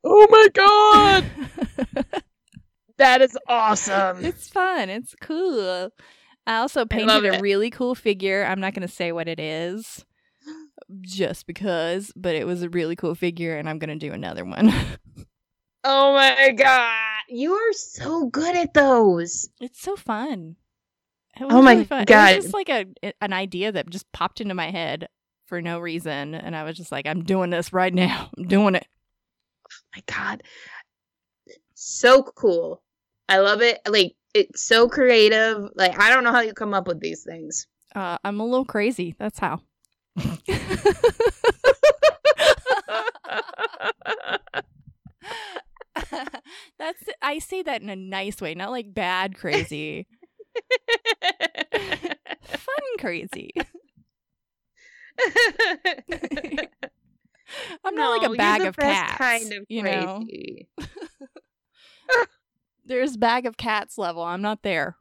Oh 0.05 0.27
my 0.31 0.49
god. 0.55 1.25
That 2.97 3.23
is 3.23 3.37
awesome. 3.49 4.25
it's 4.25 4.49
fun. 4.49 4.89
It's 4.89 5.17
cool. 5.21 5.91
I 6.47 6.59
also 6.59 6.85
painted 6.85 7.25
a 7.25 7.35
it. 7.35 7.41
really 7.41 7.69
cool 7.69 7.97
figure. 7.97 8.45
I'm 8.45 8.61
not 8.61 8.73
going 8.73 8.87
to 8.87 8.95
say 8.95 9.11
what 9.11 9.27
it 9.27 9.41
is 9.41 10.05
just 11.01 11.49
because, 11.49 12.13
but 12.15 12.37
it 12.37 12.47
was 12.47 12.63
a 12.63 12.69
really 12.69 12.95
cool 12.95 13.17
figure 13.17 13.57
and 13.57 13.69
I'm 13.69 13.81
going 13.81 13.99
to 13.99 14.07
do 14.09 14.13
another 14.13 14.45
one. 14.45 14.73
Oh 15.87 16.15
my 16.15 16.51
god. 16.53 17.23
You 17.29 17.53
are 17.53 17.73
so 17.75 18.27
good 18.29 18.57
at 18.57 18.73
those. 18.73 19.49
it's 19.61 19.83
so 19.83 19.97
fun. 19.97 20.57
It 21.41 21.47
Oh 21.51 21.63
my 21.63 21.73
really 21.73 21.85
fun. 21.85 22.03
It 22.03 22.09
God. 22.09 22.37
was 22.37 22.45
just 22.45 22.55
like 22.55 22.69
a 22.69 22.87
an 23.21 23.33
idea 23.33 23.73
that 23.73 23.91
just 23.91 24.11
popped 24.13 24.41
into 24.41 24.55
my 24.55 24.71
head 24.71 25.09
for 25.47 25.61
no 25.61 25.79
reason 25.79 26.35
and 26.35 26.55
I 26.57 26.63
was 26.65 26.77
just 26.77 26.91
like 26.93 27.07
I'm 27.07 27.23
doing 27.25 27.51
this 27.51 27.73
right 27.73 27.93
now. 27.93 28.31
I'm 28.39 28.47
doing 28.47 28.75
it. 28.75 28.87
Oh 29.67 29.77
my 29.97 30.03
god 30.07 30.43
so 31.75 32.23
cool 32.23 32.83
i 33.29 33.39
love 33.39 33.61
it 33.61 33.81
like 33.89 34.15
it's 34.35 34.63
so 34.63 34.89
creative 34.89 35.69
like 35.75 35.99
i 35.99 36.09
don't 36.09 36.23
know 36.25 36.31
how 36.33 36.41
you 36.41 36.53
come 36.55 36.73
up 36.75 36.87
with 36.87 37.01
these 37.01 37.25
things 37.25 37.67
Uh, 37.95 38.17
I'm 38.25 38.41
a 38.41 38.45
little 38.45 38.65
crazy. 38.65 39.15
That's 39.19 39.39
how. 39.39 39.61
That's 46.79 47.03
I 47.23 47.39
say 47.39 47.63
that 47.63 47.83
in 47.83 47.89
a 47.89 47.97
nice 47.97 48.41
way, 48.41 48.55
not 48.55 48.71
like 48.71 48.93
bad 48.93 49.37
crazy. 49.37 50.07
Fun 52.47 52.99
crazy. 52.99 53.51
I'm 57.85 57.95
not 57.95 58.19
like 58.19 58.31
a 58.31 58.35
bag 58.35 58.63
of 58.63 58.77
cats. 58.77 59.19
kind 59.19 59.53
of 59.53 59.65
you 59.69 59.83
know, 59.83 60.19
crazy. 60.27 60.69
there's 62.85 63.17
bag 63.17 63.47
of 63.47 63.57
cats 63.57 63.97
level. 63.99 64.23
I'm 64.23 64.43
not 64.43 64.63
there. 64.63 64.97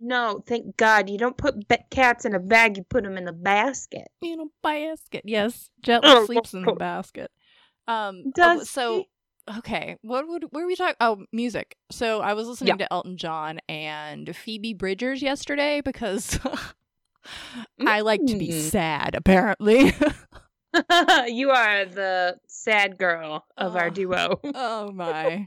no 0.00 0.42
thank 0.46 0.76
god 0.76 1.08
you 1.10 1.16
don't 1.18 1.36
put 1.36 1.68
ba- 1.68 1.84
cats 1.90 2.24
in 2.24 2.34
a 2.34 2.40
bag 2.40 2.76
you 2.76 2.82
put 2.82 3.04
them 3.04 3.16
in 3.16 3.28
a 3.28 3.32
basket 3.32 4.08
In 4.20 4.40
a 4.40 4.44
basket. 4.62 5.22
Yes, 5.24 5.70
Jet 5.82 6.00
Oh, 6.04 6.24
sleeps 6.26 6.54
in 6.54 6.62
the 6.64 6.72
basket. 6.72 7.30
Um. 7.86 8.22
oh, 8.26 8.32
Does 8.34 8.70
so 8.70 8.96
he? 8.96 9.08
Okay, 9.58 9.96
what 10.02 10.28
would 10.28 10.44
where 10.50 10.64
were 10.64 10.68
we 10.68 10.76
talking? 10.76 10.96
Oh, 11.00 11.24
music. 11.32 11.76
So 11.90 12.20
I 12.20 12.34
was 12.34 12.46
listening 12.48 12.68
Yeah. 12.78 12.86
to 12.86 12.92
Elton 12.92 13.16
John 13.16 13.60
and 13.68 14.34
Phoebe 14.36 14.74
Bridgers 14.74 15.22
yesterday 15.22 15.80
because 15.80 16.38
I 17.86 18.00
like 18.00 18.24
to 18.26 18.36
be 18.36 18.48
Mm. 18.48 18.70
sad. 18.70 19.14
Apparently. 19.14 19.92
you 21.26 21.50
are 21.50 21.84
the 21.84 22.38
sad 22.46 22.96
girl 22.96 23.44
of 23.58 23.76
Oh. 23.76 23.78
our 23.78 23.90
duo 23.90 24.40
oh 24.54 24.90
my. 24.90 25.46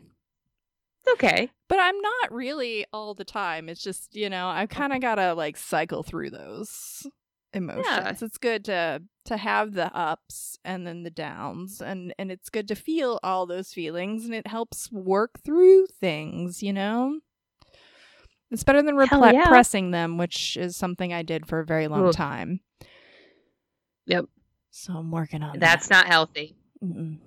it's 1.03 1.13
okay 1.13 1.49
But 1.67 1.79
I'm 1.79 1.99
not 1.99 2.31
really 2.31 2.86
all 2.93 3.15
the 3.15 3.25
time. 3.25 3.67
It's 3.67 3.81
just, 3.81 4.15
you 4.15 4.29
know, 4.29 4.47
I 4.47 4.67
kind 4.67 4.93
of 4.93 5.01
got 5.01 5.15
to 5.15 5.34
like 5.34 5.58
cycle 5.58 6.03
through 6.03 6.29
those 6.29 7.08
emotions. 7.56 7.86
Yeah. 7.86 8.13
It's 8.22 8.38
good 8.38 8.65
to 8.65 9.02
to 9.26 9.38
have 9.38 9.74
the 9.74 9.96
ups 9.96 10.60
and 10.63 10.86
then 10.86 11.04
the 11.04 11.10
downs 11.10 11.82
and 11.82 12.13
and 12.20 12.32
it's 12.32 12.50
good 12.50 12.68
to 12.68 12.76
feel 12.76 13.20
all 13.24 13.46
those 13.46 13.74
feelings 13.74 14.26
and 14.26 14.36
it 14.36 14.48
helps 14.48 14.91
work 14.91 15.39
through 15.44 15.88
things, 15.88 16.62
you 16.62 16.74
know? 16.74 17.20
It's 18.52 18.63
better 18.63 18.84
than 18.84 18.96
repre- 18.96 19.34
yeah. 19.34 19.48
pressing 19.48 19.91
them, 19.91 20.18
which 20.18 20.56
is 20.56 20.78
something 20.78 21.12
I 21.12 21.24
did 21.24 21.48
for 21.48 21.60
a 21.60 21.65
very 21.65 21.88
long 21.88 22.08
Ugh. 22.08 22.13
time. 22.13 22.60
Yep. 24.06 24.26
So 24.70 24.94
I'm 24.94 25.12
working 25.12 25.41
on 25.41 25.58
that's 25.60 25.89
not 25.89 26.06
healthy. 26.06 26.56
Mm-mm. 26.84 27.18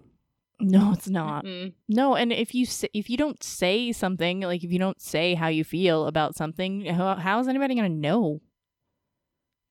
No, 0.61 0.93
it's 0.93 1.09
not. 1.09 1.45
Mm-mm. 1.45 1.73
No, 1.88 2.17
and 2.17 2.33
if 2.33 2.55
you 2.55 2.67
say, 2.67 2.88
if 2.93 3.09
you 3.09 3.17
don't 3.17 3.43
say 3.43 3.93
something, 3.93 4.41
like 4.41 4.64
if 4.64 4.73
you 4.73 4.79
don't 4.79 5.01
say 5.01 5.35
how 5.35 5.49
you 5.49 5.64
feel 5.64 6.07
about 6.07 6.35
something, 6.37 6.85
how, 6.87 7.14
how 7.14 7.38
is 7.38 7.49
anybody 7.49 7.75
gonna 7.75 7.88
know? 7.88 8.41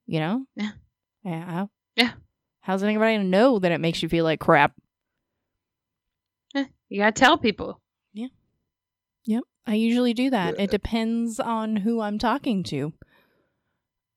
You 0.08 0.20
know? 0.20 0.46
Yeah. 0.56 0.72
Yeah. 1.24 1.46
How, 1.46 1.70
Yeah. 1.96 2.12
How's 2.62 2.82
anybody 2.84 3.16
gonna 3.18 3.28
know 3.30 3.60
that 3.60 3.72
it 3.72 3.80
makes 3.82 4.02
you 4.02 4.10
feel 4.10 4.24
like 4.24 4.40
crap? 4.40 4.74
You 6.90 7.00
gotta 7.02 7.12
tell 7.12 7.38
people 7.38 7.82
Yeah. 8.14 8.28
Yep. 9.26 9.44
I 9.66 9.74
usually 9.76 10.14
do 10.14 10.30
that. 10.30 10.56
Yeah. 10.56 10.64
It 10.64 10.72
depends 10.72 11.38
on 11.40 11.76
who 11.76 12.00
I'm 12.00 12.18
talking 12.18 12.64
to. 12.64 12.94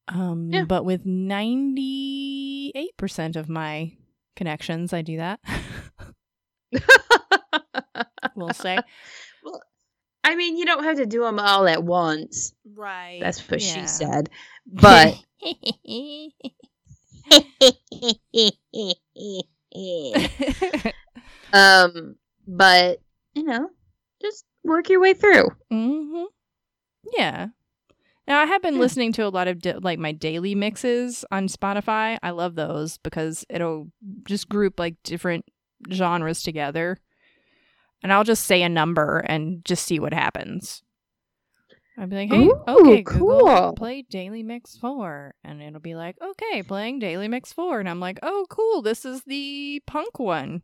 Um, 0.06 0.50
Yeah. 0.52 0.64
but 0.64 0.84
with 0.84 1.04
98% 1.04 3.34
of 3.36 3.48
my 3.48 3.96
connections, 4.36 4.92
I 4.92 5.02
do 5.02 5.16
that. 5.16 5.40
we'll 8.36 8.54
say. 8.54 8.78
well, 9.42 9.60
I 10.22 10.36
mean, 10.36 10.56
you 10.56 10.64
don't 10.66 10.84
have 10.84 10.98
to 10.98 11.06
do 11.06 11.22
them 11.22 11.40
all 11.40 11.66
at 11.66 11.82
once. 11.82 12.54
Right. 12.64 13.18
That's 13.20 13.40
what 13.50 13.60
Yeah. 13.60 13.80
she 13.82 13.86
said. 13.88 14.30
But 14.72 15.20
um, 21.52 22.16
but 22.46 23.00
you 23.34 23.44
know, 23.44 23.68
just 24.20 24.44
work 24.64 24.88
your 24.88 25.00
way 25.00 25.14
through. 25.14 25.48
hmm 25.70 26.24
Yeah. 27.16 27.48
Now 28.28 28.40
I 28.40 28.44
have 28.46 28.62
been 28.62 28.74
Yeah. 28.74 28.80
listening 28.80 29.12
to 29.14 29.26
a 29.26 29.30
lot 29.30 29.48
of 29.48 29.60
di- 29.60 29.74
like 29.74 29.98
my 29.98 30.12
daily 30.12 30.54
mixes 30.54 31.24
on 31.32 31.48
Spotify. 31.48 32.18
I 32.22 32.30
love 32.30 32.54
those 32.54 32.98
because 32.98 33.44
it'll 33.48 33.90
just 34.26 34.48
group 34.48 34.78
like 34.78 34.96
different 35.02 35.44
genres 35.92 36.42
together, 36.42 36.98
and 38.02 38.12
I'll 38.12 38.24
just 38.24 38.44
say 38.44 38.62
a 38.62 38.68
number 38.68 39.18
and 39.18 39.64
just 39.64 39.84
see 39.86 39.98
what 39.98 40.12
happens. 40.14 40.82
I'll 42.00 42.06
be 42.06 42.16
like, 42.16 42.30
"Hey, 42.30 42.46
Ooh, 42.46 42.62
okay, 42.66 43.02
Google, 43.02 43.40
cool. 43.46 43.72
play 43.74 44.00
Daily 44.08 44.42
Mix 44.42 44.74
4. 44.76 45.34
and 45.44 45.60
it'll 45.60 45.80
be 45.80 45.94
like, 45.94 46.16
"Okay, 46.22 46.62
playing 46.62 46.98
Daily 46.98 47.28
Mix 47.28 47.52
4. 47.52 47.78
and 47.80 47.88
I'm 47.90 48.00
like, 48.00 48.18
"Oh, 48.22 48.46
cool! 48.48 48.80
This 48.80 49.04
is 49.04 49.22
the 49.24 49.82
punk 49.86 50.18
one. 50.18 50.62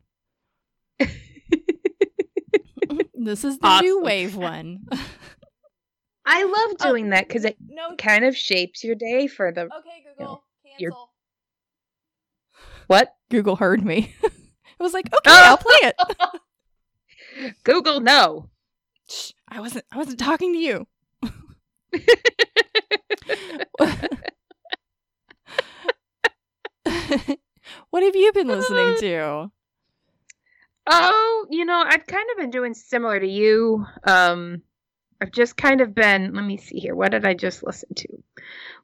this 3.15 3.45
is 3.45 3.59
the 3.59 3.81
new 3.81 4.01
wave 4.03 4.35
one." 4.37 4.87
I 6.29 6.43
love 6.45 6.77
Oh. 6.81 6.89
doing 6.91 7.11
that 7.11 7.29
because 7.29 7.45
it 7.45 7.57
no 7.69 7.95
kind 7.97 8.25
of 8.25 8.37
shapes 8.37 8.83
your 8.83 8.95
day 8.97 9.27
for 9.29 9.53
the 9.53 9.65
Okay, 9.67 10.05
Google, 10.19 10.43
you're- 10.79 10.91
cancel. 10.93 11.13
what? 12.89 13.15
Google 13.31 13.57
heard 13.57 13.85
me. 13.85 14.15
it 14.25 14.33
was 14.81 14.93
like, 14.93 15.07
okay, 15.07 15.31
Oh. 15.31 15.43
I'll 15.45 15.57
play 15.59 15.77
it. 15.83 17.55
Google 17.65 18.01
no. 18.01 18.49
Shh, 19.09 19.33
I 19.49 19.61
wasn't. 19.61 19.85
I 19.93 19.99
wasn't 19.99 20.19
talking 20.19 20.53
to 20.55 20.59
you. 20.59 20.87
what 27.91 28.03
have 28.03 28.17
you 28.17 28.33
been 28.33 28.49
listening 28.49 28.97
to? 28.99 29.51
Oh, 30.89 31.47
you 31.51 31.65
know, 31.65 31.83
I've 31.85 32.07
kind 32.07 32.29
of 32.31 32.39
been 32.39 32.51
doing 32.51 32.75
similar 32.75 33.19
to 33.19 33.27
you. 33.27 33.85
Um, 34.05 34.63
I've 35.21 35.33
just 35.33 35.57
kind 35.57 35.81
of 35.81 35.95
been. 35.95 36.35
Let 36.35 36.45
me 36.45 36.59
see 36.59 36.79
here. 36.79 36.95
What 36.95 37.13
did 37.13 37.25
I 37.25 37.35
just 37.35 37.65
listen 37.65 37.95
to? 37.95 38.09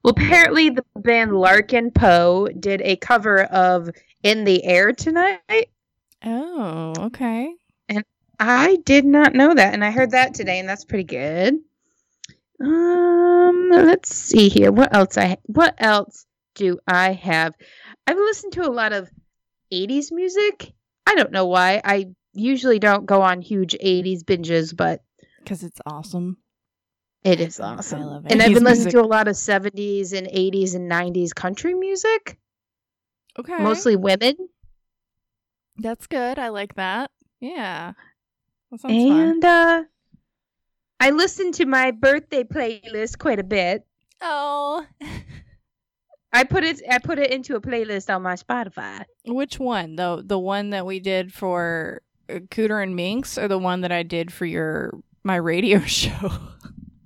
Well, 0.03 0.15
apparently 0.17 0.71
the 0.71 0.85
band 0.97 1.33
Larkin 1.33 1.91
Poe 1.91 2.49
did 2.49 2.81
a 2.83 2.97
cover 2.97 3.43
of 3.45 3.91
"In 4.23 4.45
the 4.45 4.65
Air" 4.65 4.93
tonight. 4.93 5.69
Oh, 6.25 6.95
okay. 6.99 7.55
And 7.89 8.05
I 8.41 8.77
did 8.85 9.05
not 9.05 9.35
know 9.35 9.55
that, 9.55 9.75
and 9.75 9.85
I 9.85 9.91
heard 9.91 10.13
that 10.13 10.35
today, 10.35 10.59
and 10.59 10.69
that's 10.69 10.85
pretty 10.85 11.05
good. 11.05 11.59
Um, 12.63 13.69
let's 13.71 14.15
see 14.15 14.49
here. 14.49 14.71
What 14.73 14.95
else? 14.95 15.19
I 15.19 15.37
what 15.47 15.75
else 15.79 16.27
do 16.55 16.79
I 16.87 17.13
have? 17.13 17.55
I've 18.07 18.17
listened 18.17 18.53
to 18.55 18.63
a 18.67 18.71
lot 18.71 18.93
of 18.93 19.11
'80s 19.73 20.13
music. 20.13 20.73
I 21.07 21.15
don't 21.15 21.33
know 21.33 21.47
why. 21.47 21.81
I 21.85 22.07
usually 22.35 22.79
don't 22.79 23.07
go 23.07 23.23
on 23.23 23.41
huge 23.43 23.75
'80s 23.81 24.23
binges, 24.25 24.77
but 24.77 25.03
Because 25.39 25.63
it's 25.65 25.81
awesome. 25.87 26.37
it 27.25 27.41
is 27.41 27.59
awesome. 27.61 28.01
I 28.01 28.05
love 28.05 28.27
it. 28.27 28.33
and 28.33 28.43
I've 28.43 28.55
been 28.55 28.65
listening 28.65 28.85
music. 28.87 28.93
to 28.93 29.03
a 29.03 29.07
lot 29.07 29.29
of 29.29 29.35
'70s 29.35 30.13
and 30.13 30.27
'80s 30.29 30.75
and 30.75 30.89
'90s 30.91 31.33
country 31.35 31.75
music, 31.75 32.39
Okay. 33.39 33.63
mostly 33.63 33.97
women. 33.97 34.35
That's 35.79 36.07
good. 36.07 36.39
I 36.39 36.51
like 36.51 36.75
that. 36.77 37.11
Yeah. 37.41 37.95
That 38.71 38.81
sounds 38.81 39.03
fun. 39.05 39.21
And 39.21 39.45
uh, 39.45 39.83
I 41.03 41.11
listen 41.11 41.51
to 41.55 41.67
my 41.67 41.91
birthday 41.91 42.45
playlist 42.45 43.19
quite 43.19 43.41
a 43.41 43.43
bit. 43.43 43.85
Oh. 44.21 44.87
I 46.33 46.45
put 46.45 46.63
it 46.63 46.81
I 46.89 47.01
put 47.01 47.19
it 47.19 47.33
into 47.33 47.57
a 47.57 47.61
playlist 47.61 48.09
on 48.15 48.23
my 48.23 48.35
Spotify. 48.35 49.03
Which 49.27 49.59
one? 49.59 49.97
The 49.97 50.23
the 50.25 50.39
one 50.39 50.71
that 50.71 50.87
we 50.87 51.01
did 51.01 51.35
for 51.35 52.03
uh, 52.31 52.35
Cooter 52.35 52.81
and 52.81 52.95
Minx, 52.95 53.37
or 53.37 53.49
the 53.49 53.59
one 53.59 53.81
that 53.81 53.91
I 53.91 54.05
did 54.05 54.33
for 54.33 54.47
your 54.47 54.93
my 55.25 55.35
radio 55.35 55.81
show? 55.87 56.31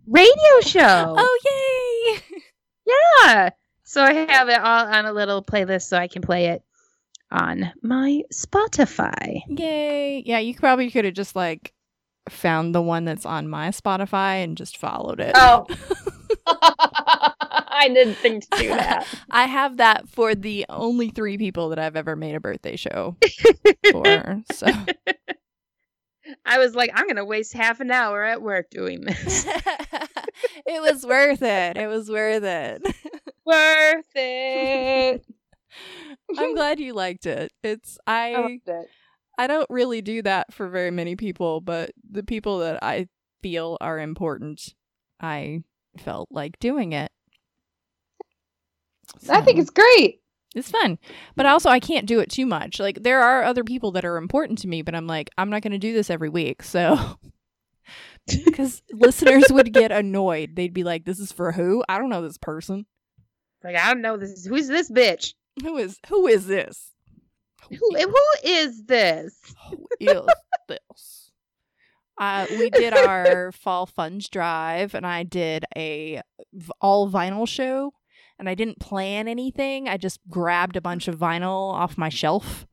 Radio 0.06 0.60
show. 0.60 1.14
Oh, 1.16 2.20
yay! 2.28 2.40
yeah. 2.84 3.48
So 3.84 4.02
I 4.02 4.12
have 4.12 4.50
it 4.50 4.60
all 4.60 4.86
on 4.88 5.06
a 5.06 5.12
little 5.14 5.42
playlist 5.42 5.84
so 5.88 5.96
I 5.96 6.06
can 6.06 6.20
play 6.20 6.48
it 6.48 6.62
on 7.30 7.72
my 7.82 8.24
Spotify. 8.30 9.40
Yay! 9.48 10.22
Yeah, 10.26 10.40
you 10.40 10.54
probably 10.54 10.90
could 10.90 11.06
have 11.06 11.14
just 11.14 11.34
like 11.34 11.72
found 12.28 12.74
the 12.74 12.82
one 12.82 13.04
that's 13.04 13.26
on 13.26 13.48
my 13.48 13.68
Spotify 13.68 14.42
and 14.42 14.56
just 14.56 14.76
followed 14.76 15.20
it. 15.20 15.32
Oh. 15.34 15.66
I 16.46 17.90
didn't 17.92 18.14
think 18.14 18.48
to 18.48 18.58
do 18.58 18.68
that. 18.68 19.06
I 19.30 19.46
have 19.46 19.76
that 19.78 20.08
for 20.08 20.34
the 20.34 20.66
only 20.68 21.10
three 21.10 21.38
people 21.38 21.68
that 21.70 21.78
I've 21.78 21.96
ever 21.96 22.16
made 22.16 22.34
a 22.34 22.40
birthday 22.40 22.76
show 22.76 23.16
for. 23.90 24.42
So 24.52 24.66
I 26.44 26.58
was 26.58 26.74
like, 26.74 26.90
I'm 26.94 27.06
gonna 27.06 27.24
waste 27.24 27.52
half 27.52 27.80
an 27.80 27.90
hour 27.90 28.22
at 28.22 28.42
work 28.42 28.70
doing 28.70 29.02
this. 29.02 29.46
it 30.66 30.82
was 30.82 31.04
worth 31.04 31.42
it. 31.42 31.76
It 31.76 31.86
was 31.86 32.10
worth 32.10 32.44
it. 32.44 32.82
Worth 33.44 34.16
it. 34.16 35.26
I'm 36.38 36.54
glad 36.54 36.80
you 36.80 36.94
liked 36.94 37.26
it. 37.26 37.52
It's 37.62 37.98
I 38.06 38.58
I. 38.66 38.84
I 39.38 39.46
don't 39.46 39.68
really 39.70 40.00
do 40.02 40.22
that 40.22 40.52
for 40.52 40.68
very 40.68 40.90
many 40.90 41.16
people, 41.16 41.60
but 41.60 41.90
the 42.10 42.22
people 42.22 42.58
that 42.60 42.82
I 42.82 43.08
feel 43.42 43.76
are 43.80 43.98
important, 43.98 44.74
I 45.20 45.62
felt 45.98 46.28
like 46.30 46.58
doing 46.58 46.92
it. 46.92 47.12
I 49.28 49.40
think 49.40 49.58
it's 49.58 49.70
great. 49.70 50.20
it's 50.54 50.70
fun. 50.70 50.98
But 51.36 51.46
also 51.46 51.68
I 51.68 51.80
can't 51.80 52.06
do 52.06 52.20
it 52.20 52.30
too 52.30 52.46
much. 52.46 52.80
Like 52.80 53.02
there 53.02 53.20
are 53.22 53.44
other 53.44 53.62
people 53.64 53.92
that 53.92 54.04
are 54.04 54.16
important 54.16 54.58
to 54.60 54.68
me, 54.68 54.82
but 54.82 54.94
I'm 54.94 55.06
like 55.06 55.30
I'm 55.38 55.50
not 55.50 55.62
going 55.62 55.72
to 55.72 55.78
do 55.78 55.92
this 55.92 56.10
every 56.10 56.28
week. 56.28 56.62
So 56.62 57.18
cuz 58.54 58.82
listeners 58.92 59.44
would 59.50 59.72
get 59.72 59.92
annoyed. 59.92 60.56
They'd 60.56 60.74
be 60.74 60.84
like 60.84 61.04
this 61.04 61.18
is 61.20 61.30
for 61.32 61.52
who? 61.52 61.84
I 61.88 61.98
don't 61.98 62.08
know 62.10 62.22
this 62.22 62.38
person. 62.38 62.86
Like 63.62 63.76
I 63.76 63.92
don't 63.92 64.02
know 64.02 64.16
this. 64.16 64.46
Who's 64.46 64.68
this 64.68 64.90
bitch? 64.90 65.34
Who 65.62 65.76
is 65.78 65.98
who 66.08 66.26
is 66.26 66.46
this? 66.46 66.92
Who, 67.70 67.76
who 67.98 68.14
is 68.44 68.84
this? 68.84 69.54
Who 69.70 69.86
is 70.00 70.20
this? 70.68 71.30
Uh, 72.18 72.46
we 72.50 72.70
did 72.70 72.94
our 72.94 73.52
fall 73.60 73.86
funds 73.86 74.28
drive, 74.28 74.94
and 74.94 75.06
I 75.06 75.22
did 75.22 75.64
a 75.76 76.22
v- 76.54 76.70
all 76.80 77.10
vinyl 77.10 77.46
show, 77.46 77.92
and 78.38 78.48
I 78.48 78.54
didn't 78.54 78.80
plan 78.80 79.28
anything. 79.28 79.88
I 79.88 79.96
just 79.98 80.20
grabbed 80.30 80.76
a 80.76 80.80
bunch 80.80 81.08
of 81.08 81.16
vinyl 81.18 81.72
off 81.72 81.98
my 81.98 82.08
shelf 82.08 82.66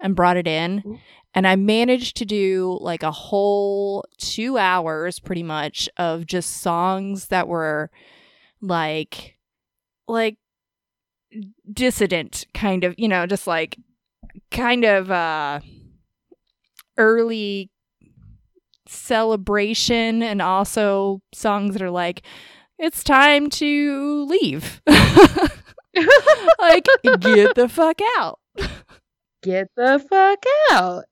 and 0.00 0.14
brought 0.14 0.36
it 0.36 0.46
in, 0.46 1.00
and 1.34 1.46
I 1.46 1.56
managed 1.56 2.16
to 2.18 2.24
do 2.24 2.78
like 2.80 3.02
a 3.02 3.10
whole 3.10 4.04
two 4.18 4.58
hours, 4.58 5.18
pretty 5.18 5.42
much, 5.42 5.88
of 5.96 6.26
just 6.26 6.58
songs 6.58 7.28
that 7.28 7.48
were 7.48 7.90
like, 8.60 9.36
like 10.06 10.36
dissident 11.72 12.46
kind 12.54 12.84
of, 12.84 12.94
you 12.96 13.08
know, 13.08 13.26
just 13.26 13.46
like 13.48 13.76
kind 14.50 14.84
of 14.84 15.10
uh 15.10 15.60
early 16.96 17.70
celebration 18.86 20.22
and 20.22 20.40
also 20.42 21.20
songs 21.34 21.72
that 21.74 21.82
are 21.82 21.90
like 21.90 22.22
it's 22.78 23.04
time 23.04 23.50
to 23.50 24.24
leave. 24.24 24.82
Like 26.58 26.86
get 27.20 27.54
the 27.54 27.68
fuck 27.68 28.00
out. 28.18 28.40
Get 29.42 29.68
the 29.76 30.04
fuck 30.10 30.42
out. 30.72 31.04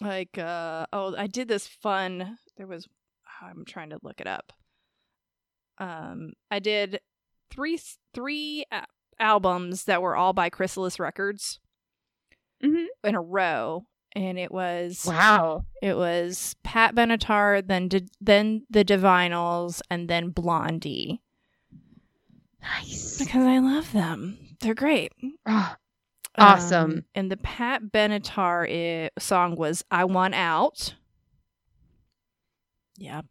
like 0.00 0.38
uh 0.38 0.86
oh 0.92 1.14
i 1.16 1.26
did 1.26 1.48
this 1.48 1.66
fun 1.66 2.36
there 2.56 2.66
was 2.66 2.86
i'm 3.42 3.64
trying 3.64 3.90
to 3.90 3.98
look 4.02 4.20
it 4.20 4.26
up. 4.28 4.52
Um 5.78 6.34
i 6.50 6.58
did 6.60 7.00
three 7.50 7.78
three 8.12 8.64
albums 9.18 9.84
that 9.84 10.02
were 10.02 10.14
all 10.16 10.32
by 10.32 10.50
chrysalis 10.50 10.98
records 11.00 11.58
Mhm. 12.64 12.86
in 13.04 13.14
a 13.14 13.20
row 13.20 13.84
and 14.16 14.38
it 14.38 14.50
was 14.52 15.04
Wow. 15.06 15.64
It 15.82 15.96
was 15.96 16.54
Pat 16.62 16.94
Benatar, 16.94 17.66
then 17.66 17.88
di- 17.88 18.08
then 18.20 18.64
the 18.70 18.84
Divinyls, 18.84 19.80
and 19.90 20.08
then 20.08 20.30
Blondie 20.30 21.20
Nice. 22.62 23.18
because 23.18 23.42
I 23.44 23.58
love 23.58 23.92
them. 23.92 24.38
They're 24.60 24.74
great. 24.74 25.12
Oh, 25.46 25.74
Awesome. 26.36 26.90
Um, 26.90 27.04
and 27.14 27.30
the 27.30 27.36
Pat 27.36 27.82
Benatar 27.92 28.66
i- 28.68 29.10
song 29.20 29.54
was 29.56 29.84
"I 29.90 30.04
Want 30.04 30.34
Out," 30.34 30.94
Yep. 32.98 33.26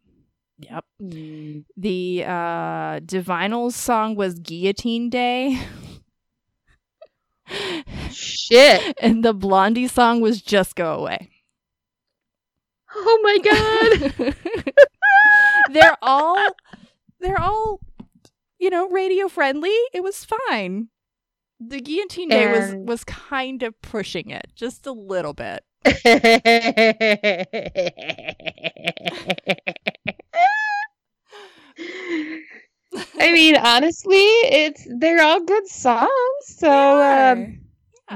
Yep. 0.58 0.84
Mm. 1.02 1.64
The 1.76 2.24
uh 2.24 3.00
Divinyls 3.00 3.72
song 3.72 4.14
was 4.14 4.38
Guillotine 4.38 5.10
Day. 5.10 5.58
Shit. 8.14 8.96
and 9.00 9.24
the 9.24 9.34
Blondie 9.34 9.88
song 9.88 10.20
was 10.20 10.40
Just 10.40 10.76
Go 10.76 10.94
Away. 10.94 11.30
Oh 12.96 13.20
my 13.22 13.38
god. 14.18 14.34
they're 15.72 15.96
all 16.00 16.38
they're 17.20 17.40
all 17.40 17.80
you 18.64 18.70
know, 18.70 18.88
radio 18.88 19.28
friendly. 19.28 19.76
It 19.92 20.02
was 20.02 20.24
fine. 20.24 20.88
The 21.60 21.82
Guillotine 21.82 22.30
Day 22.30 22.46
was 22.46 22.74
was 22.74 23.04
kind 23.04 23.62
of 23.62 23.80
pushing 23.82 24.30
it 24.30 24.46
just 24.56 24.86
a 24.86 24.92
little 24.92 25.34
bit. 25.34 25.62
I 33.20 33.32
mean, 33.32 33.56
honestly, 33.56 34.16
it's 34.16 34.86
they're 34.98 35.22
all 35.22 35.44
good 35.44 35.68
songs. 35.68 36.10
So 36.46 37.02
um, 37.02 37.60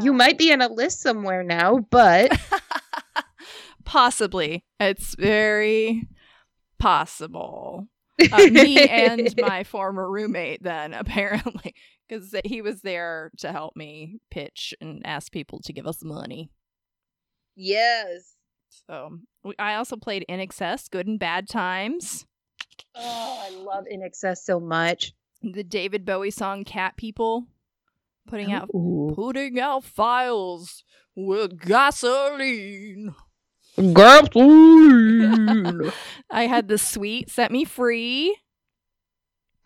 you 0.02 0.12
might 0.12 0.38
be 0.38 0.50
in 0.50 0.60
a 0.60 0.68
list 0.68 1.00
somewhere 1.00 1.42
now, 1.42 1.78
but 1.90 2.38
Possibly. 3.84 4.64
It's 4.80 5.14
very 5.16 6.08
possible. 6.78 7.86
Uh, 8.32 8.48
me 8.50 8.76
and 8.88 9.32
my 9.38 9.62
former 9.62 10.10
roommate, 10.10 10.60
then, 10.60 10.92
apparently, 10.94 11.72
because 12.08 12.34
he 12.44 12.60
was 12.60 12.80
there 12.82 13.30
to 13.38 13.52
help 13.52 13.76
me 13.76 14.18
pitch 14.28 14.74
and 14.80 15.06
ask 15.06 15.30
people 15.30 15.60
to 15.60 15.72
give 15.72 15.86
us 15.86 16.02
money. 16.02 16.50
yes. 17.54 18.34
So 18.88 19.18
we, 19.44 19.54
I 19.56 19.76
also 19.76 19.94
played 19.96 20.24
INXS, 20.28 20.90
Good 20.90 21.06
and 21.06 21.20
Bad 21.20 21.48
Times, 21.48 22.26
Oh, 22.96 23.40
I 23.40 23.50
love 23.50 23.84
INXS 23.84 24.38
so 24.38 24.58
much. 24.58 25.12
the 25.40 25.62
David 25.62 26.04
Bowie 26.04 26.32
song 26.32 26.64
Cat 26.64 26.96
People, 26.96 27.46
putting 28.28 28.52
out 28.52 28.68
Ooh. 28.74 29.12
putting 29.14 29.58
out 29.58 29.84
files 29.84 30.84
with 31.16 31.58
gasoline. 31.60 33.14
Gasoline. 33.76 35.92
I 36.30 36.46
had 36.46 36.68
the 36.68 36.78
sweet 36.78 37.30
Set 37.30 37.50
Me 37.50 37.64
Free. 37.64 38.36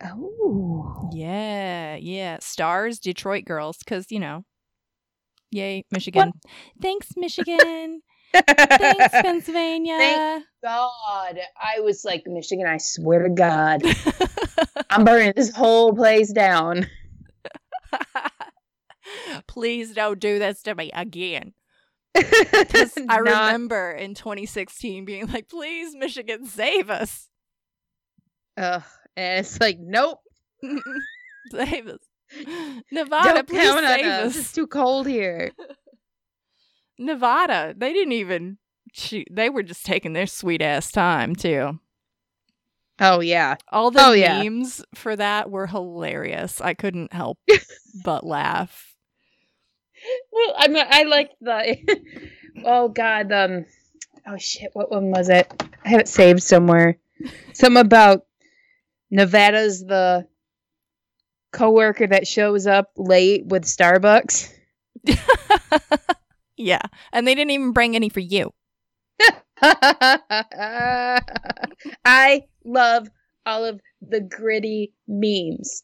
oh. 0.03 1.09
Yeah, 1.13 1.95
yeah. 1.95 2.37
Stars, 2.41 2.99
Detroit 2.99 3.45
girls, 3.45 3.77
because, 3.77 4.11
you 4.11 4.19
know, 4.19 4.43
yay, 5.51 5.85
Michigan. 5.91 6.31
Thanks, 6.81 7.09
Michigan. 7.17 8.01
Thanks, 8.33 9.09
Pennsylvania. 9.11 9.97
Thank- 9.97 10.43
God, 10.63 11.39
I 11.61 11.81
was 11.81 12.03
like, 12.05 12.23
Michigan, 12.25 12.65
I 12.65 12.77
swear 12.77 13.23
to 13.23 13.29
God, 13.29 13.81
I'm 14.89 15.03
burning 15.03 15.33
this 15.35 15.53
whole 15.55 15.93
place 15.93 16.31
down. 16.31 16.87
Please 19.53 19.93
don't 19.93 20.19
do 20.19 20.39
this 20.39 20.63
to 20.63 20.73
me 20.75 20.89
again. 20.93 21.53
Because 22.13 22.93
I 22.97 23.19
Not- 23.19 23.19
remember 23.21 23.91
in 23.91 24.15
2016 24.15 25.05
being 25.05 25.27
like, 25.27 25.47
please, 25.49 25.95
Michigan, 25.95 26.45
save 26.45 26.89
us. 26.89 27.29
Ugh, 28.57 28.83
and 29.15 29.39
it's 29.39 29.59
like, 29.59 29.77
nope, 29.79 30.19
save 31.51 31.87
us. 31.87 31.99
Nevada, 32.91 33.33
don't 33.33 33.47
please 33.47 33.61
count 33.61 33.85
on 33.85 33.91
save 33.99 34.05
us. 34.05 34.25
us. 34.31 34.35
It's 34.37 34.51
too 34.53 34.65
cold 34.67 35.05
here. 35.07 35.51
Nevada, 36.99 37.73
they 37.77 37.93
didn't 37.93 38.13
even. 38.13 38.57
Shoot, 38.95 39.27
they 39.31 39.49
were 39.49 39.63
just 39.63 39.85
taking 39.87 40.13
their 40.13 40.27
sweet 40.27 40.61
ass 40.61 40.91
time 40.91 41.35
too. 41.35 41.79
Oh 42.99 43.21
yeah, 43.21 43.55
All 43.71 43.89
the 43.89 44.05
Oh, 44.05 44.11
yeah. 44.11 44.43
memes 44.43 44.83
for 44.93 45.15
that 45.15 45.49
were 45.49 45.65
hilarious. 45.65 46.61
I 46.61 46.75
couldn't 46.75 47.11
help 47.11 47.39
but 48.05 48.23
laugh. 48.23 48.92
Well, 50.31 50.53
I 50.57 50.67
mean, 50.67 50.85
I 50.87 51.03
like 51.03 51.31
the. 51.41 51.77
oh 52.65 52.89
God, 52.89 53.31
um, 53.31 53.65
oh 54.27 54.37
shit, 54.37 54.71
what 54.73 54.91
one 54.91 55.11
was 55.11 55.29
it? 55.29 55.51
I 55.85 55.89
have 55.89 56.01
it 56.01 56.07
saved 56.07 56.43
somewhere. 56.43 56.97
Some 57.53 57.77
about 57.77 58.25
Nevada's 59.11 59.83
the 59.85 60.27
coworker 61.51 62.07
that 62.07 62.27
shows 62.27 62.67
up 62.67 62.91
late 62.97 63.45
with 63.45 63.63
Starbucks. 63.63 64.51
yeah, 66.57 66.81
and 67.11 67.27
they 67.27 67.35
didn't 67.35 67.51
even 67.51 67.71
bring 67.71 67.95
any 67.95 68.09
for 68.09 68.19
you. 68.19 68.51
I 72.05 72.41
love 72.65 73.07
all 73.45 73.63
of 73.65 73.79
the 74.01 74.19
gritty 74.21 74.93
memes. 75.07 75.83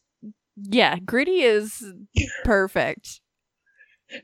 Yeah, 0.56 0.98
gritty 0.98 1.42
is 1.42 1.82
perfect. 2.44 3.20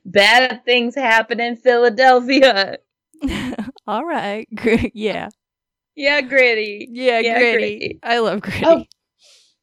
Bad 0.04 0.64
things 0.64 0.94
happen 0.94 1.40
in 1.40 1.56
Philadelphia. 1.56 2.78
All 3.86 4.04
right, 4.04 4.46
Gr- 4.54 4.74
yeah, 4.94 5.28
Yeah, 5.94 6.20
gritty. 6.20 6.88
yeah, 6.90 7.20
Yeah, 7.20 7.38
gritty. 7.38 7.78
gritty. 7.78 7.98
I 8.02 8.18
love 8.18 8.40
gritty. 8.40 8.64
Oh. 8.64 8.84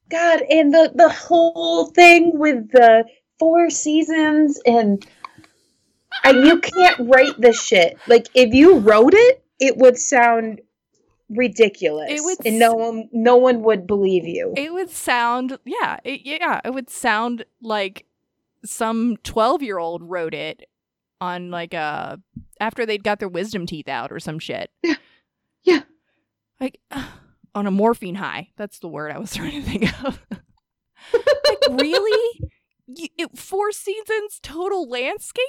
God, 0.10 0.42
and 0.50 0.74
the 0.74 0.92
the 0.94 1.10
whole 1.10 1.88
thing 1.88 2.32
with 2.38 2.72
the 2.72 3.06
four 3.40 3.70
seasons 3.70 4.60
and 4.66 5.04
and 6.24 6.46
you 6.46 6.60
can't 6.60 7.10
write 7.10 7.40
this 7.40 7.62
shit. 7.64 7.98
Like 8.08 8.28
if 8.36 8.54
you 8.54 8.78
wrote 8.80 9.14
it, 9.16 9.44
it 9.60 9.78
would 9.78 9.98
sound 9.98 10.62
ridiculous. 11.30 12.12
It 12.12 12.22
would 12.24 12.46
and 12.46 12.60
no 12.60 12.74
one 12.74 13.10
no 13.12 13.38
one 13.38 13.64
would 13.64 13.88
believe 13.88 14.26
you. 14.26 14.54
It 14.56 14.72
would 14.74 14.90
sound, 14.92 15.58
yeah, 15.66 15.98
it, 16.04 16.22
yeah, 16.26 16.62
it 16.64 16.74
would 16.74 16.90
sound 16.90 17.46
like 17.62 18.06
some 18.66 19.18
twelve-year-old 19.24 20.04
wrote 20.04 20.34
it 20.34 20.66
on 21.22 21.52
like 21.52 21.74
a 21.74 22.20
after 22.60 22.86
they'd 22.86 23.04
got 23.04 23.20
their 23.20 23.30
wisdom 23.30 23.66
teeth 23.66 23.88
out 23.88 24.12
or 24.12 24.20
some 24.20 24.40
shit. 24.40 24.70
Yeah. 24.82 24.96
Yeah. 25.64 25.82
like 26.60 26.80
on 27.56 27.68
a 27.68 27.72
morphine 27.72 28.16
high. 28.16 28.50
That's 28.58 28.80
the 28.80 28.88
word 28.88 29.12
I 29.12 29.20
was 29.20 29.34
trying 29.36 29.64
to 29.64 29.70
think 29.70 30.04
of. 30.04 30.22
like 31.14 31.82
really, 31.82 32.40
you, 32.88 33.08
it, 33.18 33.38
four 33.38 33.72
seasons 33.72 34.40
total 34.42 34.88
landscaping, 34.88 35.48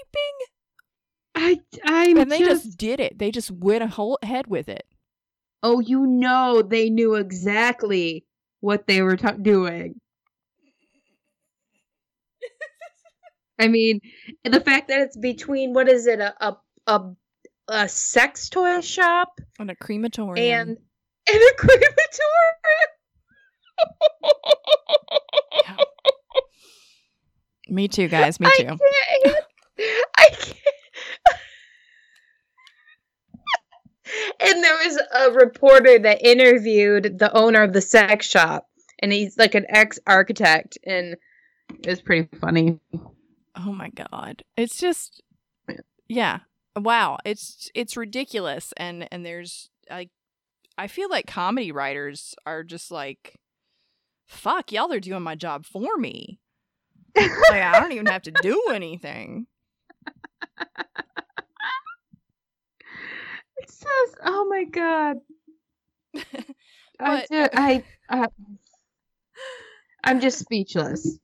I 1.35 1.61
I'm 1.85 2.19
and 2.19 2.31
they 2.31 2.39
just, 2.39 2.79
did 2.79 3.01
it. 3.01 3.19
They 3.19 3.31
just 3.31 3.51
went 3.51 3.83
a 3.83 3.89
whole 3.89 4.19
head 4.23 4.47
with 4.47 4.69
it. 4.69 4.85
Oh, 5.63 5.81
you 5.81 6.07
know 6.07 6.63
they 6.63 6.91
knew 6.91 7.15
exactly 7.15 8.25
what 8.61 8.87
they 8.87 9.03
were 9.03 9.17
t- 9.17 9.29
doing. 9.43 10.01
I 13.59 13.69
mean, 13.69 14.01
the 14.45 14.61
fact 14.61 14.89
that 14.89 15.01
it's 15.01 15.17
between 15.17 15.73
what 15.75 15.89
is 15.89 16.07
it 16.07 16.21
a 16.21 16.35
a 16.41 16.57
a, 16.87 17.01
a 17.69 17.89
sex 17.89 18.49
toy 18.49 18.81
shop 18.81 19.41
and 19.59 19.71
a 19.71 19.77
crematorium. 19.77 20.39
and 20.69 20.79
and 21.27 21.43
a 21.43 21.55
crematorium. 21.57 21.95
Yeah. 25.65 25.77
Me 27.69 27.89
too, 27.89 28.09
guys. 28.09 28.39
Me 28.41 28.47
I 28.47 28.51
too. 28.59 28.65
can't. 28.67 28.81
I 30.19 30.29
can't. 30.31 30.59
and 34.41 34.63
there 34.63 34.75
was 34.85 35.01
a 35.13 35.31
reporter 35.33 35.99
that 36.01 36.25
interviewed 36.25 37.19
the 37.19 37.33
owner 37.37 37.63
of 37.63 37.73
the 37.73 37.81
sex 37.81 38.27
shop, 38.27 38.69
and 39.01 39.13
he's 39.13 39.39
like 39.39 39.55
an 39.55 39.65
ex 39.69 39.99
architect, 40.07 40.77
and 40.85 41.17
it 41.83 41.87
was 41.89 42.03
pretty 42.03 42.29
funny. 42.39 42.79
Oh 43.57 43.73
my 43.73 43.89
god. 43.91 44.43
It's 44.57 44.79
just 44.79 45.23
yeah. 46.09 46.41
Wow. 46.77 47.19
It's 47.25 47.71
it's 47.75 47.97
ridiculous 47.97 48.73
and 48.77 49.07
and 49.13 49.25
there's 49.25 49.71
like 49.91 50.11
I 50.77 50.89
feel 50.89 51.09
like 51.09 51.27
comedy 51.27 51.71
writers 51.73 52.35
are 52.47 52.63
just 52.65 52.91
like 52.91 53.37
fuck, 54.27 54.73
y'all 54.73 54.93
are 54.93 55.01
doing 55.01 55.23
my 55.23 55.35
job 55.35 55.67
for 55.67 55.97
me. 55.97 56.41
Like 57.17 57.31
I 57.63 57.79
don't 57.79 57.93
even 57.93 58.07
have 58.07 58.23
to 58.23 58.33
do 58.43 58.61
anything. 58.73 59.47
It 63.57 63.71
says, 63.71 64.15
"Oh 64.25 64.47
my 64.49 64.65
god." 64.65 65.17
I 66.17 66.25
But- 66.99 67.29
ju- 67.31 67.49
I 67.55 67.85
uh, 68.09 68.27
I'm 70.03 70.21
just 70.21 70.39
speechless. 70.39 71.19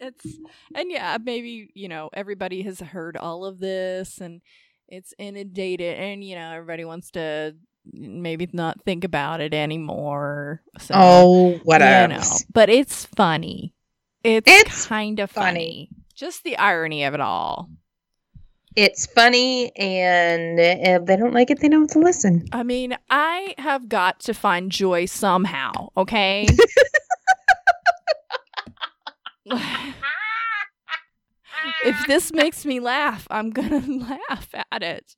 It's 0.00 0.26
and 0.74 0.90
yeah, 0.90 1.18
maybe, 1.22 1.70
you 1.74 1.88
know, 1.88 2.10
everybody 2.12 2.62
has 2.62 2.80
heard 2.80 3.16
all 3.16 3.44
of 3.44 3.60
this 3.60 4.18
and 4.18 4.40
it's 4.88 5.14
inundated 5.18 5.96
and 5.98 6.24
you 6.24 6.34
know, 6.34 6.52
everybody 6.52 6.84
wants 6.84 7.10
to 7.12 7.54
maybe 7.92 8.48
not 8.52 8.82
think 8.84 9.04
about 9.04 9.40
it 9.40 9.54
anymore. 9.54 10.62
So 10.78 10.94
Oh, 10.96 11.58
what 11.64 11.80
you 11.80 12.08
know, 12.08 12.22
but 12.52 12.68
it's 12.70 13.06
funny. 13.06 13.74
It's, 14.24 14.50
It's 14.50 14.86
kind 14.86 15.18
of 15.20 15.30
funny. 15.30 15.88
funny. 15.88 15.90
Just 16.14 16.44
the 16.44 16.56
irony 16.58 17.04
of 17.04 17.14
it 17.14 17.20
all. 17.20 17.70
It's 18.76 19.06
funny, 19.06 19.74
and 19.76 20.58
if 20.60 21.04
they 21.04 21.16
don't 21.16 21.34
like 21.34 21.50
it, 21.50 21.58
they 21.60 21.68
don't 21.68 21.80
have 21.82 21.90
to 21.90 21.98
listen. 21.98 22.44
I 22.52 22.62
mean, 22.62 22.96
I 23.10 23.54
have 23.58 23.88
got 23.88 24.20
to 24.20 24.34
find 24.34 24.70
joy 24.70 25.06
somehow, 25.06 25.88
okay? 25.96 26.46
if 31.84 32.06
this 32.06 32.32
makes 32.32 32.64
me 32.64 32.80
laugh, 32.80 33.26
I'm 33.30 33.50
gonna 33.50 33.82
laugh 34.28 34.48
at 34.72 34.82
it. 34.82 35.16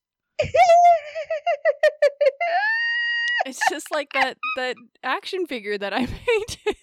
It's 3.45 3.61
just 3.71 3.91
like 3.91 4.09
that 4.15 4.37
that 4.57 4.77
action 5.03 5.47
figure 5.47 5.77
that 5.77 5.93
I 5.93 6.07
painted. 6.27 6.77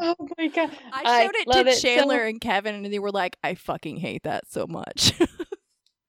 oh 0.00 0.14
my 0.38 0.46
god! 0.48 0.70
I 0.92 1.24
showed 1.24 1.34
love 1.46 1.66
it 1.66 1.74
to 1.74 1.76
so- 1.76 1.80
Chandler 1.88 2.24
and 2.24 2.40
Kevin, 2.40 2.74
and 2.76 2.92
they 2.92 2.98
were 2.98 3.10
like, 3.10 3.36
"I 3.42 3.54
fucking 3.54 3.96
hate 3.98 4.22
that 4.24 4.44
so 4.50 4.66
much." 4.66 5.12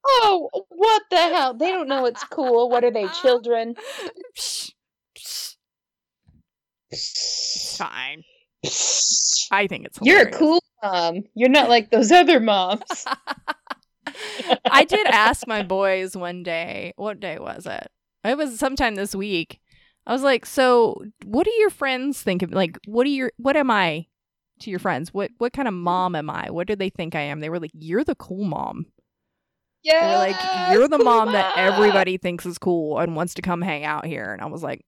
Oh, 0.05 0.49
what 0.67 1.03
the 1.09 1.15
hell? 1.15 1.53
They 1.53 1.71
don't 1.71 1.87
know 1.87 2.05
it's 2.05 2.23
cool. 2.25 2.69
What 2.69 2.83
are 2.83 2.91
they, 2.91 3.07
children? 3.21 3.75
Psh, 4.37 4.71
psh, 5.17 5.55
it's 6.91 7.77
fine. 7.77 8.23
I 9.51 9.67
think 9.67 9.85
it's 9.85 9.99
You're 10.01 10.27
a 10.27 10.31
cool 10.31 10.63
mom. 10.81 11.23
You're 11.35 11.49
not 11.49 11.69
like 11.69 11.91
those 11.91 12.11
other 12.11 12.39
moms. 12.39 13.05
I 14.65 14.83
did 14.85 15.07
ask 15.07 15.47
my 15.47 15.63
boys 15.63 16.15
one 16.15 16.43
day. 16.43 16.93
What 16.95 17.19
day 17.19 17.39
was 17.39 17.65
it? 17.65 17.87
It 18.23 18.37
was 18.37 18.57
sometime 18.57 18.95
this 18.95 19.13
week. 19.13 19.59
I 20.05 20.13
was 20.13 20.23
like, 20.23 20.45
"So, 20.45 21.03
what 21.25 21.45
do 21.45 21.51
your 21.51 21.69
friends 21.69 22.21
think 22.21 22.41
of? 22.41 22.51
Like, 22.51 22.77
what 22.85 23.05
are 23.05 23.09
your 23.09 23.31
what 23.37 23.55
am 23.55 23.71
I 23.71 24.07
to 24.59 24.69
your 24.69 24.79
friends? 24.79 25.13
What 25.13 25.31
what 25.37 25.53
kind 25.53 25.67
of 25.67 25.73
mom 25.73 26.15
am 26.15 26.29
I? 26.29 26.49
What 26.49 26.67
do 26.67 26.75
they 26.75 26.89
think 26.89 27.15
I 27.15 27.21
am?" 27.21 27.39
They 27.39 27.49
were 27.49 27.59
like, 27.59 27.71
"You're 27.73 28.03
the 28.03 28.15
cool 28.15 28.45
mom." 28.45 28.85
Yeah, 29.83 30.07
They're 30.07 30.17
like, 30.17 30.71
"You're 30.73 30.87
the 30.87 31.03
mom 31.03 31.33
that 31.33 31.57
everybody 31.57 32.17
thinks 32.17 32.45
is 32.45 32.57
cool 32.57 32.99
and 32.99 33.15
wants 33.15 33.33
to 33.35 33.41
come 33.41 33.61
hang 33.61 33.83
out 33.83 34.05
here." 34.05 34.31
And 34.31 34.41
I 34.41 34.45
was 34.45 34.63
like, 34.63 34.85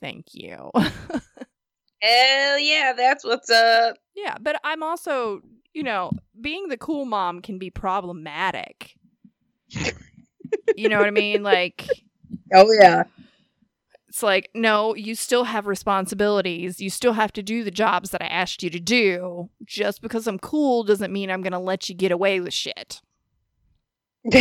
"Thank 0.00 0.26
you." 0.32 0.70
Hell 2.02 2.58
yeah, 2.58 2.92
that's 2.96 3.24
what's 3.24 3.50
up. 3.50 3.96
yeah, 4.14 4.36
but 4.40 4.60
I'm 4.64 4.82
also, 4.82 5.40
you 5.72 5.82
know, 5.82 6.10
being 6.40 6.68
the 6.68 6.76
cool 6.76 7.04
mom 7.04 7.40
can 7.42 7.58
be 7.58 7.70
problematic. 7.70 8.94
you 10.76 10.88
know 10.88 10.98
what 10.98 11.06
I 11.08 11.10
mean? 11.10 11.42
Like 11.42 11.86
Oh 12.54 12.66
yeah. 12.80 13.04
it's 14.08 14.22
like, 14.22 14.48
no, 14.54 14.94
you 14.94 15.14
still 15.14 15.44
have 15.44 15.66
responsibilities. 15.66 16.80
You 16.80 16.90
still 16.90 17.14
have 17.14 17.32
to 17.32 17.42
do 17.42 17.64
the 17.64 17.70
jobs 17.72 18.10
that 18.10 18.22
I 18.22 18.26
asked 18.26 18.62
you 18.62 18.70
to 18.70 18.78
do. 18.80 19.50
Just 19.64 20.00
because 20.02 20.26
I'm 20.26 20.38
cool 20.38 20.84
doesn't 20.84 21.12
mean 21.12 21.30
I'm 21.30 21.42
going 21.42 21.52
to 21.52 21.58
let 21.58 21.88
you 21.88 21.94
get 21.94 22.12
away 22.12 22.38
with 22.40 22.54
shit. 22.54 23.00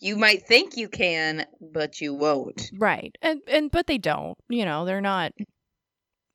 you 0.00 0.16
might 0.16 0.42
think 0.46 0.76
you 0.76 0.88
can, 0.88 1.46
but 1.60 2.00
you 2.00 2.12
won't. 2.14 2.70
Right. 2.76 3.16
And 3.22 3.40
and 3.46 3.70
but 3.70 3.86
they 3.86 3.98
don't. 3.98 4.36
You 4.48 4.64
know, 4.64 4.84
they're 4.84 5.00
not 5.00 5.32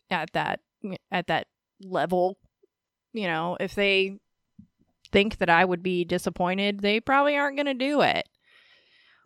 at 0.10 0.32
that 0.34 0.60
at 1.12 1.28
that 1.28 1.48
level. 1.82 2.38
You 3.14 3.28
know, 3.28 3.58
if 3.60 3.76
they 3.76 4.20
think 5.12 5.38
that 5.38 5.50
I 5.50 5.66
would 5.66 5.82
be 5.82 6.06
disappointed, 6.06 6.82
they 6.82 7.00
probably 7.00 7.36
aren't 7.36 7.58
going 7.58 7.66
to 7.66 7.74
do 7.74 8.02
it. 8.02 8.28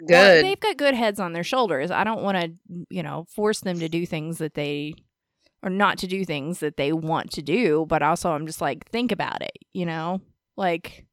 Good. 0.08 0.44
they've 0.44 0.60
got 0.60 0.78
good 0.78 0.96
heads 0.96 1.20
on 1.20 1.34
their 1.34 1.44
shoulders. 1.44 1.92
I 1.92 2.04
don't 2.04 2.24
want 2.24 2.38
to, 2.38 2.86
you 2.90 3.04
know, 3.04 3.26
force 3.30 3.60
them 3.60 3.80
to 3.80 3.90
do 3.90 4.06
things 4.06 4.40
that 4.40 4.56
they 4.56 4.96
or 5.64 5.70
not 5.70 6.00
to 6.00 6.08
do 6.08 6.26
things 6.26 6.60
that 6.60 6.78
they 6.78 6.92
want 6.92 7.32
to 7.32 7.42
do, 7.42 7.86
but 7.88 8.02
also 8.02 8.32
I'm 8.32 8.48
just 8.48 8.62
like 8.62 8.90
think 8.90 9.12
about 9.12 9.42
it, 9.42 9.58
you 9.74 9.86
know? 9.86 10.22
Like 10.58 11.06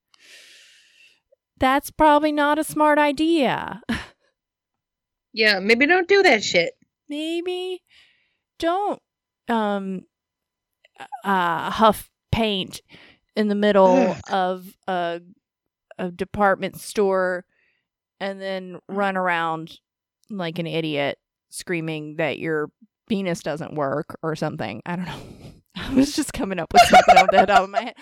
that's 1.59 1.91
probably 1.91 2.33
not 2.33 2.59
a 2.59 2.65
smart 2.65 2.99
idea. 2.99 3.83
yeah, 5.33 5.59
maybe 5.59 5.87
don't 5.87 6.09
do 6.09 6.23
that 6.23 6.43
shit. 6.43 6.73
Maybe 7.09 7.83
don't 8.59 9.01
um 9.49 10.03
uh 11.25 11.71
huff 11.71 12.11
paint 12.33 12.83
in 13.37 13.49
the 13.49 13.55
middle 13.55 14.17
of 14.31 14.67
a 14.87 15.21
a 15.99 16.11
department 16.11 16.81
store 16.81 17.45
and 18.21 18.41
then 18.41 18.79
run 18.89 19.17
around 19.17 19.79
like 20.31 20.59
an 20.59 20.67
idiot 20.67 21.19
screaming 21.51 22.17
that 22.17 22.39
your 22.39 22.71
penis 23.09 23.41
doesn't 23.41 23.75
work 23.75 24.17
or 24.23 24.37
something. 24.37 24.83
I 24.87 24.97
don't 24.97 25.07
know. 25.07 25.21
I 25.77 25.95
was 25.95 26.15
just 26.15 26.33
coming 26.33 26.59
up 26.59 26.73
with 26.73 26.83
something 26.83 27.17
off 27.17 27.29
the 27.31 27.47
top 27.47 27.63
of 27.65 27.71
my 27.71 27.95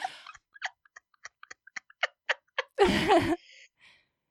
head. 2.78 3.36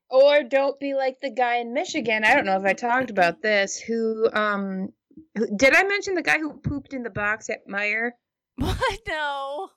Or 0.08 0.44
don't 0.44 0.78
be 0.78 0.94
like 0.94 1.20
the 1.20 1.30
guy 1.30 1.56
in 1.56 1.72
Michigan. 1.72 2.24
I 2.24 2.34
don't 2.34 2.46
know 2.46 2.56
if 2.56 2.64
I 2.64 2.74
talked 2.74 3.10
about 3.10 3.42
this. 3.42 3.78
Who 3.78 4.30
um 4.32 4.92
did 5.34 5.74
I 5.74 5.84
mention 5.84 6.14
the 6.14 6.22
guy 6.22 6.38
who 6.38 6.54
pooped 6.54 6.92
in 6.92 7.02
the 7.02 7.10
box 7.10 7.50
at 7.50 7.66
Meijer? 7.68 8.10
what? 8.56 9.00
No. 9.08 9.70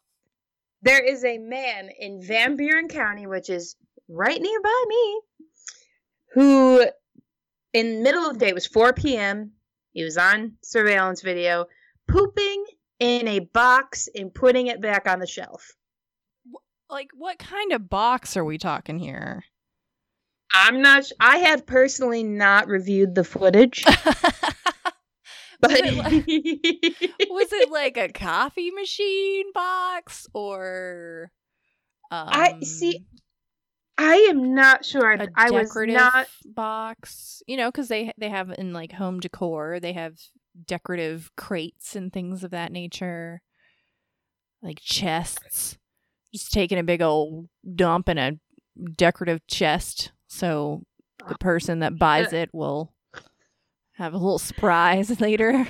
There 0.81 1.03
is 1.03 1.25
a 1.25 1.37
man 1.37 1.89
in 1.99 2.21
Van 2.23 2.55
Buren 2.55 2.87
County, 2.87 3.27
which 3.27 3.49
is 3.49 3.75
right 4.07 4.41
nearby 4.41 4.83
me, 4.87 5.21
who 6.33 6.85
in 7.73 8.03
middle 8.03 8.25
of 8.25 8.33
the 8.33 8.39
day 8.39 8.49
it 8.49 8.55
was 8.55 8.65
4 8.67 8.93
p.m. 8.93 9.51
He 9.91 10.03
was 10.03 10.17
on 10.17 10.53
surveillance 10.63 11.21
video, 11.21 11.65
pooping 12.07 12.65
in 12.99 13.27
a 13.27 13.39
box 13.39 14.07
and 14.15 14.33
putting 14.33 14.67
it 14.67 14.81
back 14.81 15.07
on 15.07 15.19
the 15.19 15.27
shelf. 15.27 15.73
Like 16.89 17.09
what 17.13 17.37
kind 17.39 17.71
of 17.71 17.89
box 17.89 18.35
are 18.37 18.45
we 18.45 18.57
talking 18.57 18.99
here? 18.99 19.43
I'm 20.53 20.81
not. 20.81 21.05
sh- 21.05 21.11
I 21.19 21.37
have 21.37 21.65
personally 21.65 22.23
not 22.23 22.67
reviewed 22.67 23.13
the 23.13 23.23
footage, 23.23 23.85
but 25.61 25.71
was, 25.71 25.79
it 25.83 25.97
like, 25.97 26.13
was 27.29 27.53
it 27.53 27.71
like 27.71 27.97
a 27.97 28.09
coffee 28.09 28.71
machine 28.71 29.51
box 29.53 30.27
or 30.33 31.31
um, 32.11 32.27
I- 32.31 32.59
see, 32.63 33.05
I 33.97 34.27
am 34.29 34.53
not 34.53 34.85
sure. 34.85 35.11
a 35.11 35.27
I 35.35 35.51
was 35.51 35.63
decorative 35.67 35.95
not. 35.95 36.27
box? 36.45 37.43
You 37.47 37.57
know, 37.57 37.69
because 37.69 37.89
they 37.89 38.13
they 38.17 38.29
have 38.29 38.49
in 38.57 38.71
like 38.71 38.93
home 38.93 39.19
decor, 39.19 39.79
they 39.81 39.93
have 39.93 40.13
decorative 40.65 41.29
crates 41.35 41.95
and 41.95 42.11
things 42.11 42.43
of 42.43 42.51
that 42.51 42.71
nature, 42.71 43.41
like 44.61 44.79
chests. 44.81 45.77
Just 46.33 46.53
taking 46.53 46.77
a 46.77 46.83
big 46.83 47.01
old 47.01 47.49
dump 47.75 48.07
in 48.07 48.17
a 48.17 48.33
decorative 48.95 49.45
chest, 49.47 50.13
so 50.27 50.83
the 51.27 51.35
person 51.35 51.79
that 51.79 51.99
buys 51.99 52.31
it 52.31 52.49
will 52.53 52.93
have 53.99 54.13
a 54.13 54.17
little 54.17 54.39
surprise 54.39 55.19
later. 55.21 55.67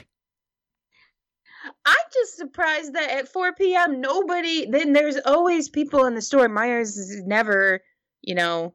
I'm 1.86 1.96
just 2.14 2.38
surprised 2.38 2.94
that 2.94 3.10
at 3.12 3.28
4 3.28 3.54
p.m. 3.54 4.00
nobody. 4.02 4.66
Then 4.70 4.94
there's 4.94 5.18
always 5.26 5.68
people 5.70 6.06
in 6.06 6.16
the 6.16 6.22
store. 6.22 6.48
Meijer's 6.48 6.98
is 6.98 7.22
never, 7.26 7.82
you 8.22 8.36
know, 8.36 8.74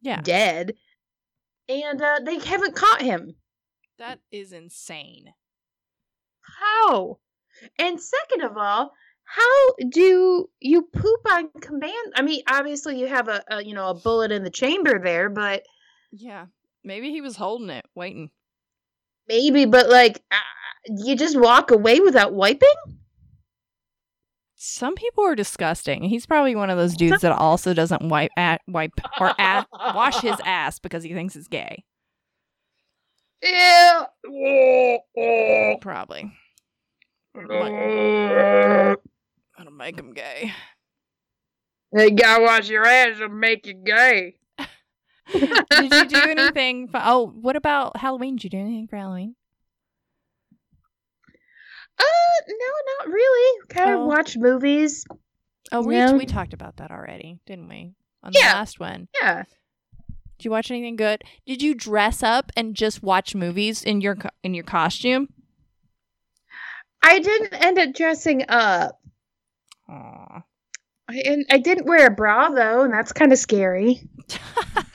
Yeah, 0.00 0.20
dead, 0.22 0.74
and 1.68 2.00
uh, 2.00 2.20
they 2.24 2.38
haven't 2.38 2.74
caught 2.74 3.02
him. 3.02 3.34
that 3.98 4.20
is 4.32 4.52
insane. 4.52 5.26
How? 6.40 7.18
And 7.78 8.00
second 8.00 8.42
of 8.42 8.56
all, 8.56 8.92
how 9.24 9.74
do 9.90 10.48
you 10.60 10.82
poop 10.82 11.20
on 11.30 11.50
command? 11.60 12.12
I 12.14 12.22
mean, 12.22 12.42
obviously 12.48 12.98
you 12.98 13.06
have 13.08 13.28
a, 13.28 13.42
a 13.48 13.62
you 13.64 13.74
know 13.74 13.88
a 13.90 13.94
bullet 13.94 14.32
in 14.32 14.44
the 14.44 14.50
chamber 14.50 14.98
there, 15.02 15.28
but 15.28 15.64
Yeah, 16.10 16.46
maybe 16.84 17.10
he 17.10 17.20
was 17.20 17.36
holding 17.36 17.68
it, 17.70 17.84
waiting. 17.94 18.30
Maybe. 19.28 19.64
But 19.64 19.88
like, 19.88 20.22
uh, 20.30 20.36
you 20.88 21.16
just 21.16 21.38
walk 21.38 21.70
away 21.70 22.00
without 22.00 22.32
wiping. 22.32 22.68
Some 24.60 24.96
people 24.96 25.24
are 25.24 25.36
disgusting. 25.36 26.02
He's 26.02 26.26
probably 26.26 26.56
one 26.56 26.68
of 26.68 26.76
those 26.76 26.96
dudes 26.96 27.22
that 27.22 27.30
also 27.32 27.74
doesn't 27.74 28.08
wipe 28.08 28.32
at 28.36 28.60
wipe 28.66 28.90
or 29.20 29.32
at, 29.40 29.68
wash 29.72 30.20
his 30.20 30.36
ass 30.44 30.80
because 30.80 31.04
he 31.04 31.14
thinks 31.14 31.34
he's 31.34 31.46
gay. 31.46 31.84
Ew. 33.44 34.98
Probably. 35.80 36.32
That'll 39.56 39.72
make 39.72 39.96
him 39.98 40.12
gay. 40.12 40.52
You 41.92 42.10
gotta 42.10 42.42
wash 42.42 42.68
your 42.68 42.84
ass 42.84 43.20
and 43.20 43.38
make 43.38 43.64
you 43.66 43.74
gay. 43.74 44.34
Did 45.32 45.92
you 45.92 46.06
do 46.06 46.16
anything? 46.30 46.88
For, 46.88 47.00
oh, 47.04 47.26
what 47.40 47.56
about 47.56 47.96
Halloween? 47.96 48.36
Did 48.36 48.44
you 48.44 48.50
do 48.50 48.58
anything 48.58 48.86
for 48.88 48.96
Halloween? 48.96 49.34
Uh, 51.98 52.04
no, 52.48 53.04
not 53.06 53.12
really. 53.12 53.58
Kind 53.68 53.90
Oh. 53.90 54.02
of 54.02 54.06
watched 54.06 54.36
movies. 54.38 55.04
Oh, 55.72 55.82
we 55.82 56.12
we 56.14 56.26
talked 56.26 56.54
about 56.54 56.76
that 56.76 56.90
already, 56.90 57.40
didn't 57.46 57.68
we? 57.68 57.92
On 58.22 58.32
the 58.32 58.38
Yeah. 58.38 58.54
last 58.54 58.80
one. 58.80 59.08
Yeah. 59.20 59.44
Did 60.38 60.44
you 60.44 60.50
watch 60.50 60.70
anything 60.70 60.96
good? 60.96 61.22
Did 61.46 61.60
you 61.62 61.74
dress 61.74 62.22
up 62.22 62.52
and 62.56 62.74
just 62.74 63.02
watch 63.02 63.34
movies 63.34 63.82
in 63.82 64.00
your 64.00 64.14
co- 64.16 64.30
in 64.42 64.54
your 64.54 64.64
costume? 64.64 65.28
I 67.02 67.18
didn't 67.18 67.54
end 67.64 67.78
up 67.78 67.92
dressing 67.94 68.44
up. 68.48 69.00
Aw. 69.88 70.42
I, 71.10 71.22
and 71.24 71.44
I 71.50 71.58
didn't 71.58 71.86
wear 71.86 72.06
a 72.06 72.10
bra 72.10 72.50
though, 72.50 72.82
and 72.82 72.92
that's 72.92 73.12
kind 73.12 73.32
of 73.32 73.38
scary. 73.38 74.00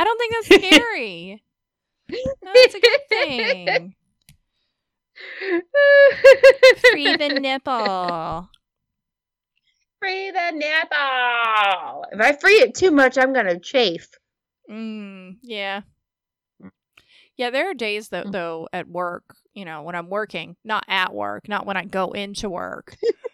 I 0.00 0.04
don't 0.04 0.18
think 0.18 0.32
that's 0.32 0.64
scary. 0.66 1.42
No, 2.42 2.50
it's 2.54 2.74
a 2.74 2.80
good 2.80 3.00
thing. 3.08 3.94
Free 6.90 7.16
the 7.16 7.28
nipple. 7.40 8.48
Free 10.00 10.30
the 10.30 10.50
nipple. 10.52 12.04
If 12.12 12.20
I 12.20 12.36
free 12.40 12.54
it 12.54 12.74
too 12.74 12.90
much, 12.90 13.18
I'm 13.18 13.32
gonna 13.32 13.60
chafe. 13.60 14.08
Mm, 14.70 15.36
yeah. 15.42 15.82
Yeah, 17.36 17.50
there 17.50 17.70
are 17.70 17.74
days 17.74 18.08
though 18.08 18.24
Mm. 18.24 18.32
though 18.32 18.68
at 18.72 18.88
work, 18.88 19.22
you 19.54 19.64
know, 19.64 19.82
when 19.82 19.94
I'm 19.94 20.10
working, 20.10 20.56
not 20.64 20.84
at 20.88 21.14
work, 21.14 21.48
not 21.48 21.64
when 21.66 21.76
I 21.76 21.84
go 21.84 22.10
into 22.12 22.50
work. 22.50 22.96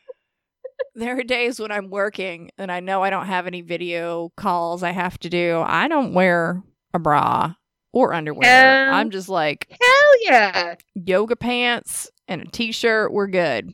there 0.96 1.18
are 1.18 1.22
days 1.22 1.60
when 1.60 1.70
I'm 1.70 1.90
working 1.90 2.50
and 2.58 2.72
I 2.72 2.80
know 2.80 3.02
I 3.02 3.10
don't 3.10 3.26
have 3.26 3.46
any 3.46 3.60
video 3.60 4.32
calls 4.36 4.82
I 4.82 4.90
have 4.90 5.18
to 5.20 5.28
do. 5.30 5.62
I 5.64 5.88
don't 5.88 6.14
wear 6.14 6.62
a 6.94 6.98
bra 6.98 7.54
or 7.92 8.12
underwear. 8.14 8.88
Um, 8.88 8.94
I'm 8.94 9.10
just 9.10 9.28
like 9.28 9.68
Hell 9.70 10.10
yeah! 10.22 10.74
yoga 10.94 11.36
pants 11.36 12.10
and 12.26 12.42
a 12.42 12.46
t-shirt, 12.46 13.12
we're 13.12 13.28
good. 13.28 13.72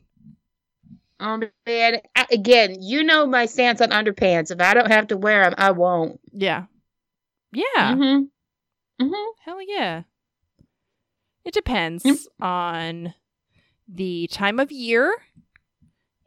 Oh 1.20 1.40
man! 1.66 2.00
Again, 2.32 2.76
you 2.80 3.04
know 3.04 3.26
my 3.26 3.46
stance 3.46 3.80
on 3.80 3.90
underpants. 3.90 4.50
If 4.50 4.60
I 4.60 4.74
don't 4.74 4.90
have 4.90 5.06
to 5.08 5.16
wear 5.16 5.44
them, 5.44 5.54
I 5.56 5.70
won't. 5.70 6.20
Yeah. 6.32 6.64
Yeah. 7.52 7.64
Mm-hmm. 7.78 9.04
Mm-hmm. 9.04 9.30
Hell 9.44 9.58
yeah. 9.62 10.02
It 11.44 11.54
depends 11.54 12.04
Yep. 12.04 12.16
on 12.40 13.14
the 13.88 14.26
time 14.32 14.58
of 14.58 14.72
year 14.72 15.14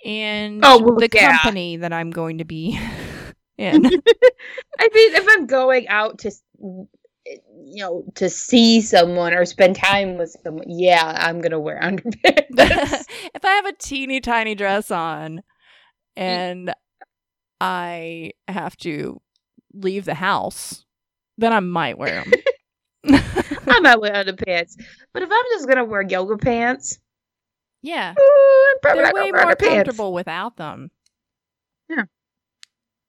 and 0.06 0.64
Oh, 0.64 0.78
well, 0.82 0.96
the 0.96 1.10
yeah. 1.12 1.32
company 1.32 1.78
that 1.78 1.92
I'm 1.92 2.12
going 2.12 2.38
to 2.38 2.46
be 2.46 2.80
in. 3.58 3.86
I 4.80 4.90
mean, 4.94 5.16
if 5.16 5.26
I'm 5.30 5.48
going 5.48 5.88
out 5.88 6.20
to, 6.20 6.32
you 6.58 6.88
know, 7.82 8.06
to 8.16 8.30
see 8.30 8.82
someone 8.82 9.34
or 9.34 9.46
spend 9.46 9.76
time 9.76 10.18
with 10.18 10.36
someone, 10.44 10.66
yeah, 10.70 11.14
I'm 11.18 11.42
gonna 11.42 11.60
wear 11.60 11.80
underpants. 11.84 13.06
if 13.34 13.44
I 13.44 13.50
have 13.56 13.66
a 13.66 13.74
teeny 13.74 14.22
tiny 14.22 14.56
dress 14.56 14.92
on 14.92 15.42
and 16.16 16.74
I 17.60 18.32
have 18.48 18.78
to 18.78 19.22
leave 19.74 20.06
the 20.06 20.14
house, 20.14 20.86
then 21.38 21.52
I 21.52 21.60
might 21.62 21.98
wear 21.98 22.24
them. 22.24 22.34
I 23.68 23.80
might 23.82 24.00
wear 24.00 24.14
underpants, 24.14 24.76
but 25.14 25.24
if 25.24 25.30
I'm 25.32 25.46
just 25.54 25.68
gonna 25.68 25.86
wear 25.86 26.02
yoga 26.04 26.38
pants, 26.38 27.00
yeah. 27.86 28.14
ooh, 28.20 28.76
They're 28.82 29.14
way 29.14 29.32
more 29.32 29.56
comfortable 29.56 30.12
without 30.14 30.58
them. 30.58 30.90
Yeah. 31.88 32.06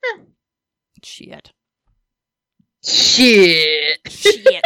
Yeah. 0.05 0.23
Shit. 1.03 1.53
Shit. 2.85 3.99
Shit. 4.09 4.63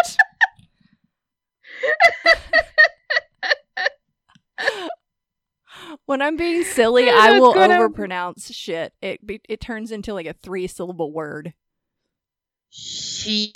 when 6.07 6.21
I'm 6.21 6.37
being 6.37 6.65
silly, 6.65 7.07
Yeah, 7.07 7.17
I 7.17 7.39
will 7.39 7.55
overpronounce 7.55 8.53
shit. 8.53 8.93
It 9.01 9.25
be- 9.25 9.41
it 9.49 9.61
turns 9.61 9.93
into 9.93 10.13
like 10.13 10.27
a 10.27 10.35
three 10.35 10.67
syllable 10.67 11.13
word. 11.13 11.55
Shit. 12.71 13.55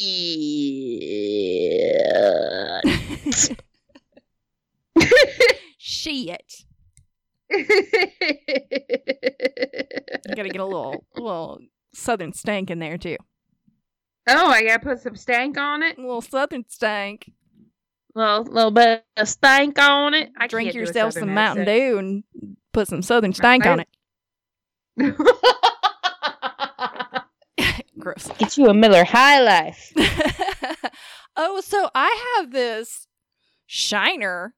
shit. 6.05 6.65
You 7.51 7.65
gotta 10.35 10.49
get 10.49 10.61
a 10.61 10.65
little 10.65 11.05
little 11.15 11.61
southern 11.95 12.33
stank 12.33 12.71
in 12.71 12.79
there 12.79 12.99
too. 12.99 13.17
oh, 14.29 14.49
I 14.49 14.65
gotta 14.65 14.81
put 14.81 15.01
some 15.01 15.17
stank 15.17 15.59
on 15.59 15.83
it. 15.83 15.99
A 15.99 16.01
little 16.01 16.23
southern 16.23 16.65
stank. 16.69 17.31
Little 18.15 18.45
little 18.45 18.71
bit 18.71 19.05
of 19.17 19.29
stank 19.29 19.79
on 19.79 20.15
it. 20.15 20.31
I 20.39 20.47
Drink 20.47 20.69
can't 20.69 20.77
yourself 20.77 21.13
some 21.13 21.23
Southern 21.23 21.35
Mountain. 21.35 21.65
Dew 21.67 21.99
and 21.99 22.25
put 22.73 22.89
some 22.89 23.03
southern 23.03 23.33
stank 23.33 23.67
on 23.67 23.81
it. 23.81 23.89
Gross. 27.99 28.29
Get 28.39 28.57
you 28.59 28.69
a 28.69 28.75
Miller 28.75 29.05
High 29.05 29.41
Life. 29.41 29.93
oh, 31.37 31.61
so 31.61 31.91
I 31.95 32.37
have 32.37 32.53
this 32.53 33.07
Shiner. 33.67 34.55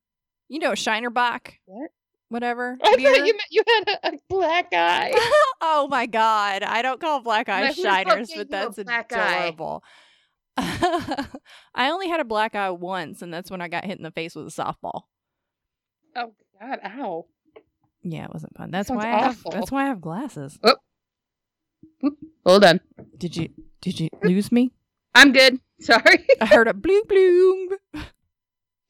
You 0.49 0.59
know, 0.61 0.74
Shiner 0.74 1.11
Bock. 1.11 1.55
What? 1.66 1.90
Whatever. 2.28 2.76
I 2.82 2.97
beer. 2.97 3.14
thought 3.14 3.26
you 3.26 3.32
meant 3.32 3.49
you 3.51 3.62
had 3.66 3.88
a, 3.88 4.09
a 4.09 4.18
black 4.28 4.68
eye. 4.72 5.12
oh 5.61 5.86
my 5.88 6.07
god. 6.07 6.62
I 6.64 6.82
don't 6.82 7.01
call 7.01 7.20
black 7.20 7.49
eye 7.49 7.62
Like, 7.62 7.76
who 7.76 7.82
the 7.82 7.88
fuck 7.88 8.07
shiners, 8.07 8.30
but 8.36 8.51
that's 8.51 8.78
adorable. 8.78 9.84
I 10.59 11.90
only 11.90 12.09
had 12.09 12.20
a 12.20 12.24
black 12.24 12.57
eye 12.57 12.70
once, 12.70 13.22
and 13.22 13.32
that's 13.32 13.51
when 13.51 13.61
I 13.61 13.68
got 13.68 13.84
hit 13.84 13.99
in 13.99 14.03
the 14.03 14.11
face 14.11 14.34
with 14.34 14.47
a 14.47 14.51
softball. 14.51 15.03
Oh 16.16 16.32
God! 16.61 16.80
Ow! 16.82 17.26
Yeah, 18.03 18.24
it 18.24 18.32
wasn't 18.32 18.57
fun. 18.57 18.70
That's 18.70 18.88
Sounds 18.88 19.05
why 19.05 19.12
I 19.12 19.18
have 19.18 19.42
that's 19.51 19.70
why 19.70 19.84
I 19.84 19.88
have 19.88 20.01
glasses. 20.01 20.59
Oh. 20.62 20.76
Hold 22.44 22.64
on. 22.64 22.80
Did 23.18 23.36
you 23.36 23.51
did 23.80 24.01
you 24.01 24.09
lose 24.22 24.51
me? 24.51 24.72
I'm 25.14 25.32
good. 25.32 25.61
Sorry. 25.80 26.26
I 26.40 26.47
heard 26.47 26.68
a 26.68 26.74
bloom 26.74 27.03
bloom. 27.07 27.68
bloop 27.94 28.05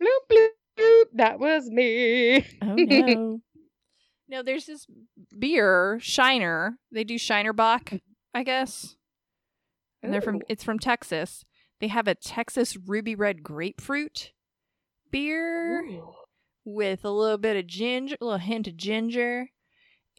bloop 0.02 0.20
bloop. 0.30 0.48
That 1.14 1.38
was 1.38 1.70
me. 1.70 2.44
Oh 2.62 2.74
no. 2.76 3.40
no, 4.28 4.42
there's 4.42 4.66
this 4.66 4.86
beer, 5.38 5.98
Shiner. 6.02 6.76
They 6.92 7.04
do 7.04 7.16
Shiner 7.18 7.52
Bock, 7.54 7.92
I 8.34 8.42
guess. 8.42 8.96
And 10.02 10.12
they're 10.12 10.20
from 10.20 10.42
it's 10.48 10.62
from 10.64 10.78
Texas. 10.78 11.44
They 11.80 11.88
have 11.88 12.06
a 12.08 12.14
Texas 12.14 12.76
ruby 12.76 13.14
red 13.14 13.42
grapefruit 13.42 14.32
beer 15.10 15.80
Ooh. 15.84 16.12
with 16.64 17.04
a 17.04 17.10
little 17.10 17.38
bit 17.38 17.56
of 17.56 17.66
ginger, 17.66 18.16
a 18.20 18.24
little 18.24 18.38
hint 18.38 18.66
of 18.68 18.76
ginger. 18.76 19.48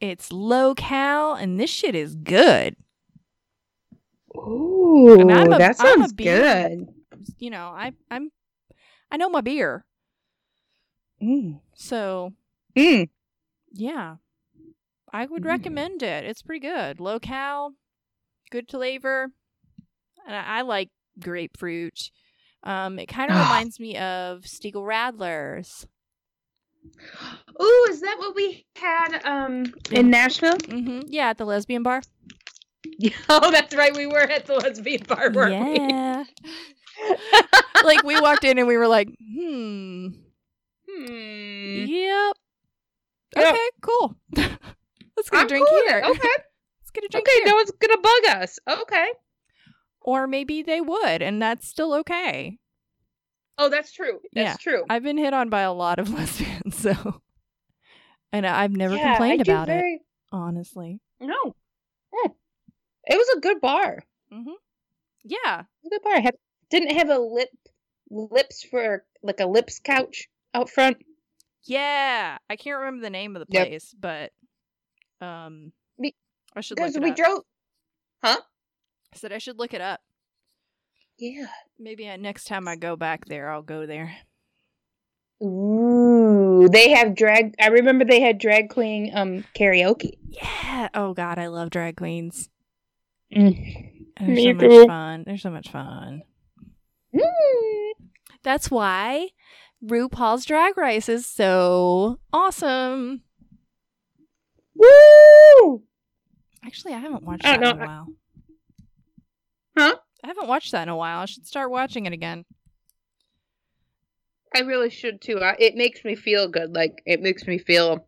It's 0.01 0.31
low 0.31 0.73
cal 0.75 1.33
and 1.33 1.59
this 1.59 1.69
shit 1.69 1.93
is 1.95 2.15
good. 2.15 2.75
Ooh, 4.35 5.19
a- 5.21 5.57
that 5.57 5.77
sounds 5.77 6.13
beer- 6.13 6.69
good. 6.69 6.87
You 7.39 7.49
know, 7.49 7.67
I 7.67 7.93
I'm 8.11 8.29
I 9.11 9.17
know 9.17 9.29
my 9.29 9.41
beer. 9.41 9.85
Mm. 11.21 11.59
So, 11.75 12.33
Mm. 12.75 13.09
yeah. 13.73 14.15
I 15.13 15.25
would 15.25 15.43
Mm. 15.43 15.47
recommend 15.47 16.03
it. 16.03 16.25
It's 16.25 16.41
pretty 16.41 16.59
good. 16.59 16.99
Low 16.99 17.19
cal, 17.19 17.73
good 18.51 18.69
flavor. 18.69 19.29
And 20.27 20.35
I, 20.35 20.59
I 20.59 20.61
like 20.61 20.89
grapefruit. 21.19 22.11
Um, 22.63 22.99
it 22.99 23.07
kind 23.07 23.31
of 23.31 23.37
Ah. 23.37 23.43
reminds 23.43 23.79
me 23.79 23.95
of 23.97 24.41
Stiegl 24.43 24.85
Radlers. 24.85 25.85
Ooh, 27.61 27.87
is 27.89 28.01
that 28.01 28.15
what 28.19 28.35
we 28.35 28.65
had 28.75 29.19
um 29.25 29.73
in 29.91 30.09
Nashville? 30.09 30.57
Mm-hmm. 30.57 31.01
Yeah, 31.07 31.29
at 31.29 31.37
the 31.37 31.45
lesbian 31.45 31.83
bar. 31.83 32.01
Oh, 33.29 33.51
that's 33.51 33.75
right. 33.75 33.95
We 33.95 34.07
were 34.07 34.19
at 34.19 34.45
the 34.45 34.55
lesbian 34.55 35.03
bar, 35.07 35.29
weren't 35.31 35.53
yeah. 35.53 36.23
we? 37.03 37.13
like 37.83 38.03
we 38.03 38.19
walked 38.19 38.43
in 38.45 38.57
and 38.57 38.67
we 38.67 38.77
were 38.77 38.87
like, 38.87 39.09
hmm. 39.19 40.07
Hmm. 41.05 41.85
Yep. 41.85 42.35
Yep. 43.35 43.45
Okay, 43.53 43.69
cool. 43.81 44.15
Let's 44.35 45.29
get 45.29 45.37
a 45.37 45.41
I'm 45.41 45.47
drink 45.47 45.67
cool 45.67 45.81
here. 45.87 46.01
Okay. 46.05 46.11
Let's 46.81 46.91
get 46.93 47.03
a 47.03 47.07
drink 47.09 47.27
Okay. 47.27 47.35
here. 47.37 47.45
No 47.47 47.55
one's 47.55 47.71
gonna 47.71 47.97
bug 48.01 48.41
us. 48.41 48.59
Okay. 48.67 49.07
Or 50.01 50.27
maybe 50.27 50.63
they 50.63 50.79
would, 50.81 51.21
and 51.21 51.41
that's 51.41 51.67
still 51.67 51.93
okay. 51.95 52.57
Oh, 53.57 53.69
that's 53.69 53.91
true. 53.91 54.19
That's 54.33 54.51
Yeah. 54.63 54.71
true. 54.71 54.83
I've 54.89 55.03
been 55.03 55.17
hit 55.17 55.33
on 55.33 55.49
by 55.49 55.61
a 55.61 55.73
lot 55.73 55.99
of 55.99 56.09
lesbians, 56.13 56.77
so 56.77 57.21
and 58.31 58.45
I've 58.45 58.75
never 58.75 58.95
Yeah, 58.95 59.15
complained 59.17 59.41
about 59.41 59.69
it, 59.69 60.01
honestly. 60.31 60.99
No. 61.19 61.55
Oh. 62.13 62.35
It 63.05 63.17
was 63.17 63.29
a 63.37 63.39
good 63.41 63.59
bar. 63.61 64.03
hmm 64.31 64.51
Yeah. 65.23 65.63
A 65.85 65.89
good 65.89 66.01
bar. 66.03 66.21
Had, 66.21 66.35
didn't 66.69 66.95
have 66.97 67.09
a 67.09 67.17
lip 67.19 67.49
lips 68.09 68.63
for 68.63 69.03
like 69.23 69.39
a 69.41 69.45
lips 69.45 69.79
couch 69.79 70.29
out 70.57 70.69
front. 70.69 70.97
Yeah. 71.63 72.37
I 72.49 72.55
can't 72.55 72.77
remember 72.79 73.01
the 73.01 73.09
name 73.09 73.35
of 73.35 73.41
the 73.47 73.53
Yep. 73.53 73.67
place, 73.67 73.95
but 73.99 74.31
um 75.21 75.71
We- 75.97 76.15
I 76.55 76.61
should 76.61 76.75
Because 76.77 76.97
we 76.99 77.11
up. 77.11 77.15
drove. 77.15 77.43
Huh? 78.23 78.41
I 79.13 79.17
said 79.17 79.31
I 79.33 79.37
should 79.37 79.57
look 79.59 79.73
it 79.73 79.81
up. 79.81 80.01
Yeah. 81.17 81.47
Maybe 81.79 82.07
uh, 82.07 82.17
next 82.17 82.45
time 82.45 82.67
I 82.67 82.75
go 82.75 82.95
back 82.95 83.25
there, 83.25 83.49
I'll 83.51 83.61
go 83.63 83.85
there. 83.85 84.15
Ooh, 85.43 86.67
they 86.71 86.89
have 86.91 87.15
drag. 87.15 87.53
I 87.61 87.67
remember 87.67 88.03
they 88.05 88.21
had 88.21 88.39
drag 88.39 88.69
queen 88.69 89.11
um 89.13 89.43
karaoke. 89.55 90.13
Yeah. 90.29 90.89
Oh 90.95 91.13
God, 91.13 91.37
I 91.37 91.47
love 91.47 91.69
drag 91.69 91.97
queens. 91.97 92.49
Mm. 93.35 94.13
They're 94.19 94.27
Me 94.27 94.53
so 94.53 94.59
too. 94.59 94.79
much 94.79 94.87
fun. 94.87 95.23
They're 95.27 95.37
so 95.37 95.51
much 95.51 95.69
fun. 95.69 96.23
Mm. 97.13 97.91
That's 98.43 98.71
why 98.71 99.29
RuPaul's 99.85 100.45
Drag 100.45 100.77
Race 100.77 101.07
is 101.07 101.27
so 101.27 102.19
awesome. 102.33 103.21
Woo! 104.75 105.83
Actually, 106.65 106.93
I 106.93 106.99
haven't 106.99 107.23
watched 107.23 107.45
I 107.45 107.57
that 107.57 107.61
don't 107.61 107.77
in 107.77 107.83
a 107.83 107.85
while. 107.85 108.07
Huh? 109.77 109.95
I 110.23 110.27
haven't 110.27 110.47
watched 110.47 110.71
that 110.71 110.83
in 110.83 110.89
a 110.89 110.95
while. 110.95 111.19
I 111.19 111.25
should 111.25 111.45
start 111.45 111.71
watching 111.71 112.05
it 112.05 112.13
again. 112.13 112.45
I 114.55 114.61
really 114.61 114.89
should 114.89 115.21
too. 115.21 115.39
I, 115.39 115.55
it 115.59 115.75
makes 115.75 116.03
me 116.03 116.15
feel 116.15 116.47
good. 116.47 116.73
Like 116.73 117.01
it 117.05 117.21
makes 117.21 117.45
me 117.45 117.57
feel 117.57 118.07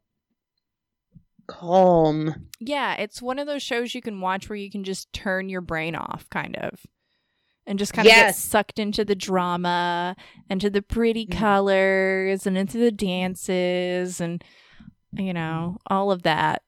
calm. 1.47 2.47
Yeah, 2.59 2.95
it's 2.95 3.21
one 3.21 3.39
of 3.39 3.47
those 3.47 3.63
shows 3.63 3.93
you 3.93 4.01
can 4.01 4.21
watch 4.21 4.49
where 4.49 4.55
you 4.55 4.71
can 4.71 4.83
just 4.83 5.11
turn 5.13 5.49
your 5.49 5.61
brain 5.61 5.95
off, 5.95 6.29
kind 6.29 6.55
of, 6.57 6.85
and 7.67 7.77
just 7.79 7.93
kind 7.93 8.07
of 8.07 8.13
get 8.13 8.35
sucked 8.35 8.79
into 8.79 9.05
the 9.05 9.15
drama, 9.15 10.15
and 10.49 10.59
to 10.61 10.69
the 10.69 10.81
pretty 10.81 11.25
Mhm. 11.27 11.37
colors, 11.37 12.45
and 12.47 12.57
into 12.57 12.77
the 12.77 12.91
dances, 12.91 14.19
and 14.21 14.43
you 15.13 15.33
know 15.33 15.77
all 15.87 16.11
of 16.11 16.23
that. 16.23 16.61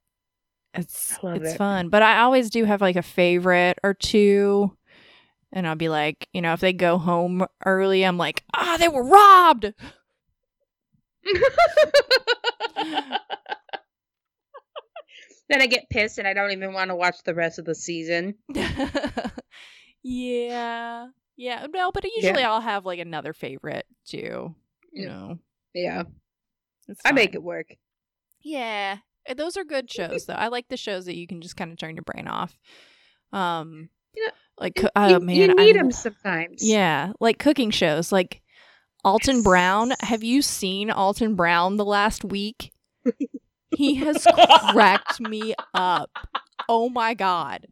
It's 0.74 1.18
it's 1.24 1.54
it. 1.54 1.58
fun, 1.58 1.89
but 1.89 2.02
I 2.02 2.20
always 2.22 2.50
do 2.50 2.64
have 2.66 2.82
like 2.82 2.96
a 2.96 3.02
favorite 3.02 3.78
or 3.84 3.94
two. 3.94 4.76
And 5.54 5.68
I'll 5.68 5.76
be 5.76 5.89
like, 5.89 6.30
you 6.32 6.42
know, 6.42 6.54
if 6.54 6.62
they 6.62 6.72
go 6.72 6.98
home 6.98 7.46
early, 7.66 8.06
I'm 8.06 8.18
like, 8.18 8.46
ah, 8.56 8.78
they 8.80 8.88
were 8.88 9.04
robbed. 9.04 9.74
then 15.50 15.62
I 15.62 15.68
get 15.68 15.89
pissed 15.89 16.18
and 16.20 16.28
I 16.28 16.34
don't 16.34 16.52
even 16.52 16.72
want 16.72 16.89
to 16.89 16.96
watch 16.96 17.18
the 17.26 17.36
rest 17.36 17.60
of 17.60 17.66
the 17.66 17.76
season. 17.76 18.36
yeah. 20.04 21.08
Yeah. 21.38 21.66
No, 21.74 21.91
but 21.91 22.04
usually 22.18 22.43
I'll 22.43 22.62
have 22.62 22.86
like 22.86 22.99
another 22.99 23.34
favorite 23.34 23.86
too. 24.06 24.56
You 24.91 25.04
Yeah. 25.04 25.08
know. 25.08 25.39
Yeah, 25.74 26.04
It's 26.89 26.99
I 27.06 27.12
make 27.14 27.34
it 27.34 27.41
work. 27.43 27.68
Yeah. 28.41 28.97
Uh, 29.30 29.34
Those 29.36 29.56
are 29.56 29.64
good 29.64 29.89
shows 29.91 30.26
though. 30.26 30.34
I 30.34 30.49
like 30.49 30.68
the 30.68 30.76
shows 30.78 31.06
that 31.06 31.16
you 31.16 31.28
can 31.28 31.41
just 31.41 31.56
kind 31.56 31.72
of 31.72 31.78
turn 31.78 31.95
your 31.95 32.04
brain 32.04 32.28
off. 32.28 32.58
Um 33.32 33.89
Yeah, 34.16 34.32
like 34.58 34.82
You, 34.82 34.89
oh 34.95 35.08
you- 35.08 35.20
man, 35.22 35.36
you 35.36 35.52
I 35.58 35.66
need 35.66 35.76
them 35.78 35.91
sometimes. 35.91 36.62
Yeah, 36.68 37.14
like 37.22 37.39
cooking 37.39 37.72
shows 37.72 38.12
like 38.12 38.41
Alton 39.06 39.41
Brown. 39.43 39.93
Have 40.02 40.24
you 40.24 40.41
seen 40.41 40.91
Alton 40.91 41.36
Brown 41.36 41.78
the 41.78 41.86
last 41.86 42.24
week? 42.26 42.72
he 43.78 43.95
has 43.95 44.28
cracked 44.74 45.20
me 45.22 45.56
up. 45.74 46.12
Oh 46.68 46.89
my 46.89 47.14
god. 47.14 47.68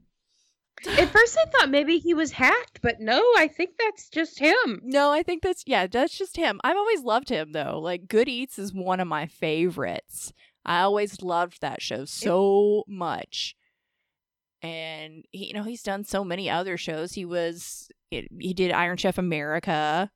At 0.88 1.10
first, 1.10 1.38
I 1.38 1.50
thought 1.50 1.70
maybe 1.70 1.98
he 1.98 2.14
was 2.14 2.32
hacked, 2.32 2.82
but 2.82 3.00
no, 3.00 3.20
I 3.38 3.48
think 3.48 3.72
that's 3.78 4.10
just 4.10 4.40
him. 4.40 4.82
No, 4.84 5.12
I 5.12 5.24
think 5.24 5.44
that's 5.44 5.64
yeah, 5.68 5.88
that's 5.88 6.18
just 6.18 6.38
him. 6.38 6.60
I've 6.64 6.78
always 6.78 7.02
loved 7.02 7.30
him 7.30 7.52
though. 7.52 7.80
Like 7.82 8.08
Good 8.08 8.30
Eats 8.30 8.58
is 8.58 8.74
one 8.74 9.00
of 9.00 9.08
my 9.08 9.28
favorites. 9.28 10.32
I 10.66 10.82
always 10.82 11.22
loved 11.22 11.62
that 11.62 11.82
show 11.82 12.06
so 12.06 12.84
much. 12.88 13.56
And 14.62 15.26
he, 15.32 15.48
you 15.48 15.54
know, 15.54 15.64
he's 15.64 15.84
done 15.84 16.04
so 16.04 16.24
many 16.24 16.50
other 16.50 16.78
shows. 16.78 17.14
He 17.14 17.26
was 17.26 17.90
it, 18.12 18.28
he 18.40 18.54
did 18.54 18.72
Iron 18.72 18.98
Chef 18.98 19.18
America. 19.18 20.12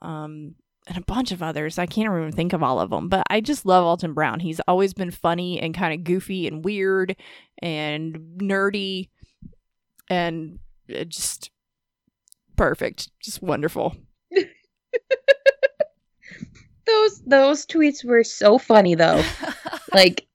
Um 0.00 0.54
and 0.88 0.98
a 0.98 1.02
bunch 1.02 1.30
of 1.30 1.42
others. 1.42 1.78
I 1.78 1.86
can't 1.86 2.12
even 2.12 2.32
think 2.32 2.52
of 2.52 2.62
all 2.62 2.80
of 2.80 2.90
them, 2.90 3.08
but 3.08 3.24
I 3.30 3.40
just 3.40 3.64
love 3.64 3.84
Alton 3.84 4.14
Brown. 4.14 4.40
He's 4.40 4.60
always 4.66 4.94
been 4.94 5.12
funny 5.12 5.60
and 5.60 5.74
kind 5.74 5.94
of 5.94 6.02
goofy 6.02 6.48
and 6.48 6.64
weird 6.64 7.14
and 7.60 8.16
nerdy 8.38 9.08
and 10.12 10.58
uh, 10.94 11.04
just 11.04 11.50
perfect. 12.56 13.08
Just 13.22 13.42
wonderful. 13.42 13.96
Those 16.84 17.22
those 17.24 17.64
tweets 17.64 18.04
were 18.04 18.24
so 18.24 18.58
funny 18.58 18.96
though. 18.96 19.22
like 19.94 20.26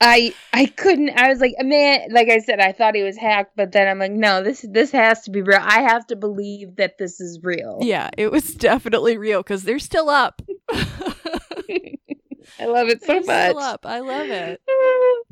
I 0.00 0.32
I 0.52 0.66
couldn't 0.66 1.10
I 1.10 1.28
was 1.28 1.40
like 1.40 1.54
man 1.60 2.06
like 2.12 2.28
I 2.30 2.38
said 2.38 2.60
I 2.60 2.70
thought 2.70 2.94
he 2.94 3.02
was 3.02 3.16
hacked 3.18 3.56
but 3.56 3.72
then 3.72 3.88
I'm 3.88 3.98
like 3.98 4.12
no 4.12 4.44
this 4.44 4.64
this 4.70 4.92
has 4.92 5.22
to 5.22 5.30
be 5.32 5.42
real. 5.42 5.58
I 5.60 5.82
have 5.82 6.06
to 6.06 6.16
believe 6.16 6.76
that 6.76 6.98
this 6.98 7.20
is 7.20 7.40
real. 7.42 7.80
yeah, 7.82 8.10
it 8.16 8.30
was 8.30 8.54
definitely 8.68 9.18
real 9.18 9.42
because 9.42 9.64
they're 9.64 9.80
still 9.80 10.08
up. 10.08 10.40
I 10.72 12.66
love 12.66 12.88
it 12.88 13.00
so 13.02 13.06
they're 13.08 13.22
much. 13.24 13.50
still 13.50 13.58
up. 13.58 13.84
I 13.84 14.00
love 14.00 14.28
it. 14.30 14.60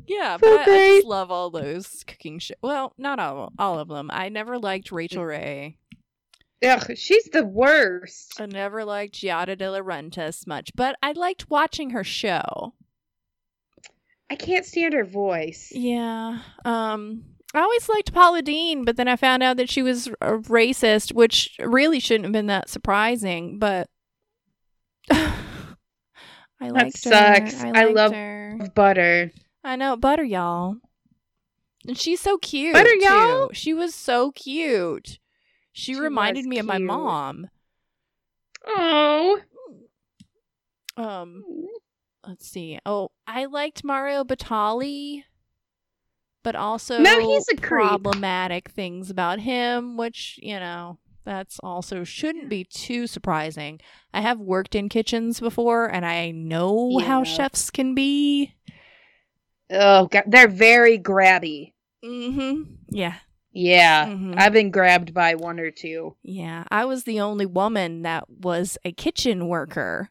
Yeah, 0.07 0.37
So 0.37 0.39
but 0.57 0.67
I, 0.67 0.71
I 0.73 0.95
just 0.97 1.07
love 1.07 1.29
all 1.31 1.49
those 1.49 2.03
cooking 2.07 2.39
shows. 2.39 2.57
Well, 2.61 2.93
not 2.97 3.19
all 3.19 3.51
all 3.59 3.79
of 3.79 3.87
them. 3.87 4.09
I 4.11 4.29
never 4.29 4.57
liked 4.57 4.91
Rachael 4.91 5.25
Ray. 5.25 5.77
Ugh, 6.63 6.91
she's 6.97 7.25
the 7.25 7.45
worst. 7.45 8.41
I 8.41 8.45
never 8.45 8.83
liked 8.83 9.15
Giada 9.15 9.57
De 9.57 9.69
La 9.71 9.79
Laurentiis 9.79 10.45
much, 10.45 10.71
but 10.75 10.95
I 11.01 11.13
liked 11.13 11.49
watching 11.49 11.91
her 11.91 12.03
show. 12.03 12.73
I 14.29 14.35
can't 14.35 14.65
stand 14.65 14.93
her 14.93 15.05
voice. 15.05 15.71
Yeah. 15.73 16.39
Um 16.65 17.23
I 17.53 17.61
always 17.61 17.89
liked 17.89 18.13
Paula 18.13 18.41
Deen, 18.43 18.85
but 18.85 18.95
then 18.95 19.07
I 19.07 19.15
found 19.15 19.41
out 19.41 19.57
that 19.57 19.71
she 19.71 19.81
was 19.81 20.07
a 20.21 20.33
racist, 20.37 21.13
which 21.13 21.55
really 21.59 21.99
shouldn't 21.99 22.25
have 22.25 22.31
been 22.33 22.45
that 22.47 22.69
surprising, 22.69 23.57
but 23.57 23.89
I 25.11 26.69
liked 26.69 26.97
sucks. 26.97 27.61
her. 27.61 27.67
I 27.67 27.85
liked 27.85 27.95
love- 27.95 28.13
her. 28.13 28.57
Butter. 28.75 29.31
I 29.63 29.75
know, 29.75 29.95
butter 29.97 30.23
y'all. 30.23 30.77
And 31.87 31.97
she's 31.97 32.19
so 32.19 32.37
cute. 32.37 32.73
Butter 32.73 32.93
too. 32.93 33.03
y'all? 33.03 33.49
She 33.53 33.73
was 33.73 33.93
so 33.95 34.31
cute. 34.31 35.19
She, 35.71 35.93
She 35.93 35.99
reminded 35.99 36.45
me 36.45 36.59
of 36.59 36.65
my 36.65 36.77
mom. 36.77 37.47
Oh. 38.65 39.39
Um 40.97 41.43
let's 42.27 42.47
see. 42.47 42.79
Oh, 42.85 43.11
I 43.25 43.45
liked 43.45 43.83
Mario 43.83 44.23
Batali, 44.23 45.23
but 46.43 46.55
also 46.55 46.99
No, 46.99 47.19
he's 47.19 47.47
a 47.49 47.55
creep. 47.55 47.87
problematic 47.87 48.69
things 48.69 49.09
about 49.09 49.39
him, 49.39 49.95
which, 49.97 50.37
you 50.41 50.59
know, 50.59 50.99
that's 51.23 51.59
also 51.63 52.03
shouldn't 52.03 52.49
be 52.49 52.63
too 52.65 53.07
surprising. 53.07 53.79
I 54.13 54.21
have 54.21 54.39
worked 54.39 54.75
in 54.75 54.89
kitchens 54.89 55.39
before 55.39 55.85
and 55.87 56.05
I 56.05 56.31
know 56.31 56.97
how 56.99 57.23
chefs 57.23 57.69
can 57.69 57.95
be. 57.95 58.55
Oh 59.71 60.07
god, 60.07 60.23
they're 60.27 60.47
very 60.47 60.97
grabby. 60.99 61.73
Mm-hmm. 62.03 62.63
Yeah. 62.89 63.15
Yeah. 63.51 64.07
Mhm. 64.07 64.35
I've 64.37 64.53
been 64.53 64.71
grabbed 64.71 65.13
by 65.13 65.35
one 65.35 65.59
or 65.59 65.71
two. 65.71 66.15
Yeah, 66.23 66.63
I 66.71 66.85
was 66.85 67.03
the 67.03 67.19
only 67.19 67.45
woman 67.45 68.03
that 68.03 68.29
was 68.29 68.77
a 68.85 68.91
kitchen 68.91 69.47
worker. 69.47 70.09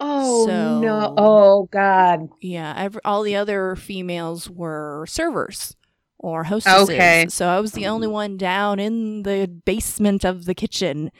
Oh 0.00 0.46
So- 0.46 0.80
no. 0.80 1.14
Oh 1.16 1.68
god. 1.70 2.28
Yeah, 2.40 2.74
every, 2.76 3.00
all 3.04 3.22
the 3.22 3.36
other 3.36 3.76
females 3.76 4.50
were 4.50 5.04
servers 5.08 5.76
or 6.18 6.44
hostesses. 6.44 6.88
Okay. 6.90 7.26
So 7.28 7.48
I 7.48 7.60
was 7.60 7.72
the 7.72 7.86
only 7.86 8.06
one 8.08 8.36
down 8.36 8.78
in 8.80 9.22
the 9.24 9.46
basement 9.64 10.24
of 10.24 10.44
the 10.46 10.54
kitchen, 10.54 11.10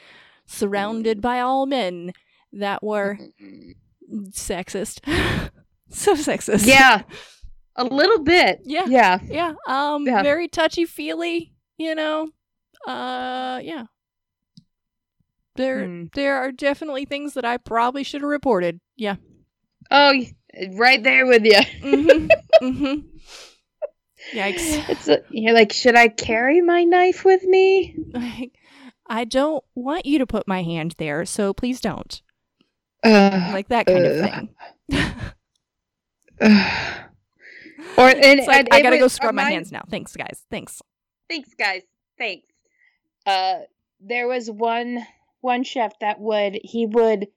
surrounded 0.45 1.21
by 1.21 1.39
all 1.39 1.65
men 1.65 2.11
that 2.51 2.83
were 2.83 3.17
sexist. 4.31 4.99
so 5.89 6.15
sexist. 6.15 6.65
Yeah. 6.67 7.03
A 7.75 7.83
little 7.83 8.23
bit. 8.23 8.59
Yeah. 8.63 8.85
Yeah. 8.87 9.19
Yeah. 9.25 9.53
Um 9.67 10.05
Yeah. 10.05 10.21
very 10.23 10.47
touchy 10.47 10.85
feely, 10.85 11.53
you 11.77 11.95
know. 11.95 12.29
Uh 12.87 13.59
yeah. 13.63 13.85
There 15.55 15.85
Hmm. 15.85 16.05
there 16.13 16.37
are 16.37 16.51
definitely 16.51 17.05
things 17.05 17.33
that 17.35 17.45
I 17.45 17.57
probably 17.57 18.03
should 18.03 18.21
have 18.21 18.29
reported. 18.29 18.79
Yeah. 18.95 19.15
Oh, 19.91 20.13
right 20.75 21.01
there 21.03 21.25
with 21.25 21.43
you. 21.45 21.59
Mhm. 21.81 22.29
mhm. 22.61 23.03
Yikes. 24.33 24.89
It's 24.89 25.07
a, 25.09 25.19
you're 25.31 25.53
like, 25.53 25.73
should 25.73 25.95
I 25.95 26.07
carry 26.07 26.61
my 26.61 26.83
knife 26.85 27.25
with 27.25 27.43
me? 27.43 27.95
Like, 28.13 28.53
I 29.09 29.25
don't 29.25 29.63
want 29.75 30.05
you 30.05 30.17
to 30.19 30.25
put 30.25 30.47
my 30.47 30.63
hand 30.63 30.95
there, 30.97 31.25
so 31.25 31.53
please 31.53 31.81
don't. 31.81 32.21
Uh, 33.03 33.49
Like 33.51 33.67
that 33.67 33.85
kind 33.85 34.05
of 34.05 34.21
thing. 34.21 34.49
or 36.41 36.47
and, 38.09 38.23
It's 38.23 38.47
like, 38.47 38.67
and 38.67 38.73
I 38.73 38.81
gotta 38.81 38.97
go 38.97 39.07
scrub 39.07 39.35
my 39.35 39.43
mine- 39.43 39.53
hands 39.53 39.71
now. 39.71 39.83
Thanks, 39.89 40.15
guys. 40.15 40.43
Thanks. 40.49 40.81
Thanks, 41.29 41.53
guys. 41.57 41.81
Thanks. 42.17 42.47
Uh, 43.25 43.59
there 43.99 44.27
was 44.27 44.49
one 44.49 45.05
one 45.41 45.63
chef 45.63 45.97
that 45.99 46.19
would 46.19 46.59
he 46.63 46.85
would 46.85 47.27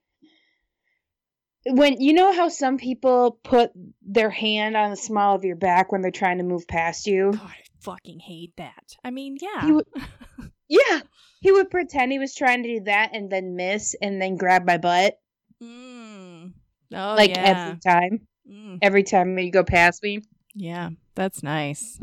when 1.65 2.01
you 2.01 2.13
know 2.13 2.33
how 2.33 2.49
some 2.49 2.79
people 2.79 3.39
put 3.43 3.71
their 4.03 4.31
hand 4.31 4.77
on 4.77 4.91
the 4.91 4.97
small 4.97 5.35
of 5.35 5.45
your 5.45 5.57
back 5.57 5.91
when 5.91 6.01
they're 6.01 6.11
trying 6.11 6.39
to 6.39 6.45
move 6.45 6.67
past 6.69 7.07
you. 7.07 7.33
God, 7.33 7.43
I 7.43 7.57
fucking 7.81 8.21
hate 8.21 8.53
that. 8.57 8.97
I 9.05 9.11
mean, 9.11 9.37
yeah. 9.41 9.65
He 9.65 9.73
would, 9.73 9.87
yeah, 10.69 11.01
he 11.41 11.53
would 11.53 11.71
pretend 11.71 12.13
he 12.13 12.19
was 12.19 12.35
trying 12.35 12.63
to 12.63 12.79
do 12.79 12.85
that 12.85 13.11
and 13.15 13.31
then 13.31 13.57
miss 13.57 13.95
and 14.01 14.21
then 14.23 14.37
grab 14.37 14.65
my 14.65 14.79
butt 14.79 15.19
mm. 15.63 16.53
Oh, 16.95 17.15
like 17.17 17.31
yeah. 17.31 17.69
every 17.69 17.81
time. 17.81 18.27
Mm. 18.51 18.79
Every 18.83 19.03
time 19.03 19.39
you 19.39 19.51
go 19.51 19.65
past 19.65 20.03
me. 20.03 20.23
Yeah, 20.55 20.91
that's 21.15 21.43
nice. 21.43 22.01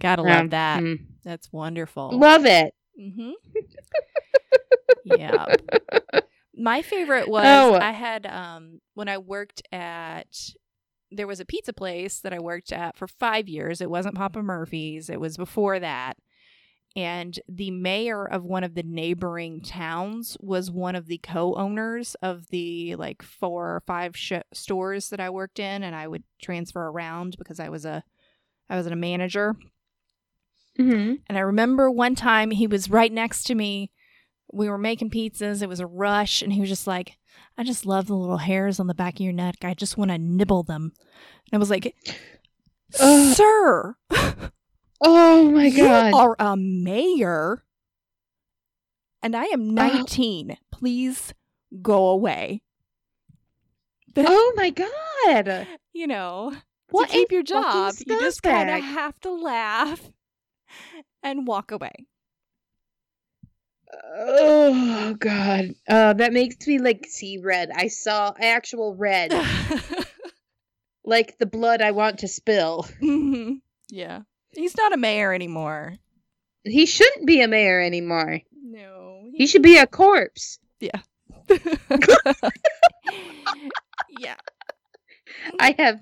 Gotta 0.00 0.22
love 0.22 0.50
that. 0.50 0.82
Mm. 0.82 1.06
That's 1.24 1.52
wonderful. 1.52 2.10
Love 2.12 2.46
it. 2.46 2.74
Mm-hmm. 3.00 3.30
yeah. 5.04 5.46
My 6.54 6.82
favorite 6.82 7.28
was 7.28 7.44
Oh. 7.46 7.74
I 7.74 7.92
had 7.92 8.26
um 8.26 8.80
when 8.94 9.08
I 9.08 9.18
worked 9.18 9.62
at 9.72 10.26
there 11.10 11.26
was 11.26 11.40
a 11.40 11.44
pizza 11.44 11.72
place 11.72 12.20
that 12.20 12.32
I 12.32 12.38
worked 12.40 12.72
at 12.72 12.96
for 12.96 13.06
five 13.06 13.48
years. 13.48 13.80
It 13.80 13.90
wasn't 13.90 14.14
Papa 14.14 14.42
Murphy's, 14.42 15.10
it 15.10 15.20
was 15.20 15.36
before 15.36 15.78
that. 15.78 16.16
And 16.94 17.38
the 17.48 17.70
mayor 17.70 18.24
of 18.26 18.44
one 18.44 18.64
of 18.64 18.74
the 18.74 18.82
neighboring 18.82 19.62
towns 19.62 20.36
was 20.40 20.70
one 20.70 20.94
of 20.94 21.06
the 21.06 21.18
co 21.18 21.54
owners 21.54 22.14
of 22.16 22.48
the 22.48 22.96
like 22.96 23.22
four 23.22 23.76
or 23.76 23.82
five 23.86 24.16
sh- 24.16 24.32
stores 24.52 25.08
that 25.08 25.20
I 25.20 25.30
worked 25.30 25.58
in. 25.58 25.82
And 25.82 25.96
I 25.96 26.06
would 26.06 26.24
transfer 26.40 26.82
around 26.82 27.36
because 27.38 27.58
I 27.58 27.70
was 27.70 27.84
a 27.84 28.04
I 28.68 28.76
was 28.76 28.86
a 28.86 28.96
manager. 28.96 29.54
Mm-hmm. 30.78 31.14
And 31.26 31.38
I 31.38 31.42
remember 31.42 31.90
one 31.90 32.14
time 32.14 32.50
he 32.50 32.66
was 32.66 32.90
right 32.90 33.12
next 33.12 33.44
to 33.44 33.54
me. 33.54 33.90
We 34.52 34.68
were 34.68 34.78
making 34.78 35.10
pizzas. 35.10 35.62
It 35.62 35.68
was 35.68 35.80
a 35.80 35.86
rush. 35.86 36.42
And 36.42 36.52
he 36.52 36.60
was 36.60 36.68
just 36.68 36.86
like, 36.86 37.16
I 37.56 37.64
just 37.64 37.86
love 37.86 38.06
the 38.06 38.16
little 38.16 38.38
hairs 38.38 38.80
on 38.80 38.86
the 38.86 38.94
back 38.94 39.14
of 39.14 39.20
your 39.20 39.32
neck. 39.32 39.56
I 39.62 39.74
just 39.74 39.96
want 39.96 40.10
to 40.10 40.18
nibble 40.18 40.62
them. 40.62 40.92
And 41.46 41.54
I 41.54 41.58
was 41.58 41.70
like, 41.70 41.94
Ugh. 43.00 43.34
Sir, 43.34 43.96
Oh 45.04 45.50
my 45.50 45.68
god. 45.70 46.12
you 46.12 46.14
are 46.18 46.36
a 46.38 46.56
mayor. 46.56 47.64
And 49.22 49.36
I 49.36 49.44
am 49.46 49.70
19. 49.70 50.56
Please 50.70 51.34
go 51.80 52.08
away. 52.08 52.62
oh 54.16 54.52
my 54.56 54.70
god. 54.70 55.66
You 55.92 56.06
know, 56.06 56.52
What 56.90 57.08
to 57.08 57.12
keep 57.14 57.32
your 57.32 57.42
job, 57.42 57.94
you 58.06 58.18
just 58.18 58.42
kind 58.42 58.70
of 58.70 58.80
have 58.82 59.18
to 59.20 59.30
laugh 59.30 60.10
and 61.22 61.46
walk 61.46 61.70
away. 61.70 62.06
Oh 64.14 65.14
god. 65.18 65.74
Uh 65.88 66.12
that 66.14 66.32
makes 66.32 66.66
me 66.66 66.78
like 66.78 67.06
see 67.08 67.38
red. 67.38 67.70
I 67.74 67.88
saw 67.88 68.32
actual 68.40 68.94
red. 68.94 69.32
like 71.04 71.38
the 71.38 71.46
blood 71.46 71.82
I 71.82 71.90
want 71.90 72.20
to 72.20 72.28
spill. 72.28 72.86
Mhm. 73.02 73.60
Yeah. 73.90 74.22
He's 74.54 74.76
not 74.76 74.92
a 74.92 74.96
mayor 74.96 75.32
anymore. 75.32 75.94
He 76.64 76.86
shouldn't 76.86 77.26
be 77.26 77.40
a 77.42 77.48
mayor 77.48 77.80
anymore. 77.80 78.40
No. 78.62 79.28
He 79.34 79.46
should 79.46 79.62
be 79.62 79.78
a 79.78 79.86
corpse. 79.86 80.58
yeah. 80.80 81.00
yeah. 84.08 84.36
I 85.58 85.74
have 85.78 86.00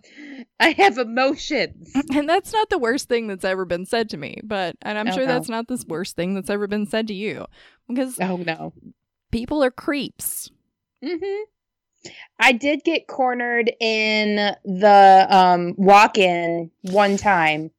I 0.59 0.71
have 0.73 0.99
emotions. 0.99 1.93
And 2.15 2.29
that's 2.29 2.53
not 2.53 2.69
the 2.71 2.79
worst 2.79 3.09
thing 3.09 3.27
that's 3.29 3.45
ever 3.45 3.65
been 3.65 3.87
said 3.87 4.11
to 4.11 4.17
me, 4.17 4.41
but 4.45 4.77
and 4.83 4.99
I'm 4.99 5.09
Oh, 5.09 5.13
sure 5.13 5.27
no. 5.27 5.33
that's 5.33 5.49
not 5.49 5.69
the 5.69 5.83
worst 5.89 6.17
thing 6.17 6.35
that's 6.35 6.51
ever 6.51 6.67
been 6.67 6.87
said 6.87 7.07
to 7.09 7.15
you 7.15 7.47
because 7.89 8.19
Oh 8.21 8.37
no. 8.37 8.73
people 9.31 9.63
are 9.63 9.71
creeps. 9.71 10.51
hmm 11.05 11.43
I 12.39 12.53
did 12.53 12.83
get 12.83 13.07
cornered 13.09 13.71
in 13.79 14.37
the 14.65 15.27
um 15.29 15.75
walk-in 15.77 16.71
one 16.83 17.17
time. 17.17 17.71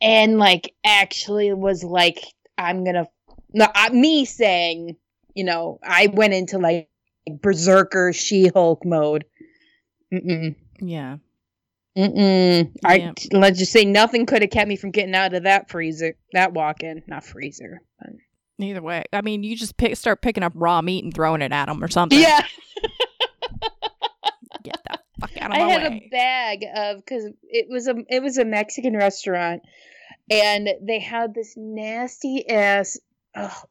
And 0.00 0.38
like 0.38 0.74
actually 0.84 1.52
was 1.52 1.82
like 1.84 2.18
I'm 2.56 2.84
to 2.84 3.06
no, 3.54 3.66
uh, 3.74 3.90
me 3.92 4.24
saying, 4.24 4.96
you 5.34 5.44
know, 5.44 5.78
I 5.82 6.08
went 6.08 6.34
into 6.34 6.58
like 6.58 6.88
berserker 7.40 8.12
She-Hulk 8.12 8.84
mode. 8.84 9.24
Mm-mm. 10.12 10.54
Yeah. 10.80 11.16
Mm-mm. 11.96 12.70
I 12.84 12.94
Yeah. 12.96 13.12
let's 13.32 13.58
just 13.58 13.72
say 13.72 13.84
nothing 13.84 14.26
could 14.26 14.42
have 14.42 14.50
kept 14.50 14.68
me 14.68 14.76
from 14.76 14.90
getting 14.90 15.14
out 15.14 15.34
of 15.34 15.44
that 15.44 15.70
freezer, 15.70 16.14
that 16.32 16.52
walk-in, 16.52 17.02
not 17.06 17.24
freezer. 17.24 17.80
but- 17.98 18.10
Either 18.60 18.82
way, 18.82 19.04
I 19.12 19.20
mean, 19.20 19.44
you 19.44 19.54
just 19.56 19.76
pick, 19.76 19.96
start 19.96 20.20
picking 20.20 20.42
up 20.42 20.52
raw 20.56 20.82
meat 20.82 21.04
and 21.04 21.14
throwing 21.14 21.42
it 21.42 21.52
at 21.52 21.66
them 21.66 21.82
or 21.82 21.88
something. 21.88 22.18
Yeah. 22.18 22.44
Get 24.64 24.78
the 24.84 24.97
fuck 25.20 25.36
out 25.40 25.50
of 25.50 25.56
I 25.56 25.64
my 25.64 25.70
had 25.70 25.92
a 25.92 26.08
bag 26.10 26.64
of 26.74 26.96
because 26.98 27.28
it 27.42 27.66
was 27.68 27.88
a 27.88 27.94
it 28.08 28.22
was 28.22 28.38
a 28.38 28.44
Mexican 28.44 28.96
restaurant, 28.96 29.62
and 30.30 30.68
they 30.82 30.98
had 31.00 31.34
this 31.34 31.54
nasty 31.56 32.48
ass 32.48 32.98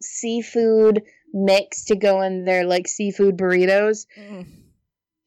seafood 0.01 1.03
mix 1.33 1.85
to 1.85 1.95
go 1.95 2.21
in 2.21 2.45
their 2.45 2.65
like 2.65 2.87
seafood 2.87 3.37
burritos, 3.37 4.05
Mm. 4.17 4.45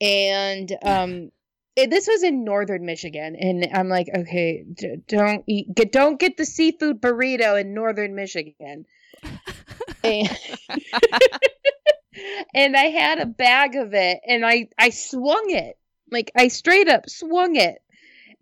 and 0.01 0.77
um. 0.83 1.31
It, 1.77 1.89
this 1.89 2.09
was 2.09 2.25
in 2.25 2.43
northern 2.45 2.85
Michigan, 2.85 3.37
and 3.37 3.69
I'm 3.73 3.89
like, 3.89 4.09
okay, 4.15 4.65
d- 4.75 4.97
don't 5.07 5.45
eat, 5.47 5.73
get, 5.73 5.93
don't 5.93 6.19
get 6.19 6.37
the 6.37 6.45
seafood 6.45 7.01
burrito 7.01 7.59
in 7.59 7.75
northern 7.75 8.17
Michigan. 8.17 8.87
and, 10.05 10.29
and 12.55 12.77
I 12.77 12.85
had 12.87 13.21
a 13.21 13.27
bag 13.27 13.77
of 13.77 13.95
it, 13.95 14.19
and 14.27 14.45
I 14.45 14.69
I 14.77 14.91
swung 14.91 15.45
it, 15.51 15.79
like 16.11 16.31
I 16.37 16.49
straight 16.49 16.89
up 16.89 17.09
swung 17.09 17.57
it, 17.57 17.81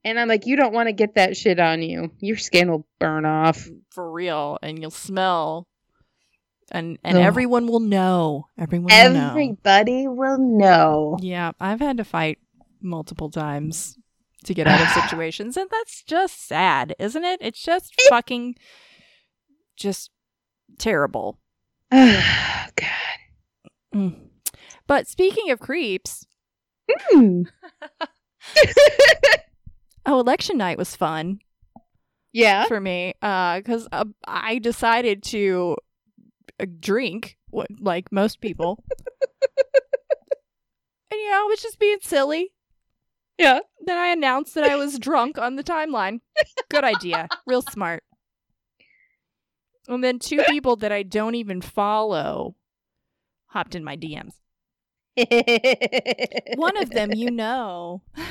and 0.04 0.18
I'm 0.18 0.28
like, 0.28 0.46
you 0.46 0.56
don't 0.56 0.74
want 0.74 0.88
to 0.88 0.92
get 0.92 1.14
that 1.14 1.36
shit 1.36 1.58
on 1.58 1.82
you. 1.82 2.10
Your 2.20 2.36
skin 2.36 2.70
will 2.70 2.86
burn 2.98 3.24
off. 3.24 3.68
For 3.90 4.10
real, 4.10 4.58
and 4.62 4.78
you'll 4.80 4.90
smell, 4.90 5.66
and 6.70 6.98
and 7.04 7.18
Ugh. 7.18 7.24
everyone 7.24 7.66
will 7.66 7.80
know. 7.80 8.46
Everyone 8.58 8.92
will 8.92 9.12
know. 9.12 9.30
Everybody 9.30 10.06
will 10.06 10.38
know. 10.38 11.16
Yeah, 11.20 11.52
I've 11.60 11.80
had 11.80 11.96
to 11.98 12.04
fight 12.04 12.38
multiple 12.80 13.30
times 13.30 13.98
to 14.44 14.54
get 14.54 14.66
out 14.66 14.80
of 14.80 14.88
situations, 15.04 15.56
and 15.56 15.68
that's 15.70 16.02
just 16.02 16.46
sad, 16.46 16.94
isn't 16.98 17.24
it? 17.24 17.40
It's 17.42 17.62
just 17.62 17.94
fucking, 18.08 18.56
just 19.76 20.10
terrible. 20.78 21.38
Oh 21.90 22.66
God. 22.76 22.88
Mm. 23.94 24.16
But 24.86 25.08
speaking 25.08 25.50
of 25.50 25.58
creeps, 25.58 26.26
Hmm. 26.90 27.42
oh, 30.06 30.20
election 30.20 30.58
night 30.58 30.78
was 30.78 30.96
fun 30.96 31.40
yeah. 32.32 32.64
for 32.66 32.80
me 32.80 33.14
because 33.20 33.88
uh, 33.92 34.04
I 34.26 34.58
decided 34.58 35.22
to 35.24 35.76
uh, 36.60 36.66
drink 36.78 37.36
what, 37.50 37.68
like 37.80 38.10
most 38.12 38.40
people. 38.40 38.82
and, 41.10 41.20
you 41.20 41.30
know, 41.30 41.44
I 41.44 41.46
was 41.48 41.62
just 41.62 41.78
being 41.78 41.98
silly. 42.00 42.52
Yeah. 43.38 43.60
Then 43.84 43.96
I 43.96 44.08
announced 44.08 44.54
that 44.54 44.64
I 44.64 44.76
was 44.76 44.98
drunk 44.98 45.38
on 45.38 45.56
the 45.56 45.64
timeline. 45.64 46.20
Good 46.70 46.84
idea. 46.84 47.28
Real 47.46 47.62
smart. 47.62 48.02
And 49.86 50.04
then 50.04 50.18
two 50.18 50.42
people 50.48 50.76
that 50.76 50.92
I 50.92 51.02
don't 51.02 51.34
even 51.34 51.62
follow 51.62 52.56
hopped 53.46 53.74
in 53.74 53.84
my 53.84 53.96
DMs. 53.96 54.34
One 56.56 56.76
of 56.76 56.90
them, 56.90 57.12
you 57.14 57.30
know. 57.30 58.02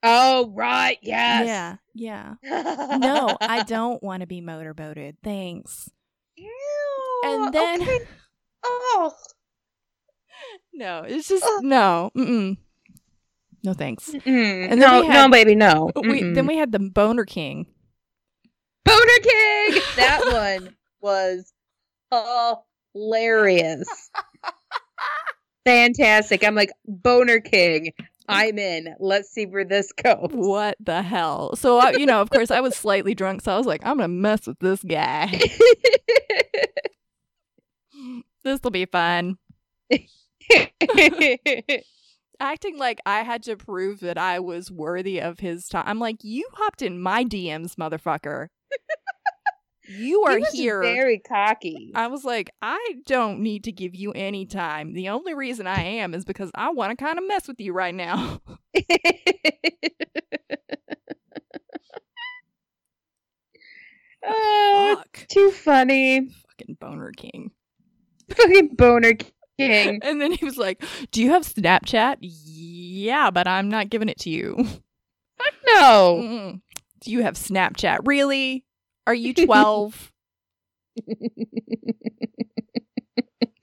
Oh 0.00 0.52
right, 0.54 0.96
yes. 1.02 1.44
Yeah, 1.92 2.34
yeah. 2.44 2.98
No, 2.98 3.36
I 3.40 3.64
don't 3.64 4.00
want 4.00 4.20
to 4.20 4.28
be 4.28 4.40
motorboated. 4.40 5.16
Thanks. 5.24 5.90
Ew, 6.36 7.20
And 7.24 7.52
then- 7.52 7.82
okay. 7.82 7.98
oh, 8.64 9.12
No, 10.72 11.02
it's 11.02 11.26
just 11.26 11.44
no. 11.62 12.12
Mm-mm. 12.16 12.58
No 13.64 13.74
thanks. 13.74 14.10
Mm-mm. 14.10 14.70
And 14.70 14.78
no, 14.80 15.02
had- 15.02 15.12
no, 15.14 15.28
baby, 15.32 15.56
no. 15.56 15.90
We, 15.96 16.22
then 16.32 16.46
we 16.46 16.56
had 16.56 16.70
the 16.70 16.78
Boner 16.78 17.24
King. 17.24 17.66
Boner 18.84 19.18
King. 19.20 19.80
That 19.96 20.20
one 20.62 20.76
was 21.00 21.52
hilarious. 22.94 23.88
Fantastic. 25.68 26.44
I'm 26.44 26.54
like 26.54 26.70
Boner 26.86 27.40
King. 27.40 27.92
I'm 28.26 28.58
in. 28.58 28.94
Let's 28.98 29.28
see 29.30 29.44
where 29.44 29.66
this 29.66 29.92
goes. 29.92 30.30
What 30.32 30.76
the 30.80 31.02
hell? 31.02 31.56
So 31.56 31.78
I, 31.78 31.90
you 31.92 32.06
know, 32.06 32.22
of 32.22 32.30
course, 32.30 32.50
I 32.50 32.60
was 32.60 32.74
slightly 32.74 33.14
drunk, 33.14 33.42
so 33.42 33.52
I 33.52 33.58
was 33.58 33.66
like, 33.66 33.82
I'm 33.84 33.98
gonna 33.98 34.08
mess 34.08 34.46
with 34.46 34.58
this 34.60 34.82
guy. 34.82 35.40
This 38.44 38.60
will 38.62 38.70
be 38.70 38.86
fun. 38.86 39.36
Acting 42.40 42.78
like 42.78 43.00
I 43.04 43.22
had 43.22 43.42
to 43.42 43.56
prove 43.56 44.00
that 44.00 44.16
I 44.16 44.38
was 44.40 44.70
worthy 44.70 45.20
of 45.20 45.40
his 45.40 45.68
time. 45.68 45.84
I'm 45.86 45.98
like, 45.98 46.22
you 46.22 46.48
hopped 46.54 46.80
in 46.80 46.98
my 47.02 47.24
DMs, 47.24 47.74
motherfucker. 47.74 48.48
You 49.88 50.24
he 50.26 50.34
are 50.34 50.38
was 50.40 50.52
here. 50.52 50.82
very 50.82 51.18
cocky. 51.18 51.92
I 51.94 52.08
was 52.08 52.24
like, 52.24 52.50
I 52.60 52.96
don't 53.06 53.40
need 53.40 53.64
to 53.64 53.72
give 53.72 53.94
you 53.94 54.12
any 54.12 54.44
time. 54.46 54.92
The 54.92 55.08
only 55.08 55.34
reason 55.34 55.66
I 55.66 55.80
am 55.82 56.14
is 56.14 56.24
because 56.24 56.50
I 56.54 56.70
want 56.70 56.96
to 56.96 57.02
kind 57.04 57.18
of 57.18 57.26
mess 57.26 57.48
with 57.48 57.60
you 57.60 57.72
right 57.72 57.94
now. 57.94 58.40
oh, 64.24 64.96
Fuck. 64.96 65.26
too 65.28 65.50
funny. 65.50 66.28
Fucking 66.48 66.76
Boner 66.80 67.12
King. 67.16 67.50
Fucking 68.30 68.74
Boner 68.76 69.14
King. 69.14 69.32
And 69.60 70.20
then 70.20 70.30
he 70.30 70.44
was 70.44 70.56
like, 70.56 70.84
Do 71.10 71.20
you 71.20 71.30
have 71.30 71.42
Snapchat? 71.42 72.18
Yeah, 72.20 73.32
but 73.32 73.48
I'm 73.48 73.68
not 73.68 73.90
giving 73.90 74.08
it 74.08 74.20
to 74.20 74.30
you. 74.30 74.54
Fuck 74.56 75.54
No. 75.66 76.20
Mm. 76.22 76.60
Do 77.00 77.10
you 77.10 77.22
have 77.24 77.34
Snapchat? 77.34 77.98
Really? 78.04 78.64
Are 79.08 79.14
you 79.14 79.32
12? 79.32 80.12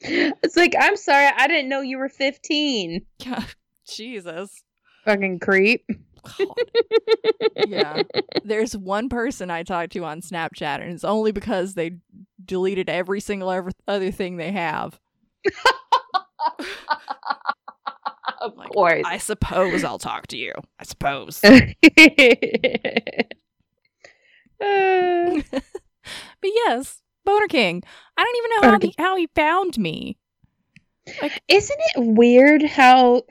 it's 0.01 0.55
like, 0.55 0.73
I'm 0.79 0.97
sorry, 0.97 1.27
I 1.37 1.47
didn't 1.47 1.69
know 1.69 1.81
you 1.81 1.99
were 1.99 2.09
15. 2.09 3.05
Jesus. 3.87 4.63
Fucking 5.05 5.37
creep. 5.37 5.85
Yeah. 7.67 8.01
There's 8.43 8.75
one 8.75 9.07
person 9.07 9.51
I 9.51 9.61
talked 9.61 9.91
to 9.91 10.03
on 10.03 10.21
Snapchat, 10.21 10.81
and 10.81 10.91
it's 10.91 11.03
only 11.03 11.31
because 11.31 11.75
they 11.75 11.97
deleted 12.43 12.89
every 12.89 13.19
single 13.19 13.51
ever- 13.51 13.69
other 13.87 14.09
thing 14.09 14.37
they 14.37 14.51
have. 14.51 14.99
of 18.41 18.57
Like, 18.57 18.71
course. 18.71 19.03
I 19.05 19.19
suppose 19.19 19.83
I'll 19.83 19.99
talk 19.99 20.25
to 20.27 20.37
you. 20.37 20.53
I 20.79 20.85
suppose. 20.85 21.39
Uh, 24.61 25.41
But 26.41 26.51
yes, 26.53 27.01
Boner 27.23 27.47
King. 27.47 27.81
I 28.17 28.23
don't 28.23 28.37
even 28.37 28.49
know 28.61 28.71
how, 28.71 28.77
the, 28.77 28.93
how 28.97 29.15
he 29.17 29.27
found 29.35 29.77
me. 29.79 30.17
Like, 31.21 31.41
isn't 31.47 31.79
it 31.95 31.99
weird 32.15 32.61
how 32.63 33.23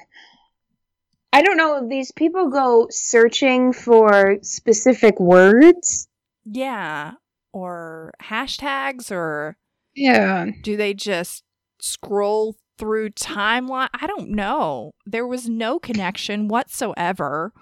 I 1.32 1.42
don't 1.42 1.56
know 1.56 1.86
these 1.88 2.10
people 2.12 2.48
go 2.50 2.88
searching 2.90 3.72
for 3.72 4.38
specific 4.42 5.18
words? 5.20 6.08
Yeah. 6.44 7.12
Or 7.52 8.12
hashtags, 8.22 9.10
or 9.12 9.56
Yeah. 9.94 10.46
do 10.62 10.76
they 10.76 10.94
just 10.94 11.44
scroll 11.80 12.56
through 12.78 13.10
timeline? 13.10 13.88
I 13.94 14.06
don't 14.08 14.30
know. 14.30 14.92
There 15.06 15.26
was 15.26 15.48
no 15.48 15.78
connection 15.78 16.48
whatsoever. 16.48 17.52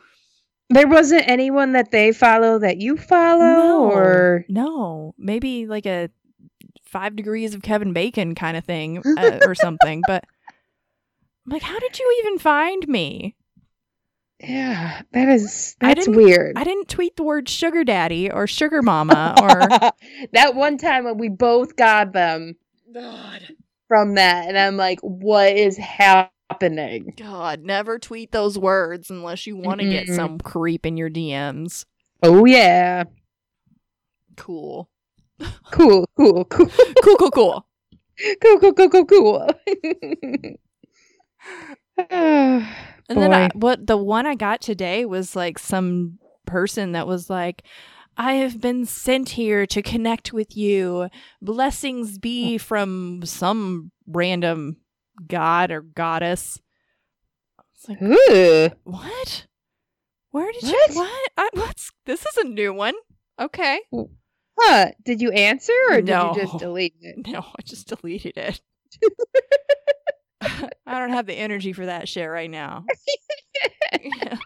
There 0.72 0.88
wasn't 0.88 1.28
anyone 1.28 1.72
that 1.72 1.90
they 1.90 2.12
follow 2.12 2.58
that 2.58 2.78
you 2.78 2.96
follow 2.96 3.38
no, 3.38 3.90
or 3.90 4.44
no, 4.48 5.14
maybe 5.18 5.66
like 5.66 5.86
a 5.86 6.08
five 6.84 7.16
degrees 7.16 7.54
of 7.54 7.62
Kevin 7.62 7.92
Bacon 7.92 8.34
kind 8.34 8.56
of 8.56 8.64
thing 8.64 9.02
uh, 9.18 9.40
or 9.46 9.54
something. 9.54 10.02
But 10.06 10.24
I'm 11.46 11.52
like, 11.52 11.62
how 11.62 11.78
did 11.78 11.98
you 11.98 12.22
even 12.24 12.38
find 12.38 12.86
me? 12.88 13.36
Yeah, 14.40 15.02
that 15.12 15.28
is 15.28 15.76
that's 15.80 16.06
didn't- 16.06 16.16
weird. 16.16 16.58
I 16.58 16.64
didn't 16.64 16.88
tweet 16.88 17.16
the 17.16 17.22
word 17.22 17.48
sugar 17.48 17.84
daddy 17.84 18.30
or 18.30 18.46
sugar 18.46 18.82
mama 18.82 19.34
or 19.40 19.48
that 20.32 20.54
one 20.54 20.78
time 20.78 21.04
when 21.04 21.18
we 21.18 21.28
both 21.28 21.76
got 21.76 22.12
them 22.12 22.56
from 23.88 24.14
that 24.16 24.48
and 24.48 24.58
I'm 24.58 24.76
like 24.76 24.98
what 25.00 25.52
is 25.56 25.76
happening? 25.76 26.31
God, 27.16 27.62
never 27.62 27.98
tweet 27.98 28.32
those 28.32 28.58
words 28.58 29.10
unless 29.10 29.46
you 29.46 29.56
want 29.56 29.80
to 29.80 29.88
get 29.88 30.06
Mm-mm. 30.06 30.16
some 30.16 30.38
creep 30.38 30.86
in 30.86 30.96
your 30.96 31.10
DMs. 31.10 31.84
Oh 32.22 32.44
yeah. 32.44 33.04
Cool. 34.36 34.88
Cool, 35.70 36.06
cool, 36.16 36.44
cool. 36.46 36.66
Cool, 37.02 37.16
cool, 37.16 37.30
cool. 37.30 37.66
cool, 38.40 38.58
cool, 38.60 38.72
cool, 38.72 38.88
cool, 38.88 39.04
cool. 39.04 39.48
And 43.08 43.20
then 43.20 43.34
I, 43.34 43.50
what 43.54 43.86
the 43.86 43.96
one 43.96 44.26
I 44.26 44.34
got 44.34 44.62
today 44.62 45.04
was 45.04 45.36
like 45.36 45.58
some 45.58 46.18
person 46.46 46.92
that 46.92 47.06
was 47.06 47.28
like, 47.28 47.62
I 48.16 48.34
have 48.34 48.60
been 48.60 48.86
sent 48.86 49.30
here 49.30 49.66
to 49.66 49.82
connect 49.82 50.32
with 50.32 50.56
you. 50.56 51.08
Blessings 51.40 52.18
be 52.18 52.58
from 52.58 53.22
some 53.24 53.90
random 54.06 54.76
god 55.26 55.70
or 55.70 55.80
goddess. 55.82 56.60
It's 57.74 57.88
like, 57.88 58.02
Ooh. 58.02 58.70
what? 58.84 59.46
Where 60.30 60.50
did 60.52 60.62
What? 60.62 60.90
you 60.90 60.96
what? 60.96 61.30
I, 61.36 61.48
what's 61.54 61.90
this 62.06 62.24
is 62.24 62.36
a 62.38 62.44
new 62.44 62.72
one. 62.72 62.94
Okay. 63.40 63.80
Huh? 64.58 64.90
Did 65.04 65.20
you 65.20 65.30
answer 65.32 65.72
or 65.90 65.96
did 65.96 66.06
No. 66.06 66.32
you 66.34 66.42
just 66.42 66.58
delete 66.58 66.94
it? 67.00 67.26
No, 67.26 67.40
I 67.40 67.62
just 67.64 67.88
deleted 67.88 68.36
it. 68.36 68.60
I 70.86 70.98
don't 70.98 71.10
have 71.10 71.26
the 71.26 71.34
energy 71.34 71.72
for 71.72 71.86
that 71.86 72.08
shit 72.08 72.28
right 72.28 72.50
now. 72.50 72.84
Yeah. 74.02 74.38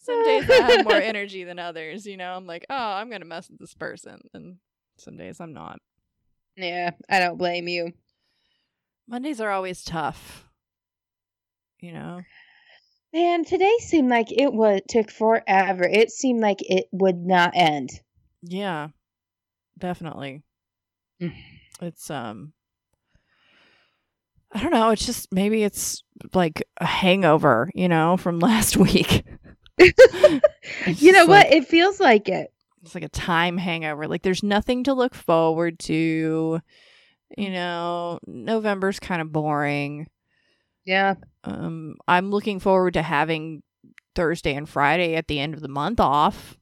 Some 0.00 0.24
days 0.24 0.50
I 0.50 0.54
have 0.72 0.84
more 0.84 0.94
energy 0.94 1.44
than 1.44 1.58
others, 1.58 2.04
you 2.04 2.16
know. 2.16 2.32
I'm 2.34 2.46
like, 2.46 2.66
oh, 2.68 2.74
I'm 2.74 3.10
gonna 3.10 3.24
mess 3.26 3.48
with 3.48 3.60
this 3.60 3.74
person, 3.74 4.20
and 4.34 4.56
some 4.98 5.16
days 5.16 5.40
I'm 5.40 5.52
not. 5.52 5.78
yeah, 6.56 6.90
I 7.08 7.20
don't 7.20 7.36
blame 7.38 7.68
you. 7.68 7.92
Mondays 9.08 9.40
are 9.40 9.50
always 9.50 9.84
tough, 9.84 10.46
you 11.80 11.92
know. 11.92 12.22
Man, 13.12 13.44
today 13.44 13.72
seemed 13.80 14.10
like 14.10 14.30
it 14.30 14.52
would 14.52 14.82
took 14.88 15.10
forever. 15.10 15.84
It 15.84 16.10
seemed 16.10 16.40
like 16.40 16.58
it 16.60 16.86
would 16.92 17.16
not 17.18 17.52
end. 17.54 17.90
Yeah, 18.42 18.88
definitely. 19.78 20.42
Mm. 21.22 21.32
It's 21.80 22.10
um, 22.10 22.52
I 24.52 24.60
don't 24.60 24.72
know. 24.72 24.90
It's 24.90 25.06
just 25.06 25.32
maybe 25.32 25.62
it's 25.62 26.02
like 26.34 26.62
a 26.78 26.86
hangover, 26.86 27.70
you 27.74 27.88
know, 27.88 28.16
from 28.16 28.38
last 28.40 28.76
week. 28.76 29.24
You 29.78 31.12
know 31.12 31.26
what? 31.26 31.46
like- 31.46 31.52
it 31.52 31.68
feels 31.68 32.00
like 32.00 32.28
it. 32.28 32.52
it's 32.82 32.94
like 32.94 33.04
a 33.04 33.08
time 33.08 33.56
hangover. 33.56 34.08
Like 34.08 34.22
there's 34.22 34.42
nothing 34.42 34.84
to 34.84 34.94
look 34.94 35.14
forward 35.14 35.78
to. 35.80 36.60
You 37.36 37.50
know, 37.50 38.18
November's 38.26 39.00
kind 39.00 39.20
of 39.22 39.32
boring. 39.32 40.08
Yeah. 40.84 41.14
Um, 41.44 41.96
I'm 42.06 42.30
looking 42.30 42.60
forward 42.60 42.94
to 42.94 43.02
having 43.02 43.62
Thursday 44.14 44.54
and 44.54 44.68
Friday 44.68 45.14
at 45.16 45.26
the 45.28 45.40
end 45.40 45.54
of 45.54 45.60
the 45.60 45.68
month 45.68 46.00
off. 46.00 46.56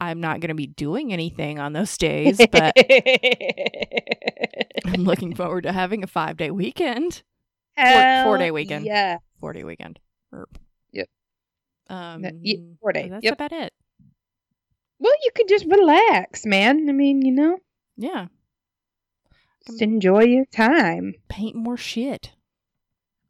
I'm 0.00 0.20
not 0.20 0.40
going 0.40 0.48
to 0.48 0.54
be 0.54 0.66
doing 0.66 1.12
anything 1.12 1.58
on 1.58 1.72
those 1.72 1.96
days, 1.96 2.38
but 2.50 2.74
I'm 4.86 5.04
looking 5.04 5.34
forward 5.34 5.62
to 5.62 5.72
having 5.72 6.02
a 6.02 6.06
five 6.06 6.36
day 6.36 6.50
weekend, 6.50 7.22
Hell 7.76 8.24
four-day 8.24 8.50
weekend. 8.50 8.84
Yeah. 8.86 9.18
four 9.40 9.52
day 9.52 9.64
weekend. 9.64 9.98
Or, 10.32 10.48
Yep. 10.92 11.08
Um, 11.88 12.22
That- 12.22 12.34
ye- 12.42 12.64
four 12.80 12.92
day, 12.92 13.08
That's 13.08 13.24
yep. 13.24 13.34
about 13.34 13.52
it. 13.52 13.72
Well, 14.98 15.12
you 15.24 15.30
could 15.34 15.48
just 15.48 15.66
relax, 15.66 16.46
man. 16.46 16.88
I 16.88 16.92
mean, 16.92 17.22
you 17.22 17.32
know, 17.32 17.58
Yeah. 17.96 18.26
Just 19.66 19.82
enjoy 19.82 20.24
your 20.24 20.44
time. 20.46 21.14
Paint 21.28 21.56
more 21.56 21.76
shit. 21.76 22.32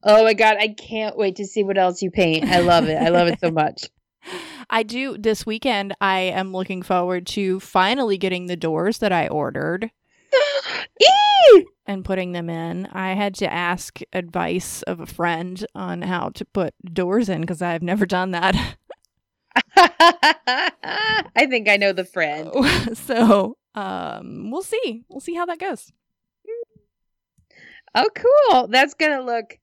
Oh 0.03 0.23
my 0.25 0.35
god, 0.35 0.57
I 0.59 0.69
can't 0.69 1.17
wait 1.17 1.37
to 1.37 1.47
see 1.47 1.65
what 1.65 1.79
else 1.79 2.03
you 2.03 2.11
paint. 2.11 2.45
I 2.45 2.61
love 2.61 2.89
it. 2.89 2.97
I 2.97 3.09
love 3.09 3.29
it 3.29 3.41
so 3.41 3.51
much. 3.53 3.89
I 4.69 4.83
do 4.83 5.17
this 5.17 5.47
weekend. 5.47 5.95
I 6.01 6.21
am 6.21 6.53
looking 6.53 6.83
forward 6.83 7.27
to 7.29 7.61
finally 7.61 8.19
getting 8.19 8.47
the 8.47 8.57
doors 8.57 8.99
that 8.99 9.13
I 9.13 9.29
ordered 9.29 9.91
and 11.87 12.05
putting 12.05 12.33
them 12.33 12.51
in. 12.51 12.87
I 12.87 13.15
had 13.15 13.35
to 13.37 13.53
ask 13.53 14.01
advice 14.13 14.83
of 14.83 15.01
a 15.01 15.07
friend 15.07 15.65
on 15.75 16.03
how 16.03 16.31
to 16.31 16.45
put 16.45 16.75
doors 16.93 17.29
in 17.29 17.43
because 17.43 17.63
I've 17.63 17.83
never 17.83 18.07
done 18.07 18.33
that. 18.33 18.77
I 19.77 21.47
think 21.49 21.69
I 21.69 21.77
know 21.77 21.93
the 21.93 22.05
friend. 22.05 22.51
so, 22.97 23.57
um, 23.75 24.51
we'll 24.51 24.63
see. 24.63 25.05
We'll 25.09 25.21
see 25.21 25.35
how 25.35 25.47
that 25.47 25.59
goes. 25.59 25.93
Oh, 27.97 28.09
cool. 28.15 28.69
That's 28.69 28.95
gonna 28.95 29.23
look 29.23 29.59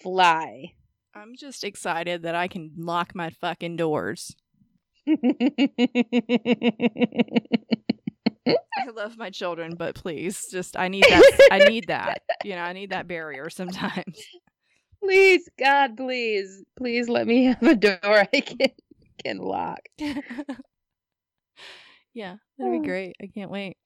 fly. 0.00 0.72
I'm 1.14 1.34
just 1.36 1.64
excited 1.64 2.22
that 2.22 2.34
I 2.36 2.46
can 2.48 2.70
lock 2.76 3.14
my 3.14 3.28
fucking 3.30 3.76
doors. 3.76 4.34
I 5.08 5.16
love 8.94 9.16
my 9.18 9.30
children, 9.30 9.74
but 9.76 9.94
please, 9.96 10.46
just 10.50 10.76
I 10.78 10.88
need 10.88 11.04
that. 11.08 11.48
I 11.50 11.58
need 11.68 11.88
that. 11.88 12.22
You 12.44 12.54
know, 12.54 12.62
I 12.62 12.72
need 12.72 12.90
that 12.90 13.08
barrier 13.08 13.50
sometimes. 13.50 14.22
please, 15.02 15.48
God, 15.58 15.96
please, 15.96 16.62
please 16.76 17.08
let 17.08 17.26
me 17.26 17.46
have 17.46 17.62
a 17.62 17.74
door 17.74 17.98
I 18.02 18.26
can 18.40 18.70
can 19.24 19.38
lock. 19.38 19.80
yeah, 19.98 20.14
that'd 22.58 22.72
be 22.72 22.78
Oh. 22.78 22.82
great. 22.82 23.16
I 23.20 23.26
can't 23.26 23.50
wait. 23.50 23.76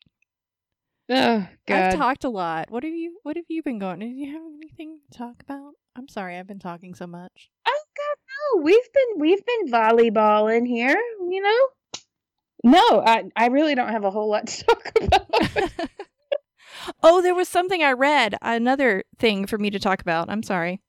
Oh 1.15 1.47
I've 1.69 1.97
talked 1.97 2.25
a 2.25 2.31
lot. 2.31 2.71
What 2.71 2.85
have 2.85 2.95
you 2.95 3.19
What 3.23 3.37
have 3.37 3.45
you 3.49 3.63
been 3.63 3.79
going? 3.79 3.99
Do 3.99 4.07
you 4.07 4.33
have 4.33 4.43
anything 4.57 4.99
to 5.11 5.19
talk 5.19 5.43
about? 5.43 5.75
I'm 5.97 6.09
sorry, 6.09 6.39
I've 6.39 6.47
been 6.47 6.59
talking 6.59 6.95
so 6.95 7.07
much. 7.07 7.51
oh 7.67 7.83
God, 7.97 8.17
no. 8.57 8.63
We've 8.63 8.93
been 8.93 9.21
we've 9.21 9.45
been 9.45 9.73
volleyballing 9.73 10.67
here. 10.67 11.01
You 11.29 11.43
know. 11.43 11.69
No, 12.65 13.03
I 13.05 13.25
I 13.37 13.47
really 13.49 13.75
don't 13.75 13.91
have 13.91 14.05
a 14.05 14.11
whole 14.11 14.31
lot 14.31 14.47
to 14.47 14.65
talk 14.65 14.93
about. 15.01 15.91
oh, 17.03 17.21
there 17.21 17.35
was 17.35 17.49
something 17.49 17.83
I 17.83 17.93
read. 17.93 18.37
Another 18.41 19.05
thing 19.19 19.47
for 19.47 19.59
me 19.59 19.71
to 19.71 19.79
talk 19.79 20.01
about. 20.01 20.31
I'm 20.31 20.43
sorry. 20.43 20.81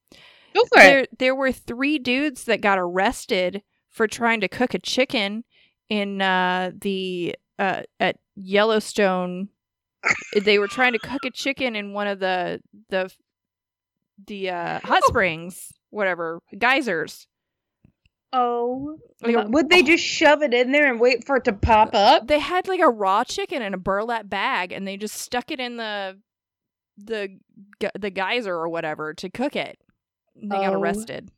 Go 0.54 0.64
for 0.66 0.80
it. 0.80 0.82
There, 0.82 1.08
there 1.20 1.36
were 1.36 1.52
three 1.52 1.98
dudes 2.00 2.46
that 2.46 2.62
got 2.62 2.78
arrested 2.78 3.64
for 3.90 4.08
trying 4.08 4.42
to 4.42 4.48
cook 4.48 4.74
a 4.74 4.80
chicken 4.80 5.44
in 5.90 6.22
uh, 6.22 6.72
the 6.80 7.36
uh, 7.60 7.82
at 8.00 8.18
Yellowstone. 8.36 9.50
They 10.44 10.60
were 10.60 10.68
trying 10.68 10.94
to 10.94 11.00
cook 11.00 11.26
a 11.26 11.32
chicken 11.32 11.76
in 11.76 11.94
one 11.94 12.08
of 12.08 12.20
the 12.20 12.62
the 12.90 13.12
the 14.28 14.50
uh, 14.50 14.80
hot 14.84 15.04
springs, 15.06 15.72
whatever 15.90 16.40
geysers. 16.58 17.28
Oh, 18.36 18.98
Like 19.22 19.36
a- 19.36 19.50
would 19.50 19.70
they 19.70 19.84
just 19.84 20.04
shove 20.04 20.42
it 20.42 20.54
in 20.54 20.72
there 20.72 20.90
and 20.90 21.00
wait 21.00 21.24
for 21.26 21.36
it 21.38 21.44
to 21.46 21.54
pop 21.54 21.92
up? 21.94 22.28
They 22.28 22.40
had 22.40 22.68
like 22.68 22.80
a 22.80 22.90
raw 22.90 23.24
chicken 23.24 23.62
in 23.62 23.74
a 23.74 23.78
burlap 23.78 24.28
bag, 24.28 24.72
and 24.72 24.88
they 24.88 24.98
just 24.98 25.16
stuck 25.16 25.52
it 25.52 25.60
in 25.60 25.78
the 25.78 26.20
the 26.98 27.38
the 28.00 28.10
geyser 28.10 28.54
or 28.56 28.70
whatever 28.70 29.14
to 29.16 29.30
cook 29.30 29.56
it. 29.56 29.78
They 30.36 30.48
got 30.48 30.74
Oh, 30.74 30.80
arrested. 30.80 31.32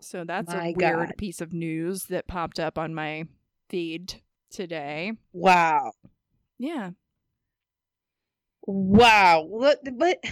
So 0.00 0.24
that's 0.24 0.52
a 0.52 0.72
weird 0.76 1.08
God. 1.08 1.14
piece 1.18 1.40
of 1.40 1.52
news 1.52 2.04
that 2.04 2.26
popped 2.28 2.58
up 2.60 2.78
on 2.78 2.94
my 2.94 3.24
feed 3.68 4.22
today. 4.50 5.12
Wow. 5.32 5.92
Yeah. 6.56 6.90
Wow. 8.70 9.46
What 9.48 9.78
but 9.96 10.22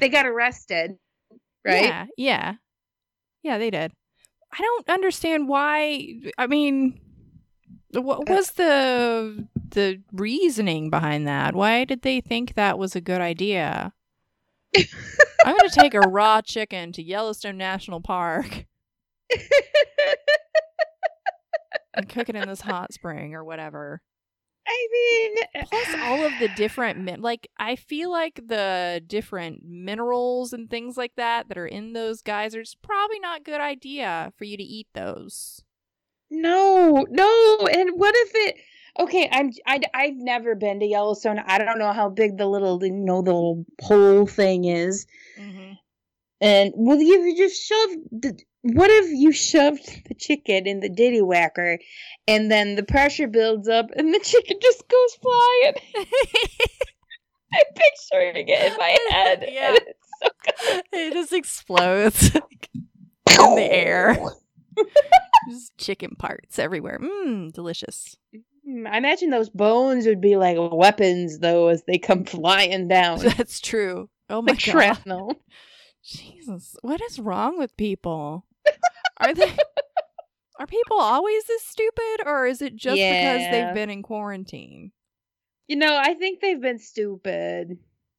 they 0.00 0.08
got 0.08 0.26
arrested, 0.26 0.96
right? 1.64 1.84
Yeah. 1.84 2.06
Yeah. 2.16 2.54
Yeah, 3.44 3.58
they 3.58 3.70
did. 3.70 3.92
I 4.52 4.58
don't 4.58 4.88
understand 4.88 5.48
why. 5.48 6.14
I 6.36 6.48
mean, 6.48 7.00
what 7.92 8.28
Uh, 8.28 8.34
was 8.34 8.50
the 8.52 9.46
the 9.70 10.02
reasoning 10.12 10.90
behind 10.90 11.28
that? 11.28 11.54
Why 11.54 11.84
did 11.84 12.02
they 12.02 12.20
think 12.20 12.54
that 12.54 12.76
was 12.76 12.96
a 12.96 13.00
good 13.00 13.20
idea? 13.20 13.92
I'm 15.44 15.56
going 15.56 15.70
to 15.70 15.80
take 15.80 15.94
a 15.94 16.00
raw 16.00 16.42
chicken 16.42 16.90
to 16.92 17.02
Yellowstone 17.02 17.56
National 17.56 18.00
Park 18.00 18.66
and 21.94 22.08
cook 22.08 22.28
it 22.28 22.34
in 22.36 22.48
this 22.48 22.60
hot 22.60 22.92
spring 22.92 23.34
or 23.34 23.44
whatever. 23.44 24.02
I 24.70 24.88
mean 24.92 25.34
Plus, 25.68 25.94
all 26.02 26.24
of 26.24 26.32
the 26.38 26.48
different 26.48 27.00
min- 27.00 27.20
like 27.20 27.48
I 27.58 27.76
feel 27.76 28.10
like 28.10 28.40
the 28.46 29.02
different 29.06 29.64
minerals 29.64 30.52
and 30.52 30.70
things 30.70 30.96
like 30.96 31.16
that 31.16 31.48
that 31.48 31.58
are 31.58 31.66
in 31.66 31.92
those 31.92 32.22
geysers 32.22 32.76
probably 32.82 33.18
not 33.18 33.40
a 33.40 33.44
good 33.44 33.60
idea 33.60 34.32
for 34.36 34.44
you 34.44 34.56
to 34.56 34.62
eat 34.62 34.88
those. 34.94 35.62
No, 36.30 37.04
no. 37.10 37.66
And 37.66 37.90
what 37.94 38.14
if 38.16 38.30
it? 38.34 38.56
Okay, 38.98 39.28
I'm. 39.30 39.50
I, 39.66 39.80
I've 39.94 40.16
never 40.16 40.54
been 40.54 40.80
to 40.80 40.86
Yellowstone. 40.86 41.40
I 41.40 41.58
don't 41.58 41.78
know 41.78 41.92
how 41.92 42.08
big 42.08 42.38
the 42.38 42.46
little, 42.46 42.82
you 42.84 42.92
know, 42.92 43.22
the 43.22 43.32
little 43.32 43.64
pole 43.80 44.26
thing 44.26 44.64
is. 44.64 45.06
Mm-hmm. 45.38 45.72
And 46.40 46.72
well, 46.76 47.00
you 47.00 47.36
just 47.36 47.62
shove 47.62 47.90
the. 48.12 48.38
What 48.62 48.90
if 48.90 49.10
you 49.10 49.32
shoved 49.32 49.86
the 50.08 50.14
chicken 50.14 50.66
in 50.66 50.80
the 50.80 50.88
ditty 50.90 51.22
whacker, 51.22 51.78
and 52.28 52.50
then 52.50 52.76
the 52.76 52.82
pressure 52.82 53.26
builds 53.26 53.68
up, 53.68 53.86
and 53.96 54.12
the 54.12 54.18
chicken 54.22 54.58
just 54.60 54.86
goes 54.88 55.14
flying? 55.22 55.74
I'm 57.52 57.64
picturing 57.74 58.48
it 58.48 58.72
in 58.72 58.78
my 58.78 58.96
head. 59.10 59.42
and 59.44 59.52
Yeah. 59.52 59.74
it's 59.74 59.98
so 60.22 60.80
it 60.92 61.12
just 61.14 61.32
explodes 61.32 62.34
in 62.34 62.42
the 63.56 63.68
air. 63.72 64.16
Just 65.48 65.76
chicken 65.78 66.14
parts 66.18 66.58
everywhere. 66.58 66.98
Mmm, 67.00 67.52
delicious. 67.52 68.16
Hmm, 68.66 68.86
I 68.86 68.98
imagine 68.98 69.30
those 69.30 69.48
bones 69.48 70.06
would 70.06 70.20
be 70.20 70.36
like 70.36 70.58
weapons, 70.60 71.38
though, 71.38 71.68
as 71.68 71.82
they 71.86 71.98
come 71.98 72.24
flying 72.24 72.86
down. 72.88 73.18
That's 73.20 73.60
true. 73.60 74.10
Oh 74.28 74.42
my 74.42 74.52
like 74.52 74.58
god. 74.64 74.72
shrapnel. 74.72 75.34
Jesus, 76.04 76.76
what 76.82 77.00
is 77.00 77.18
wrong 77.18 77.58
with 77.58 77.76
people? 77.76 78.44
Are 79.20 79.34
they 79.34 79.52
Are 80.58 80.66
people 80.66 80.98
always 80.98 81.44
this 81.44 81.62
stupid 81.62 82.26
or 82.26 82.46
is 82.46 82.60
it 82.60 82.76
just 82.76 82.96
because 82.96 83.40
they've 83.50 83.74
been 83.74 83.88
in 83.90 84.02
quarantine? 84.02 84.92
You 85.68 85.76
know, 85.76 85.96
I 85.96 86.14
think 86.14 86.40
they've 86.40 86.60
been 86.60 86.78
stupid. 86.78 87.78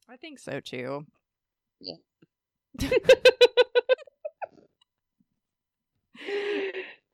I 0.09 0.17
think 0.17 0.39
so 0.39 0.59
too. 0.59 1.05
Yeah. 1.79 1.95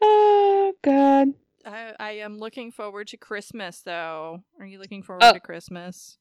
oh 0.01 0.73
God. 0.83 1.29
I, 1.65 1.93
I 1.99 2.11
am 2.19 2.37
looking 2.37 2.71
forward 2.71 3.07
to 3.07 3.17
Christmas 3.17 3.81
though. 3.81 4.43
Are 4.59 4.65
you 4.65 4.79
looking 4.79 5.03
forward 5.03 5.23
Oh. 5.23 5.33
to 5.33 5.39
Christmas? 5.39 6.17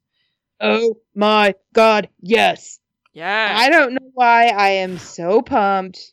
Oh 0.61 0.97
my 1.15 1.55
God. 1.75 2.09
Yes. 2.21 2.81
Yeah. 3.13 3.55
I 3.57 3.71
don't 3.71 3.93
know 3.95 4.11
why 4.15 4.49
I 4.49 4.71
am 4.71 4.99
so 4.99 5.43
pumped 5.43 6.13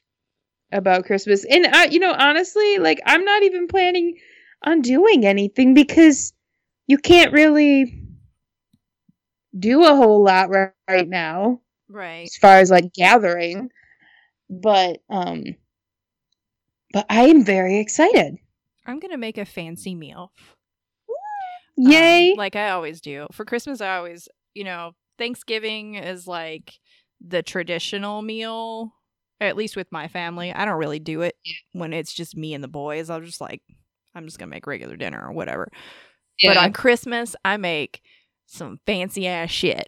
about 0.74 1.06
Christmas. 1.06 1.46
And 1.46 1.68
I, 1.68 1.86
you 1.86 2.00
know, 2.00 2.14
honestly, 2.18 2.78
like 2.80 3.00
I'm 3.06 3.24
not 3.24 3.44
even 3.44 3.68
planning 3.68 4.18
on 4.64 4.82
doing 4.82 5.26
anything 5.26 5.74
because 5.74 6.34
you 6.88 6.98
can't 6.98 7.34
really 7.34 8.02
do 9.58 9.84
a 9.86 9.96
whole 9.96 10.24
lot 10.24 10.50
right, 10.50 10.72
right 10.90 11.08
now 11.08 11.62
right. 11.90 12.24
as 12.24 12.36
far 12.38 12.58
as 12.58 12.72
like 12.72 12.94
gathering. 12.94 13.70
But 14.50 15.00
um 15.10 15.44
but 16.92 17.06
I 17.10 17.24
am 17.28 17.44
very 17.44 17.80
excited. 17.80 18.38
I'm 18.86 19.00
gonna 19.00 19.18
make 19.18 19.38
a 19.38 19.46
fancy 19.46 19.96
meal. 19.96 20.32
um, 21.10 21.92
Yay. 21.92 22.36
like 22.38 22.56
I 22.56 22.70
always 22.70 23.02
do. 23.02 23.28
For 23.32 23.46
Christmas 23.46 23.82
I 23.82 23.98
always 23.98 24.28
you 24.54 24.64
know, 24.64 24.92
Thanksgiving 25.18 25.96
is 25.96 26.28
like 26.28 26.74
the 27.26 27.42
traditional 27.44 28.22
meal. 28.22 28.94
At 29.44 29.56
least 29.58 29.76
with 29.76 29.92
my 29.92 30.08
family. 30.08 30.52
I 30.54 30.66
don't 30.66 30.78
really 30.80 31.00
do 31.00 31.22
it 31.22 31.36
when 31.74 31.94
it's 31.94 32.14
just 32.14 32.36
me 32.38 32.54
and 32.54 32.64
the 32.64 32.68
boys. 32.68 33.10
I'll 33.10 33.22
just 33.22 33.42
like 33.42 33.62
I'm 34.16 34.26
just 34.26 34.40
gonna 34.40 34.50
make 34.50 34.68
regular 34.68 34.96
dinner 34.96 35.22
or 35.26 35.32
whatever. 35.34 35.70
But 36.44 36.58
on 36.58 36.74
Christmas 36.74 37.36
I 37.46 37.58
make 37.58 38.02
some 38.46 38.80
fancy 38.86 39.28
ass 39.28 39.50
shit. 39.52 39.88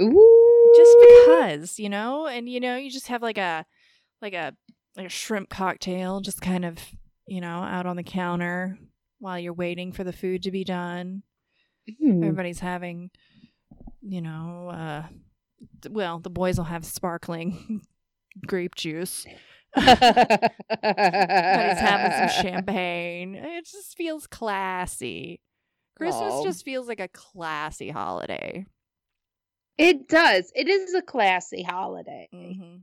Ooh. 0.00 0.72
just 0.76 0.96
because 1.00 1.78
you 1.80 1.88
know 1.88 2.26
and 2.28 2.48
you 2.48 2.60
know 2.60 2.76
you 2.76 2.88
just 2.90 3.08
have 3.08 3.20
like 3.22 3.38
a 3.38 3.66
like 4.22 4.32
a 4.34 4.54
like 4.96 5.06
a 5.06 5.10
shrimp 5.10 5.48
cocktail 5.48 6.20
just 6.20 6.40
kind 6.40 6.64
of 6.64 6.78
you 7.26 7.40
know 7.40 7.48
out 7.62 7.84
on 7.86 7.96
the 7.96 8.04
counter 8.04 8.78
while 9.18 9.38
you're 9.38 9.52
waiting 9.52 9.90
for 9.90 10.04
the 10.04 10.12
food 10.12 10.42
to 10.44 10.50
be 10.52 10.62
done 10.64 11.22
Mm. 12.04 12.18
everybody's 12.22 12.60
having 12.60 13.10
you 14.02 14.20
know 14.20 14.68
uh 14.68 15.02
well 15.90 16.18
the 16.20 16.28
boys 16.30 16.58
will 16.58 16.64
have 16.66 16.84
sparkling 16.84 17.80
grape 18.46 18.74
juice 18.74 19.26
everybody's 19.76 20.08
having 21.78 22.12
some 22.12 22.28
champagne 22.42 23.34
it 23.34 23.66
just 23.66 23.96
feels 23.96 24.26
classy 24.26 25.40
christmas 25.96 26.34
Aw. 26.34 26.44
just 26.44 26.64
feels 26.64 26.88
like 26.88 27.00
a 27.00 27.08
classy 27.08 27.90
holiday 27.90 28.64
It 29.76 30.08
does. 30.08 30.50
It 30.56 30.68
is 30.68 30.94
a 30.94 31.02
classy 31.02 31.62
holiday. 31.62 32.28
hmm 32.32 32.76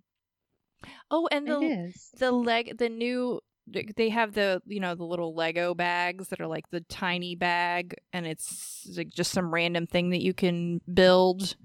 oh 1.12 1.28
and 1.32 1.48
the 1.48 1.94
the 2.20 2.32
leg 2.32 2.78
the 2.78 2.90
new 2.90 3.40
they 3.68 4.10
have 4.10 4.34
the 4.34 4.62
you 4.68 4.80
know 4.80 4.96
the 4.96 5.04
little 5.04 5.34
lego 5.34 5.74
bags 5.74 6.28
that 6.28 6.40
are 6.40 6.48
like 6.48 6.70
the 6.70 6.82
tiny 6.82 7.36
bag 7.36 7.96
and 8.14 8.28
it's 8.28 8.88
like 8.96 9.10
just 9.10 9.32
some 9.32 9.54
random 9.54 9.88
thing 9.88 10.12
that 10.12 10.22
you 10.22 10.34
can 10.34 10.82
build 10.94 11.56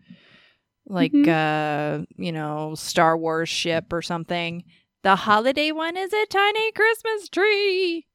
like 0.91 1.13
Mhm. 1.13 1.29
uh 1.29 2.05
you 2.17 2.33
know 2.33 2.75
star 2.75 3.17
wars 3.17 3.49
ship 3.49 3.93
or 3.93 4.03
something 4.03 4.65
the 5.03 5.17
holiday 5.17 5.71
one 5.73 5.97
is 5.97 6.13
a 6.13 6.27
tiny 6.27 6.73
christmas 6.73 7.29
tree 7.29 8.07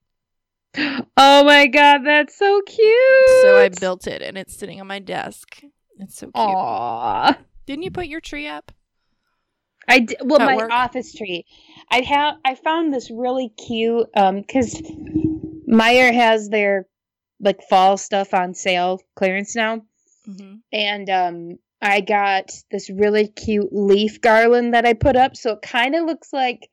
Oh 1.17 1.43
my 1.45 1.67
god, 1.67 1.99
that's 2.03 2.37
so 2.37 2.61
cute. 2.65 3.29
so 3.41 3.55
i 3.55 3.69
built 3.69 4.07
it 4.07 4.21
and 4.21 4.37
it's 4.37 4.55
sitting 4.55 4.79
on 4.81 4.87
my 4.87 4.99
desk 4.99 5.61
it's 5.97 6.17
so 6.17 6.25
cute 6.27 6.35
Aw. 6.35 7.37
didn't 7.65 7.83
you 7.83 7.91
put 7.91 8.07
your 8.07 8.21
tree 8.21 8.47
up 8.47 8.71
I 9.87 9.99
d- 9.99 10.17
well, 10.23 10.39
my 10.39 10.55
work? 10.55 10.71
office 10.71 11.13
tree. 11.13 11.45
I 11.91 12.01
have. 12.01 12.37
I 12.43 12.55
found 12.55 12.91
this 12.91 13.11
really 13.11 13.49
cute. 13.49 14.07
Um, 14.15 14.37
because 14.41 14.81
Meijer 15.69 16.11
has 16.11 16.49
their 16.49 16.87
like 17.39 17.61
fall 17.69 17.95
stuff 17.95 18.33
on 18.33 18.55
sale 18.55 18.99
clearance 19.15 19.55
now, 19.55 19.83
hmm 20.25 20.55
and 20.73 21.07
um, 21.11 21.59
I 21.85 22.01
got 22.01 22.51
this 22.71 22.89
really 22.89 23.27
cute 23.27 23.69
leaf 23.71 24.19
garland 24.21 24.73
that 24.73 24.85
I 24.85 24.93
put 24.93 25.15
up. 25.15 25.35
So 25.37 25.51
it 25.51 25.61
kind 25.61 25.93
of 25.95 26.05
looks 26.05 26.33
like 26.33 26.69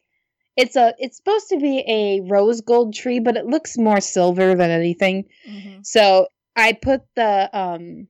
it's 0.57 0.75
a. 0.77 0.95
It's 0.99 1.17
supposed 1.19 1.49
to 1.51 1.59
be 1.59 1.85
a 1.87 2.21
rose 2.31 2.61
gold 2.63 2.95
tree, 2.95 3.21
but 3.21 3.37
it 3.37 3.47
looks 3.47 3.77
more 3.79 4.01
silver 4.01 4.55
than 4.55 4.71
anything. 4.71 5.25
hmm 5.47 5.81
So 5.83 6.27
I 6.57 6.73
put 6.73 7.03
the 7.17 7.49
um 7.53 8.09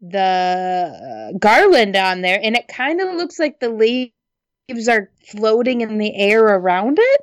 the 0.00 1.36
garland 1.38 1.96
on 1.96 2.20
there, 2.22 2.40
and 2.42 2.56
it 2.56 2.68
kind 2.68 3.00
of 3.00 3.14
looks 3.14 3.38
like 3.38 3.60
the 3.60 3.68
leaves 3.70 4.88
are 4.88 5.10
floating 5.26 5.80
in 5.80 5.98
the 5.98 6.14
air 6.14 6.42
around 6.44 6.98
it. 7.00 7.20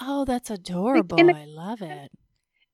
oh 0.00 0.24
that's 0.24 0.50
adorable 0.50 1.18
a- 1.18 1.34
i 1.34 1.44
love 1.44 1.82
it 1.82 2.10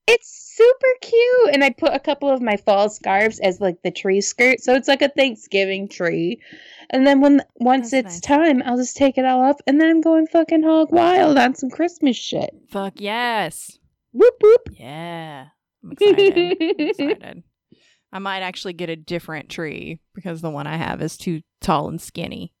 It's 0.07 0.44
super 0.55 0.87
cute, 1.01 1.53
and 1.53 1.63
I 1.63 1.69
put 1.71 1.93
a 1.93 1.99
couple 1.99 2.29
of 2.29 2.41
my 2.41 2.57
fall 2.57 2.89
scarves 2.89 3.39
as 3.39 3.59
like 3.61 3.81
the 3.83 3.91
tree 3.91 4.21
skirt, 4.21 4.61
so 4.61 4.73
it's 4.73 4.87
like 4.87 5.01
a 5.01 5.09
Thanksgiving 5.09 5.87
tree. 5.87 6.39
And 6.89 7.05
then 7.05 7.19
when 7.21 7.41
once 7.57 7.91
That's 7.91 8.15
it's 8.17 8.27
nice. 8.29 8.37
time, 8.37 8.63
I'll 8.65 8.77
just 8.77 8.95
take 8.95 9.17
it 9.17 9.25
all 9.25 9.41
off, 9.41 9.57
and 9.67 9.79
then 9.81 9.89
I'm 9.89 10.01
going 10.01 10.27
fucking 10.27 10.63
hog 10.63 10.91
wild 10.91 11.37
on 11.37 11.55
some 11.55 11.69
Christmas 11.69 12.15
shit. 12.17 12.51
fuck 12.69 12.93
yes 13.01 13.77
Whoop 14.13 14.35
whoop. 14.41 14.69
Yeah. 14.71 15.47
I'm 15.83 15.91
excited. 15.91 16.57
I'm 16.61 16.79
excited. 16.87 17.43
I 18.13 18.19
might 18.19 18.39
actually 18.41 18.71
get 18.73 18.89
a 18.89 18.95
different 18.95 19.49
tree 19.49 19.99
because 20.13 20.39
the 20.41 20.49
one 20.49 20.67
I 20.67 20.77
have 20.77 21.01
is 21.01 21.17
too 21.17 21.41
tall 21.59 21.89
and 21.89 21.99
skinny. 21.99 22.53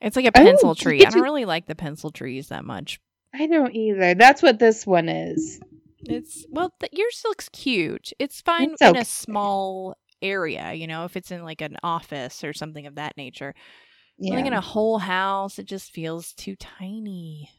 It's 0.00 0.16
like 0.16 0.24
a 0.24 0.28
Oh, 0.34 0.44
pencil 0.44 0.74
tree. 0.74 1.00
I 1.06 1.10
don't 1.10 1.18
you- 1.18 1.22
really 1.22 1.44
like 1.44 1.66
the 1.66 1.76
pencil 1.76 2.10
trees 2.10 2.48
that 2.48 2.64
much. 2.64 3.00
I 3.32 3.46
don't 3.46 3.72
either. 3.74 4.14
That's 4.14 4.42
what 4.42 4.58
this 4.58 4.84
one 4.84 5.08
is. 5.08 5.60
It's 6.02 6.46
well, 6.50 6.72
th- 6.80 6.92
yours 6.92 7.22
looks 7.24 7.48
cute. 7.48 8.12
It's 8.18 8.40
fine 8.40 8.72
It's 8.72 8.82
in 8.82 8.88
okay. 8.88 9.00
a 9.00 9.04
small 9.04 9.96
area, 10.22 10.72
you 10.72 10.86
know, 10.86 11.04
if 11.04 11.16
it's 11.16 11.30
in 11.30 11.42
like 11.44 11.60
an 11.60 11.76
office 11.82 12.44
or 12.44 12.52
something 12.52 12.86
of 12.86 12.96
that 12.96 13.16
nature. 13.16 13.54
Yeah. 14.18 14.34
Like 14.36 14.46
in 14.46 14.52
a 14.52 14.60
whole 14.60 14.98
house, 14.98 15.58
it 15.58 15.66
just 15.66 15.92
feels 15.92 16.32
too 16.34 16.56
tiny. 16.56 17.50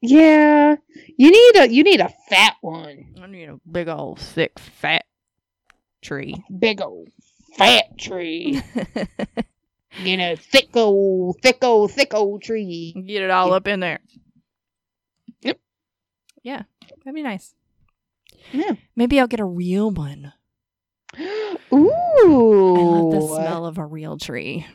yeah. 0.00 0.76
You 1.16 1.30
need 1.30 1.56
a 1.62 1.70
you 1.72 1.82
need 1.84 2.00
a 2.00 2.10
fat 2.28 2.54
one. 2.60 3.14
I 3.22 3.26
need 3.26 3.48
a 3.48 3.58
big 3.70 3.88
old 3.88 4.18
thick 4.20 4.58
fat 4.58 5.04
tree. 6.02 6.42
Big 6.58 6.80
old 6.80 7.08
fat 7.56 7.98
tree. 7.98 8.60
you 10.02 10.16
know, 10.16 10.36
thick 10.36 10.74
old, 10.76 11.36
thick 11.42 11.62
old, 11.62 11.92
thick 11.92 12.12
old 12.14 12.42
tree. 12.42 12.94
Get 13.06 13.22
it 13.22 13.30
all 13.30 13.52
up 13.52 13.66
in 13.68 13.80
there. 13.80 14.00
Yep. 15.42 15.58
Yeah, 16.42 16.62
that'd 17.04 17.14
be 17.14 17.22
nice. 17.22 17.54
Yeah. 18.52 18.72
Maybe 18.96 19.20
I'll 19.20 19.26
get 19.26 19.40
a 19.40 19.44
real 19.44 19.90
one. 19.90 20.32
Ooh. 21.72 22.76
I 22.76 22.82
love 22.82 23.12
the 23.12 23.20
smell 23.20 23.66
of 23.66 23.78
a 23.78 23.86
real 23.86 24.18
tree. 24.18 24.66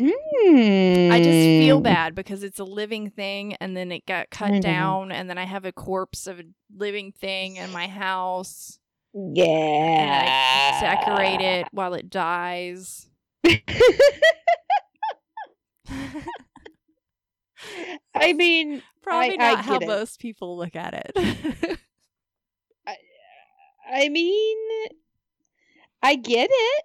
Mm. 0.00 1.12
I 1.12 1.18
just 1.18 1.30
feel 1.30 1.80
bad 1.80 2.14
because 2.14 2.42
it's 2.42 2.58
a 2.58 2.64
living 2.64 3.10
thing 3.10 3.54
and 3.54 3.76
then 3.76 3.92
it 3.92 4.04
got 4.06 4.30
cut 4.30 4.50
know. 4.50 4.60
down 4.60 5.12
and 5.12 5.30
then 5.30 5.38
I 5.38 5.44
have 5.44 5.64
a 5.64 5.72
corpse 5.72 6.26
of 6.26 6.40
a 6.40 6.44
living 6.74 7.12
thing 7.12 7.56
in 7.56 7.70
my 7.70 7.86
house 7.86 8.78
and 9.14 9.36
Yeah. 9.36 10.72
I 10.74 10.80
decorate 10.80 11.40
it 11.40 11.68
while 11.72 11.94
it 11.94 12.10
dies. 12.10 13.08
I 18.14 18.32
mean, 18.32 18.82
Probably 19.02 19.38
I 19.38 19.54
not 19.54 19.64
how 19.64 19.76
it. 19.76 19.86
most 19.86 20.20
people 20.20 20.56
look 20.56 20.76
at 20.76 20.94
it. 21.16 21.78
I 23.92 24.08
mean, 24.08 24.56
I 26.02 26.14
get 26.14 26.48
it. 26.50 26.84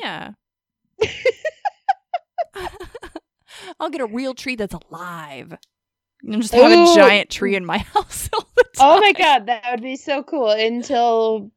yeah. 0.02 0.32
I'll 3.80 3.90
get 3.90 4.00
a 4.02 4.06
real 4.06 4.34
tree 4.34 4.56
that's 4.56 4.74
alive. 4.74 5.56
And 6.22 6.42
just 6.42 6.52
have 6.54 6.72
Ooh. 6.72 6.92
a 6.92 6.94
giant 6.94 7.30
tree 7.30 7.54
in 7.54 7.64
my 7.64 7.78
house 7.78 8.28
all 8.32 8.46
the 8.54 8.64
time. 8.74 8.98
Oh 8.98 9.00
my 9.00 9.12
god, 9.12 9.46
that 9.46 9.64
would 9.70 9.82
be 9.82 9.96
so 9.96 10.22
cool. 10.22 10.50
Until 10.50 11.50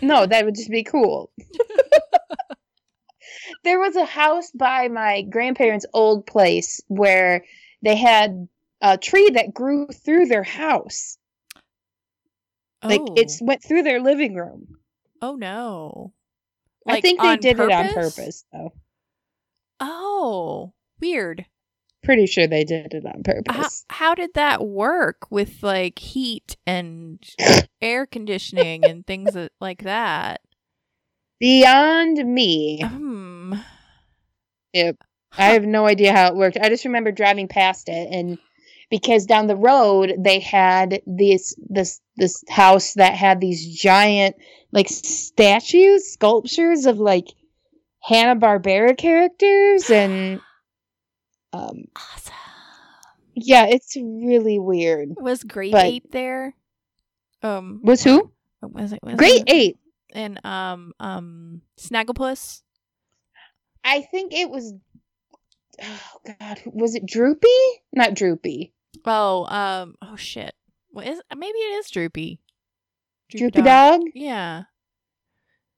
no, 0.00 0.24
that 0.26 0.44
would 0.44 0.54
just 0.54 0.70
be 0.70 0.84
cool. 0.84 1.30
There 3.64 3.78
was 3.78 3.96
a 3.96 4.04
house 4.04 4.50
by 4.50 4.88
my 4.88 5.22
grandparents' 5.22 5.86
old 5.92 6.26
place 6.26 6.80
where 6.88 7.44
they 7.82 7.96
had 7.96 8.48
a 8.80 8.98
tree 8.98 9.30
that 9.30 9.54
grew 9.54 9.86
through 9.88 10.26
their 10.26 10.42
house. 10.42 11.18
Like 12.82 13.00
oh. 13.00 13.14
it's 13.16 13.42
went 13.42 13.62
through 13.62 13.82
their 13.82 14.00
living 14.00 14.34
room. 14.34 14.78
Oh 15.20 15.34
no. 15.34 16.12
I 16.86 17.00
think 17.00 17.20
they 17.20 17.36
did 17.36 17.58
it 17.58 17.70
on 17.70 17.92
purpose, 17.92 18.44
though. 18.52 18.72
Oh, 19.80 20.72
weird. 21.00 21.44
Pretty 22.02 22.26
sure 22.26 22.46
they 22.46 22.64
did 22.64 22.94
it 22.94 23.04
on 23.04 23.22
purpose. 23.22 23.84
how 23.90 24.14
did 24.14 24.30
that 24.34 24.64
work 24.64 25.30
with 25.30 25.62
like 25.62 25.98
heat 25.98 26.56
and 26.66 27.18
air 27.82 28.06
conditioning 28.06 28.84
and 28.84 29.06
things 29.06 29.36
like 29.60 29.82
that? 29.82 30.40
Beyond 31.40 32.16
me. 32.32 32.80
Hmm. 32.82 33.37
Yep. 34.72 34.96
I 35.36 35.50
have 35.50 35.64
no 35.64 35.86
idea 35.86 36.12
how 36.12 36.28
it 36.28 36.36
worked. 36.36 36.56
I 36.60 36.68
just 36.68 36.84
remember 36.84 37.12
driving 37.12 37.48
past 37.48 37.88
it 37.88 38.08
and 38.12 38.38
because 38.90 39.26
down 39.26 39.46
the 39.46 39.56
road 39.56 40.14
they 40.18 40.40
had 40.40 41.02
this 41.06 41.54
this 41.68 42.00
this 42.16 42.42
house 42.48 42.94
that 42.94 43.14
had 43.14 43.40
these 43.40 43.66
giant 43.78 44.36
like 44.72 44.88
statues, 44.88 46.10
sculptures 46.12 46.86
of 46.86 46.98
like 46.98 47.26
Hanna-Barbera 48.02 48.96
characters 48.96 49.90
and 49.90 50.40
um 51.52 51.84
Awesome. 51.96 52.34
yeah, 53.34 53.66
it's 53.66 53.96
really 53.96 54.58
weird. 54.58 55.10
Was 55.20 55.42
Grape 55.44 55.74
Ape 55.74 56.10
there? 56.10 56.54
Um, 57.42 57.80
Was 57.84 58.02
who? 58.02 58.32
was 58.62 58.92
it 58.92 58.98
was 59.02 59.14
Grape 59.16 59.44
it- 59.46 59.50
Ape. 59.52 59.78
and 60.12 60.40
um 60.44 60.92
um 60.98 61.62
Snagglepuss? 61.78 62.62
I 63.88 64.02
think 64.02 64.34
it 64.34 64.50
was 64.50 64.74
oh 65.82 66.20
god, 66.40 66.60
was 66.66 66.94
it 66.94 67.06
Droopy? 67.06 67.48
Not 67.92 68.14
Droopy. 68.14 68.72
Oh, 69.04 69.46
um, 69.46 69.94
oh 70.02 70.16
shit. 70.16 70.54
What 70.90 71.06
is? 71.06 71.20
Maybe 71.34 71.58
it 71.58 71.78
is 71.78 71.90
Droopy. 71.90 72.40
Droopy 73.30 73.62
dog. 73.62 74.00
Yeah. 74.14 74.64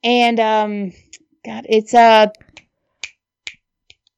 And 0.03 0.41
um 0.41 0.93
god, 1.45 1.67
it's 1.69 1.95
uh 1.95 2.29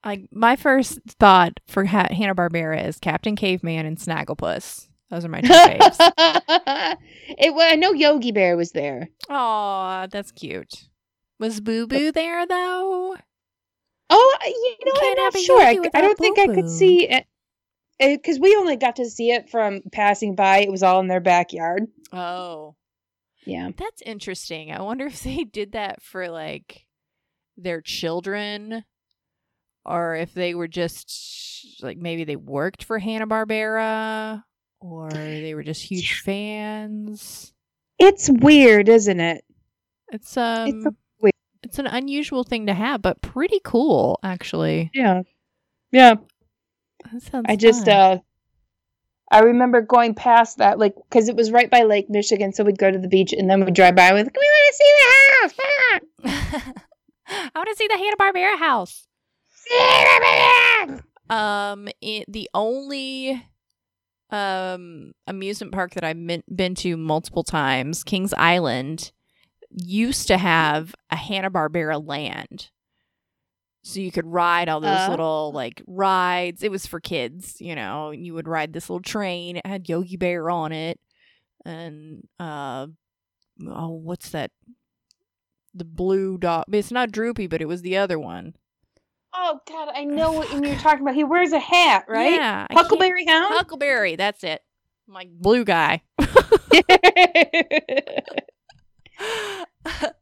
Like 0.05 0.29
my 0.31 0.57
first 0.57 1.01
thought 1.19 1.61
for 1.67 1.85
ha- 1.85 2.09
Hanna 2.11 2.35
Barbera 2.35 2.87
is 2.87 2.99
Captain 2.99 3.37
Caveman 3.37 3.87
and 3.87 3.99
Snagglepuss. 3.99 4.89
Those 5.11 5.25
are 5.27 5.29
my 5.29 5.43
two 5.43 5.49
faves. 5.49 5.97
it 7.39 7.55
well, 7.55 7.71
I 7.71 7.77
know 7.77 7.93
Yogi 7.93 8.33
Bear 8.33 8.57
was 8.57 8.73
there. 8.73 9.11
Aw, 9.29 10.07
that's 10.07 10.33
cute. 10.33 10.89
Was 11.39 11.61
Boo 11.61 11.87
Boo 11.87 12.13
there 12.13 12.47
though? 12.47 13.17
Oh, 14.15 14.37
you 14.47 14.77
know, 14.85 14.93
can't 15.01 15.19
I'm 15.19 15.25
not 15.25 15.39
sure. 15.39 15.61
I, 15.63 15.79
I 15.95 16.01
don't 16.03 16.19
think 16.19 16.39
I 16.39 16.47
could 16.47 16.69
see 16.69 17.09
it 17.09 17.27
because 17.99 18.39
we 18.41 18.55
only 18.57 18.77
got 18.77 18.97
to 18.97 19.09
see 19.09 19.31
it 19.31 19.49
from 19.49 19.81
passing 19.93 20.35
by. 20.35 20.59
It 20.59 20.71
was 20.71 20.83
all 20.83 21.01
in 21.01 21.07
their 21.09 21.21
backyard. 21.21 21.87
Oh, 22.13 22.75
Yeah. 23.47 23.71
that's 23.77 24.03
interesting. 24.03 24.71
I 24.73 24.83
wonder 24.83 25.07
if 25.07 25.23
they 25.25 25.45
did 25.45 25.73
that 25.73 26.03
for 26.03 26.29
like 26.29 26.87
their 27.57 27.81
children 27.81 28.85
or 29.85 30.15
if 30.17 30.33
they 30.35 30.55
were 30.55 30.69
just 30.69 31.81
like 31.83 31.99
maybe 31.99 32.25
they 32.25 32.37
worked 32.37 32.85
for 32.85 32.99
Hanna 32.99 33.27
Barbera 33.27 34.43
or 34.81 35.11
they 35.11 35.55
were 35.55 35.63
just 35.63 35.83
huge 35.83 36.21
fans. 36.21 37.53
It's 37.99 38.29
weird, 38.31 38.89
isn't 38.89 39.21
it? 39.21 39.45
It's 40.13 40.37
um 40.37 40.71
weird- 40.83 40.95
it's 41.63 41.79
an 41.79 41.87
unusual 41.87 42.45
thing 42.45 42.67
to 42.67 42.75
have, 42.75 43.03
but 43.03 43.23
pretty 43.23 43.61
cool 43.65 44.19
actually. 44.23 44.91
Yeah. 44.95 45.23
Yeah. 45.91 46.15
That 47.11 47.23
sounds 47.23 47.47
I 47.49 47.57
just 47.57 47.87
fun. 47.87 47.95
uh 47.95 48.19
I 49.31 49.41
remember 49.41 49.81
going 49.81 50.15
past 50.15 50.59
that 50.59 50.79
like 50.79 50.95
cuz 51.11 51.29
it 51.29 51.37
was 51.37 51.51
right 51.51 51.71
by 51.71 51.83
Lake 51.85 52.11
Michigan 52.11 52.53
so 52.53 52.65
we'd 52.65 52.79
go 52.79 52.91
to 52.91 52.99
the 52.99 53.09
beach 53.09 53.33
and 53.33 53.49
then 53.49 53.65
we'd 53.65 53.75
drive 53.75 53.97
by 53.97 54.13
with 54.13 54.27
we 54.27 54.49
want 54.49 54.69
to 54.69 54.75
see 54.75 54.93
the 54.99 55.05
house. 55.41 55.55
Ah! 55.65 56.73
I 57.55 57.59
want 57.59 57.69
to 57.71 57.77
see 57.77 57.89
the 57.89 57.97
Hanna 57.97 58.17
Barbera 58.17 58.59
house. 58.59 59.07
House! 59.71 61.01
Um, 61.31 61.89
it, 62.03 62.25
the 62.29 62.51
only 62.53 63.43
um 64.31 65.13
amusement 65.27 65.73
park 65.73 65.95
that 65.95 66.05
I've 66.05 66.27
been, 66.27 66.43
been 66.55 66.75
to 66.77 66.97
multiple 66.97 67.45
times, 67.45 68.03
Kings 68.05 68.35
Island, 68.35 69.13
used 69.75 70.29
to 70.29 70.39
have 70.39 70.95
a 71.11 71.17
Hanna 71.17 71.51
Barbera 71.51 72.05
land, 72.07 72.71
so 73.83 74.01
you 74.01 74.13
could 74.13 74.27
ride 74.27 74.69
all 74.69 74.81
those 74.81 75.09
Oh. 75.09 75.11
little 75.11 75.53
like 75.53 75.83
rides. 75.87 76.63
It 76.63 76.71
was 76.71 76.87
for 76.87 77.01
kids, 77.01 77.61
you 77.61 77.75
know. 77.75 78.11
You 78.11 78.35
would 78.35 78.49
ride 78.49 78.73
this 78.73 78.89
little 78.91 79.03
train. 79.03 79.57
It 79.57 79.67
had 79.67 79.89
Yogi 79.89 80.17
Bear 80.17 80.51
on 80.51 80.73
it, 80.73 81.01
and 81.65 82.27
uh, 82.39 82.87
oh, 83.67 83.91
what's 83.91 84.31
that? 84.31 84.51
The 85.75 85.85
blue 85.85 86.39
dog. 86.39 86.65
It's 86.73 86.93
not 86.93 87.13
Droopy, 87.13 87.47
but 87.47 87.63
it 87.63 87.69
was 87.69 87.83
the 87.83 87.97
other 87.97 88.19
one. 88.19 88.55
Oh 89.35 89.59
god, 89.67 89.89
I 89.95 90.05
know 90.05 90.33
what 90.33 90.53
you're 90.53 90.77
talking 90.77 91.01
about. 91.01 91.15
He 91.15 91.25
wears 91.25 91.53
a 91.53 91.59
hat, 91.59 92.05
right? 92.09 92.35
Yeah, 92.35 92.67
Huckleberry 92.71 93.25
Hound. 93.27 93.55
Huckleberry, 93.55 94.17
that's 94.17 94.45
it. 94.45 94.61
I'm 95.15 95.31
blue 95.41 95.65
guy. 95.65 96.03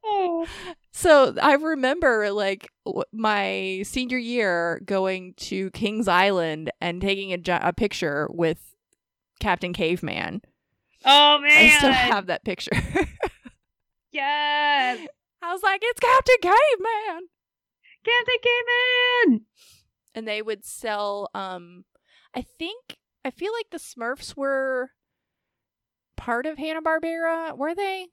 Oh. 0.05 0.47
so 0.93 1.35
I 1.41 1.55
remember 1.55 2.31
like 2.31 2.69
w- 2.85 3.05
my 3.13 3.83
senior 3.85 4.19
year 4.19 4.81
going 4.85 5.35
to 5.39 5.71
Kings 5.71 6.09
Island 6.09 6.71
and 6.81 7.01
taking 7.01 7.33
a, 7.33 7.39
gi- 7.39 7.53
a 7.53 7.73
picture 7.73 8.29
with 8.33 8.75
Captain 9.41 9.73
Caveman. 9.73 10.43
Oh 11.05 11.39
man! 11.41 11.51
I 11.53 11.69
still 11.79 11.93
have 11.93 12.27
that 12.27 12.45
picture. 12.45 12.73
yes, 14.13 15.07
I 15.43 15.53
was 15.53 15.63
like, 15.63 15.81
it's 15.83 16.01
Captain 16.01 16.37
Caveman. 16.43 17.29
Captain 18.05 18.35
Caveman. 18.43 19.47
And 20.15 20.29
they 20.29 20.43
would 20.43 20.65
sell 20.65 21.31
um 21.35 21.85
I 22.35 22.43
think 22.59 22.97
I 23.25 23.31
feel 23.31 23.53
like 23.53 23.71
the 23.71 23.79
Smurfs 23.79 24.37
were 24.37 24.91
part 26.17 26.47
of 26.47 26.59
Hanna-Barbera, 26.59 27.57
were 27.57 27.75
they? 27.75 28.09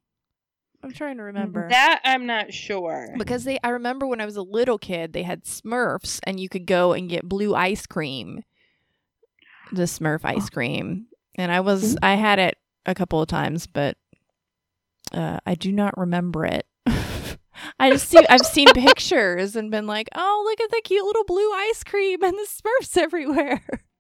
I'm 0.84 0.92
trying 0.92 1.18
to 1.18 1.24
remember. 1.24 1.68
That 1.70 2.02
I'm 2.04 2.26
not 2.26 2.54
sure. 2.54 3.14
because 3.18 3.44
they 3.44 3.60
I 3.64 3.70
remember 3.70 4.06
when 4.08 4.22
I 4.22 4.26
was 4.26 4.38
a 4.38 4.42
little 4.42 4.78
kid, 4.78 5.14
they 5.14 5.24
had 5.24 5.44
Smurfs 5.44 6.20
and 6.24 6.40
you 6.40 6.50
could 6.50 6.66
go 6.66 6.94
and 6.94 7.10
get 7.10 7.28
blue 7.28 7.56
ice 7.56 7.86
cream. 7.86 8.44
The 9.72 9.84
Smurf 9.84 10.22
ice 10.24 10.50
cream. 10.50 11.08
And 11.36 11.52
I 11.52 11.60
was 11.60 11.98
I 12.02 12.16
had 12.16 12.40
it 12.40 12.58
a 12.86 12.96
couple 12.96 13.22
of 13.22 13.28
times, 13.28 13.68
but 13.68 13.98
uh, 15.12 15.40
I 15.46 15.56
do 15.56 15.72
not 15.72 15.98
remember 15.98 16.46
it. 16.46 16.66
I 17.80 17.92
just 17.92 18.08
see 18.10 18.26
I've 18.30 18.46
seen 18.46 18.68
pictures 18.74 19.56
and 19.56 19.72
been 19.72 19.88
like, 19.88 20.10
oh, 20.16 20.44
look 20.46 20.62
at 20.62 20.72
the 20.72 20.82
cute 20.84 21.06
little 21.06 21.26
blue 21.26 21.52
ice 21.52 21.84
cream 21.84 22.24
and 22.24 22.34
the 22.34 22.48
Smurfs 22.48 22.98
everywhere. 22.98 23.64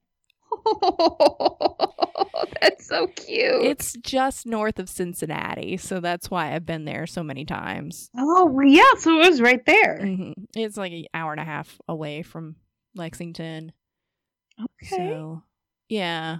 that's 2.61 2.87
so 2.87 3.07
cute. 3.07 3.63
It's 3.63 3.93
just 4.01 4.45
north 4.45 4.79
of 4.79 4.89
Cincinnati, 4.89 5.77
so 5.77 5.99
that's 5.99 6.29
why 6.29 6.53
I've 6.53 6.65
been 6.65 6.85
there 6.85 7.07
so 7.07 7.23
many 7.23 7.45
times. 7.45 8.09
oh 8.17 8.59
yeah, 8.61 8.83
so 8.97 9.19
it 9.19 9.29
was 9.29 9.41
right 9.41 9.65
there. 9.65 9.97
hmm 9.99 10.31
It's 10.55 10.77
like 10.77 10.91
an 10.91 11.05
hour 11.13 11.31
and 11.31 11.41
a 11.41 11.45
half 11.45 11.77
away 11.87 12.23
from 12.23 12.55
Lexington. 12.95 13.71
Okay. 14.59 14.95
So, 14.95 15.43
yeah. 15.89 16.37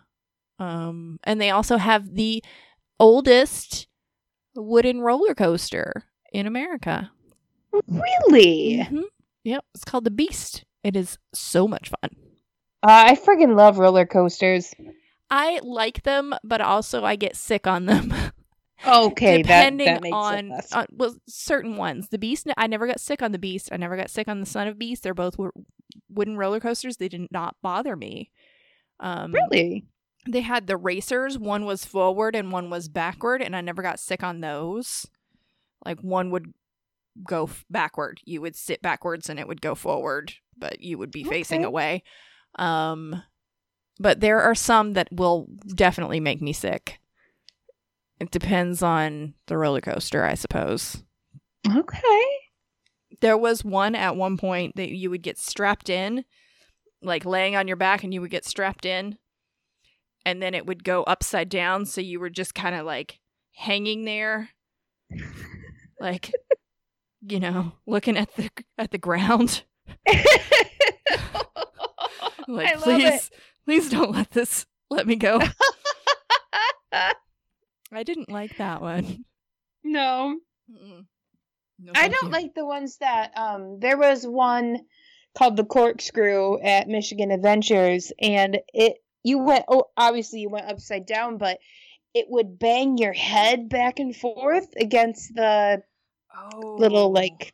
Um, 0.60 1.20
and 1.24 1.40
they 1.40 1.52
also 1.52 1.78
have 1.78 2.16
the 2.16 2.44
oldest 3.00 3.88
wooden 4.56 5.02
roller 5.02 5.36
coaster 5.36 6.04
in 6.34 6.48
America. 6.48 7.12
Really? 7.88 8.80
Mhm. 8.90 9.04
Yep, 9.44 9.66
it's 9.76 9.86
called 9.86 10.04
the 10.04 10.12
Beast. 10.12 10.66
It 10.84 10.96
is 10.96 11.18
so 11.34 11.68
much 11.68 11.90
fun. 11.90 12.10
Uh, 12.88 13.04
I 13.08 13.16
friggin' 13.16 13.58
love 13.58 13.80
roller 13.80 14.06
coasters. 14.06 14.74
I 15.30 15.60
like 15.62 16.04
them, 16.04 16.34
but 16.42 16.62
also 16.62 17.04
I 17.04 17.18
get 17.18 17.36
sick 17.36 17.68
on 17.68 17.86
them. 17.86 18.14
Okay, 18.88 19.42
depending 19.42 19.88
that, 19.88 19.96
that 19.96 20.02
makes 20.04 20.14
on, 20.14 20.52
on 20.72 20.86
well 20.92 21.16
certain 21.28 21.78
ones. 21.78 22.10
The 22.10 22.20
Beast, 22.20 22.48
I 22.58 22.68
never 22.68 22.86
got 22.86 23.00
sick 23.00 23.24
on 23.24 23.32
the 23.32 23.40
Beast. 23.40 23.70
I 23.72 23.78
never 23.78 23.98
got 23.98 24.12
sick 24.12 24.28
on 24.28 24.40
the 24.40 24.46
Son 24.46 24.68
of 24.68 24.78
Beast. 24.78 25.02
They're 25.02 25.16
both 25.16 25.36
wo- 25.40 25.50
wooden 26.10 26.38
roller 26.38 26.60
coasters. 26.60 26.98
They 26.98 27.10
did 27.10 27.28
not 27.32 27.56
bother 27.64 27.96
me. 27.96 28.30
Um, 29.00 29.32
really? 29.32 29.88
They 30.30 30.42
had 30.42 30.68
the 30.68 30.78
racers. 30.78 31.40
One 31.40 31.66
was 31.66 31.86
forward 31.86 32.36
and 32.36 32.52
one 32.52 32.70
was 32.70 32.88
backward, 32.88 33.42
and 33.42 33.56
I 33.56 33.62
never 33.62 33.82
got 33.82 34.00
sick 34.00 34.22
on 34.22 34.42
those. 34.42 35.08
Like 35.84 36.00
one 36.02 36.30
would 36.30 36.54
go 37.28 37.46
f- 37.46 37.66
backward, 37.72 38.20
you 38.26 38.42
would 38.42 38.56
sit 38.56 38.84
backwards, 38.84 39.28
and 39.28 39.40
it 39.40 39.48
would 39.48 39.60
go 39.62 39.74
forward, 39.74 40.34
but 40.56 40.82
you 40.82 41.00
would 41.00 41.12
be 41.12 41.24
facing 41.24 41.66
away. 41.66 42.04
Um, 42.56 43.24
but 44.00 44.20
there 44.20 44.42
are 44.42 44.56
some 44.56 44.94
that 44.94 45.10
will 45.12 45.48
definitely 45.76 46.20
make 46.20 46.42
me 46.42 46.54
sick. 46.54 47.00
It 48.20 48.32
depends 48.32 48.82
on 48.82 49.36
the 49.48 49.58
roller 49.58 49.82
coaster, 49.82 50.24
I 50.24 50.34
suppose. 50.34 51.04
Okay. 51.68 52.24
There 53.22 53.38
was 53.38 53.64
one 53.64 53.96
at 53.96 54.16
one 54.16 54.38
point 54.38 54.76
that 54.76 54.90
you 54.90 55.10
would 55.10 55.22
get 55.22 55.38
strapped 55.38 55.90
in, 55.90 56.26
like 57.02 57.26
laying 57.26 57.56
on 57.56 57.68
your 57.68 57.78
back, 57.78 58.04
and 58.04 58.14
you 58.14 58.22
would 58.22 58.32
get 58.32 58.46
strapped 58.46 58.86
in, 58.86 59.18
and 60.26 60.42
then 60.42 60.54
it 60.54 60.66
would 60.66 60.84
go 60.84 61.04
upside 61.04 61.50
down, 61.50 61.86
so 61.86 62.02
you 62.02 62.20
were 62.20 62.30
just 62.30 62.54
kind 62.54 62.76
of 62.76 62.86
like 62.86 63.20
hanging 63.54 64.06
there, 64.06 64.50
like 66.00 66.32
you 67.28 67.40
know, 67.40 67.74
looking 67.86 68.18
at 68.18 68.36
the 68.36 68.50
at 68.78 68.92
the 68.92 68.98
ground. 68.98 69.64
Like, 72.48 72.70
I 72.70 72.74
love 72.76 72.84
please, 72.84 73.04
it. 73.04 73.30
please 73.66 73.90
don't 73.90 74.12
let 74.12 74.32
this 74.32 74.66
let 74.90 75.06
me 75.06 75.18
go. 75.18 75.42
I 76.94 78.04
didn't 78.04 78.30
like 78.30 78.56
that 78.58 78.82
one. 78.82 79.26
no, 79.84 80.38
No, 80.70 81.92
I 81.94 82.08
don't 82.08 82.28
you. 82.28 82.32
like 82.32 82.54
the 82.56 82.66
ones 82.66 82.98
that 83.00 83.32
um 83.38 83.80
there 83.80 83.98
was 83.98 84.26
one 84.26 84.80
called 85.38 85.58
the 85.58 85.66
corkscrew 85.66 86.62
at 86.62 86.88
Michigan 86.88 87.32
Adventures 87.32 88.14
and 88.22 88.60
it 88.74 88.96
you 89.24 89.40
went 89.40 89.66
oh 89.68 89.86
obviously 89.98 90.40
you 90.40 90.50
went 90.50 90.70
upside 90.70 91.06
down 91.06 91.38
but 91.38 91.60
it 92.14 92.26
would 92.30 92.58
bang 92.58 92.98
your 92.98 93.14
head 93.14 93.70
back 93.70 94.00
and 94.00 94.16
forth 94.16 94.68
against 94.80 95.36
the 95.36 95.84
oh. 96.36 96.76
little 96.80 97.12
like 97.12 97.54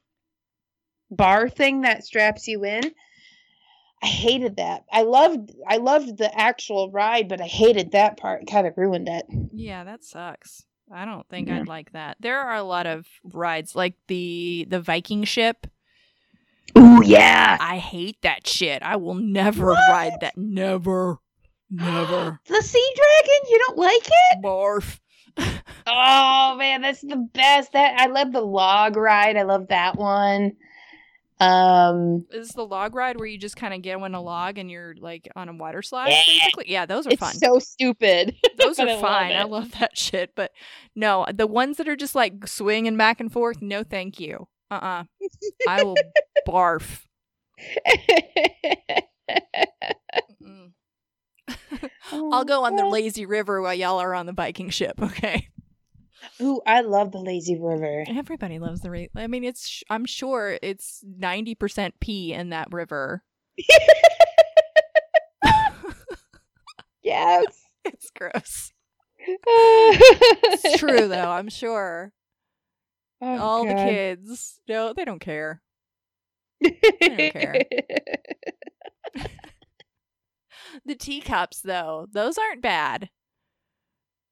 bar 1.11 1.49
thing 1.49 1.81
that 1.81 2.05
straps 2.05 2.47
you 2.47 2.63
in. 2.63 2.83
I 4.03 4.07
hated 4.07 4.57
that. 4.57 4.83
I 4.91 5.03
loved 5.03 5.51
I 5.67 5.77
loved 5.77 6.17
the 6.17 6.29
actual 6.37 6.91
ride, 6.91 7.29
but 7.29 7.39
I 7.41 7.45
hated 7.47 7.93
that 7.93 8.17
part. 8.17 8.45
Kind 8.47 8.67
of 8.67 8.73
ruined 8.77 9.07
it. 9.07 9.25
Yeah, 9.53 9.85
that 9.85 10.03
sucks. 10.03 10.65
I 10.93 11.05
don't 11.05 11.27
think 11.29 11.47
Yeah. 11.47 11.59
I'd 11.61 11.67
like 11.69 11.93
that. 11.93 12.17
There 12.19 12.37
are 12.39 12.55
a 12.55 12.63
lot 12.63 12.85
of 12.85 13.07
rides 13.23 13.75
like 13.75 13.95
the 14.07 14.67
the 14.69 14.81
Viking 14.81 15.23
ship. 15.23 15.67
Oh 16.75 17.01
yeah. 17.01 17.57
I 17.59 17.77
hate 17.77 18.17
that 18.23 18.45
shit. 18.45 18.83
I 18.83 18.97
will 18.97 19.13
never 19.15 19.67
What? 19.67 19.89
ride 19.89 20.17
that. 20.21 20.35
Never. 20.37 21.19
Never. 21.71 22.39
The 22.47 22.61
sea 22.61 22.93
dragon, 22.95 23.49
you 23.49 23.59
don't 23.67 23.77
like 23.77 24.05
it? 24.05 24.43
Barf. 24.43 24.99
Oh 25.85 26.55
man, 26.57 26.81
that's 26.81 27.01
the 27.01 27.17
best. 27.33 27.73
That 27.73 27.99
I 27.99 28.05
love 28.07 28.31
the 28.31 28.39
log 28.41 28.95
ride. 28.95 29.35
I 29.35 29.41
love 29.43 29.67
that 29.69 29.97
one. 29.97 30.53
Um 31.39 32.25
Is 32.31 32.49
the 32.49 32.65
log 32.65 32.95
ride 32.95 33.17
where 33.17 33.25
you 33.27 33.37
just 33.37 33.55
kind 33.55 33.73
of 33.73 33.81
get 33.81 33.97
on 33.97 34.13
a 34.15 34.21
log 34.21 34.57
and 34.57 34.69
you're 34.69 34.95
like 34.99 35.27
on 35.35 35.49
a 35.49 35.53
water 35.53 35.81
slide? 35.81 36.09
Yeah. 36.09 36.21
Basically, 36.25 36.65
yeah, 36.71 36.85
those 36.85 37.05
are 37.07 37.11
it's 37.11 37.19
fun. 37.19 37.33
so 37.33 37.59
stupid. 37.59 38.35
those 38.57 38.79
are 38.79 38.87
I 38.87 38.93
love 38.93 39.01
fine. 39.01 39.31
I 39.33 39.43
love 39.43 39.71
that 39.79 39.97
shit. 39.97 40.31
But 40.35 40.51
no, 40.95 41.25
the 41.33 41.47
ones 41.47 41.77
that 41.77 41.87
are 41.89 41.95
just 41.95 42.15
like 42.15 42.47
swinging 42.47 42.97
back 42.97 43.19
and 43.19 43.31
forth, 43.31 43.61
no, 43.61 43.83
thank 43.83 44.19
you. 44.19 44.47
Uh 44.71 44.75
uh 44.75 45.03
I 45.67 45.83
will 45.83 45.95
barf. 46.47 47.01
I'll 52.11 52.45
go 52.45 52.63
on 52.65 52.75
the 52.75 52.85
lazy 52.85 53.25
river 53.25 53.61
while 53.61 53.73
y'all 53.73 53.99
are 53.99 54.13
on 54.13 54.25
the 54.25 54.33
Viking 54.33 54.69
ship. 54.69 55.01
Okay. 55.01 55.49
Ooh, 56.41 56.61
I 56.65 56.81
love 56.81 57.11
the 57.11 57.19
lazy 57.19 57.57
river. 57.59 58.03
Everybody 58.07 58.59
loves 58.59 58.81
the 58.81 58.89
ra 58.91 59.05
I 59.15 59.27
mean, 59.27 59.43
it's. 59.43 59.67
sh- 59.67 59.83
I'm 59.89 60.05
sure 60.05 60.57
it's 60.61 61.03
ninety 61.03 61.55
percent 61.55 61.99
pee 61.99 62.33
in 62.33 62.49
that 62.49 62.71
river. 62.71 63.23
Yes. 67.03 67.43
it's 67.85 68.09
gross. 68.11 68.71
It's 69.45 70.77
true 70.79 71.07
though. 71.07 71.29
I'm 71.31 71.49
sure 71.49 72.11
Oh, 73.21 73.37
all 73.39 73.65
the 73.65 73.73
kids. 73.73 74.59
No, 74.67 74.91
they 74.93 75.05
don't 75.05 75.19
care. 75.19 75.61
don't 76.61 77.31
care. 77.31 77.61
The 80.85 80.95
teacups, 80.95 81.61
though, 81.61 82.07
those 82.11 82.37
aren't 82.37 82.61
bad. 82.61 83.09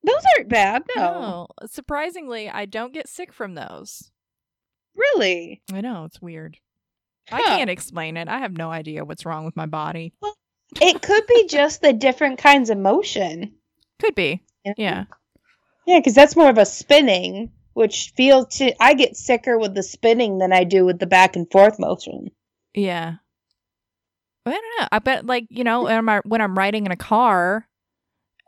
Those 0.03 0.23
aren't 0.35 0.49
bad. 0.49 0.83
No. 0.95 1.03
No, 1.03 1.47
surprisingly, 1.67 2.49
I 2.49 2.65
don't 2.65 2.93
get 2.93 3.07
sick 3.07 3.31
from 3.31 3.53
those. 3.53 4.11
Really? 4.95 5.61
I 5.71 5.81
know 5.81 6.05
it's 6.05 6.21
weird. 6.21 6.57
I 7.31 7.41
can't 7.43 7.69
explain 7.69 8.17
it. 8.17 8.27
I 8.27 8.39
have 8.39 8.57
no 8.57 8.71
idea 8.71 9.05
what's 9.05 9.25
wrong 9.25 9.45
with 9.45 9.55
my 9.55 9.67
body. 9.67 10.13
It 10.81 11.01
could 11.01 11.25
be 11.27 11.47
just 11.47 11.81
the 11.81 11.93
different 11.93 12.39
kinds 12.39 12.69
of 12.69 12.77
motion. 12.77 13.53
Could 13.99 14.15
be. 14.15 14.43
Yeah. 14.77 15.05
Yeah, 15.85 15.99
because 15.99 16.15
that's 16.15 16.35
more 16.35 16.49
of 16.49 16.57
a 16.57 16.65
spinning, 16.65 17.51
which 17.73 18.11
feels 18.15 18.57
to 18.57 18.73
I 18.83 18.95
get 18.95 19.15
sicker 19.15 19.57
with 19.57 19.75
the 19.75 19.83
spinning 19.83 20.39
than 20.39 20.51
I 20.51 20.63
do 20.63 20.83
with 20.83 20.99
the 20.99 21.07
back 21.07 21.35
and 21.35 21.49
forth 21.51 21.79
motion. 21.79 22.31
Yeah. 22.73 23.15
I 24.45 24.51
don't 24.51 24.79
know. 24.79 24.87
I 24.91 24.99
bet, 24.99 25.25
like, 25.25 25.45
you 25.49 25.63
know, 25.63 25.83
when 25.83 26.09
I'm, 26.09 26.21
when 26.25 26.41
I'm 26.41 26.57
riding 26.57 26.85
in 26.85 26.91
a 26.91 26.97
car 26.97 27.67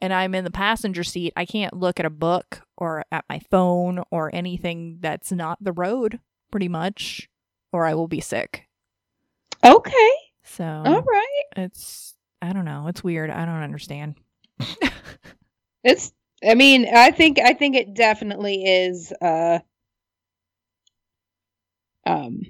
and 0.03 0.13
I'm 0.13 0.35
in 0.35 0.43
the 0.43 0.51
passenger 0.51 1.03
seat, 1.05 1.31
I 1.37 1.45
can't 1.45 1.73
look 1.79 1.97
at 1.97 2.05
a 2.05 2.09
book 2.09 2.61
or 2.75 3.05
at 3.09 3.23
my 3.29 3.39
phone 3.49 4.03
or 4.11 4.29
anything 4.35 4.97
that's 4.99 5.31
not 5.31 5.63
the 5.63 5.71
road, 5.71 6.19
pretty 6.51 6.67
much, 6.67 7.29
or 7.71 7.85
I 7.85 7.93
will 7.93 8.09
be 8.09 8.19
sick. 8.19 8.67
Okay. 9.63 10.11
So 10.43 10.65
All 10.65 11.01
right. 11.01 11.43
it's, 11.55 12.15
I 12.41 12.51
don't 12.51 12.65
know. 12.65 12.87
It's 12.89 13.01
weird. 13.01 13.29
I 13.29 13.45
don't 13.45 13.63
understand. 13.63 14.15
It's 15.83 16.13
I 16.47 16.55
mean, 16.55 16.87
I 16.93 17.11
think 17.11 17.39
I 17.39 17.53
think 17.53 17.75
it 17.75 17.93
definitely 17.93 18.63
is 18.63 19.11
uh 19.21 19.59
um 22.05 22.41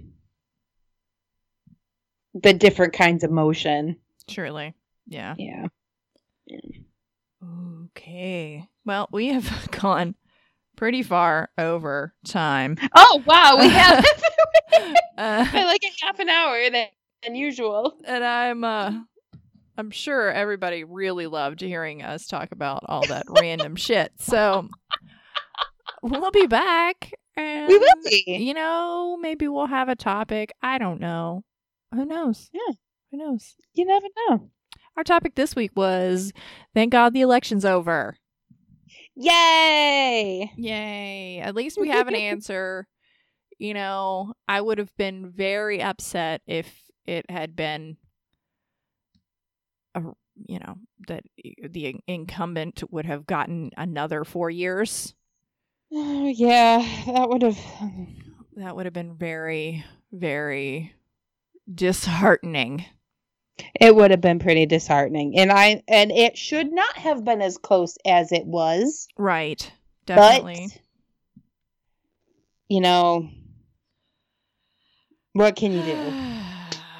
the 2.35 2.53
different 2.53 2.93
kinds 2.93 3.23
of 3.23 3.31
motion. 3.31 3.97
Surely. 4.27 4.75
Yeah. 5.07 5.33
Yeah. 5.39 5.65
Okay. 7.43 8.67
Well, 8.85 9.07
we 9.11 9.27
have 9.27 9.69
gone 9.81 10.15
pretty 10.75 11.03
far 11.03 11.49
over 11.57 12.13
time. 12.25 12.77
Oh 12.95 13.23
wow, 13.25 13.57
we 13.59 13.69
have 13.69 14.05
Uh, 15.17 15.45
like 15.53 15.83
a 15.83 16.05
half 16.05 16.17
an 16.19 16.27
hour 16.29 16.69
than, 16.71 16.87
than 17.23 17.35
usual. 17.35 17.93
and 18.05 18.23
I'm 18.23 18.63
uh 18.63 18.91
I'm 19.77 19.91
sure 19.91 20.31
everybody 20.31 20.83
really 20.83 21.27
loved 21.27 21.61
hearing 21.61 22.01
us 22.01 22.25
talk 22.27 22.51
about 22.51 22.83
all 22.87 23.05
that 23.07 23.25
random 23.27 23.75
shit. 23.75 24.11
So 24.19 24.67
we'll 26.01 26.31
be 26.31 26.47
back. 26.47 27.11
And, 27.35 27.67
We 27.67 27.77
will 27.77 27.95
be. 28.03 28.23
You 28.27 28.53
know, 28.53 29.17
maybe 29.19 29.47
we'll 29.47 29.65
have 29.67 29.89
a 29.89 29.95
topic. 29.95 30.51
I 30.61 30.77
don't 30.77 30.99
know. 30.99 31.43
Who 31.93 32.05
knows? 32.05 32.49
Yeah. 32.53 32.73
Who 33.11 33.17
knows? 33.17 33.55
You 33.73 33.85
never 33.85 34.07
know. 34.29 34.49
Our 34.97 35.03
topic 35.03 35.35
this 35.35 35.55
week 35.55 35.71
was 35.75 36.33
thank 36.73 36.91
God 36.91 37.13
the 37.13 37.21
election's 37.21 37.65
over. 37.65 38.15
Yay! 39.15 40.51
Yay. 40.55 41.39
At 41.39 41.55
least 41.55 41.77
we 41.79 41.89
have 41.89 42.07
an 42.07 42.15
answer. 42.31 42.87
you 43.57 43.73
know, 43.73 44.33
I 44.47 44.59
would 44.61 44.77
have 44.77 44.95
been 44.97 45.29
very 45.31 45.81
upset 45.81 46.41
if 46.47 46.71
it 47.05 47.29
had 47.29 47.55
been 47.55 47.97
a 49.95 50.01
you 50.47 50.57
know, 50.59 50.75
that 51.07 51.23
the 51.69 52.01
incumbent 52.07 52.81
would 52.89 53.05
have 53.05 53.27
gotten 53.27 53.69
another 53.77 54.23
4 54.23 54.49
years. 54.49 55.13
Oh, 55.91 56.27
yeah, 56.27 56.79
that 57.05 57.29
would 57.29 57.43
have 57.43 57.59
that 58.55 58.75
would 58.75 58.85
have 58.85 58.93
been 58.93 59.15
very 59.15 59.85
very 60.11 60.93
disheartening. 61.71 62.85
It 63.79 63.95
would 63.95 64.11
have 64.11 64.21
been 64.21 64.39
pretty 64.39 64.65
disheartening. 64.65 65.37
And 65.37 65.51
I 65.51 65.83
and 65.87 66.11
it 66.11 66.37
should 66.37 66.71
not 66.71 66.95
have 66.97 67.23
been 67.23 67.41
as 67.41 67.57
close 67.57 67.97
as 68.05 68.31
it 68.31 68.45
was. 68.45 69.07
Right. 69.17 69.71
Definitely. 70.05 70.67
But 70.71 70.81
you 72.69 72.81
know 72.81 73.29
what 75.33 75.55
can 75.55 75.71
you 75.71 75.81
do? 75.83 75.93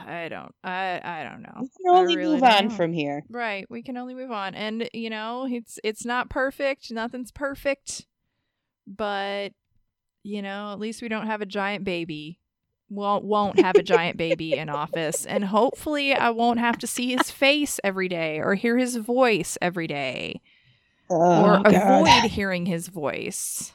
I 0.05 0.27
don't 0.30 0.53
I 0.63 1.01
I 1.03 1.23
don't 1.23 1.41
know. 1.41 1.61
We 1.61 1.69
can 1.69 1.95
only 1.95 2.17
really 2.17 2.35
move 2.35 2.43
on 2.43 2.67
don't. 2.67 2.69
from 2.71 2.93
here. 2.93 3.23
Right. 3.30 3.65
We 3.69 3.81
can 3.81 3.97
only 3.97 4.13
move 4.13 4.31
on. 4.31 4.53
And 4.53 4.89
you 4.93 5.09
know, 5.09 5.47
it's 5.49 5.80
it's 5.84 6.05
not 6.05 6.30
perfect. 6.30 6.91
Nothing's 6.91 7.31
perfect. 7.31 8.05
But 8.85 9.53
you 10.23 10.41
know, 10.41 10.71
at 10.71 10.80
least 10.80 11.01
we 11.01 11.09
don't 11.09 11.27
have 11.27 11.41
a 11.41 11.45
giant 11.45 11.84
baby. 11.84 12.39
Won't 12.94 13.24
won't 13.26 13.60
have 13.60 13.76
a 13.76 13.84
giant 13.84 14.18
baby 14.18 14.53
in 14.53 14.70
office. 14.70 15.26
And 15.26 15.44
hopefully 15.45 16.14
I 16.14 16.30
won't 16.30 16.60
have 16.60 16.78
to 16.80 16.88
see 16.88 17.15
his 17.15 17.32
face 17.32 17.80
every 17.84 18.07
day 18.07 18.40
or 18.40 18.56
hear 18.56 18.78
his 18.78 18.95
voice 18.98 19.57
every 19.61 19.88
day. 19.88 20.41
Oh, 21.10 21.44
or 21.44 21.64
God. 21.64 21.74
avoid 21.76 22.32
hearing 22.32 22.65
his 22.65 22.88
voice. 22.88 23.74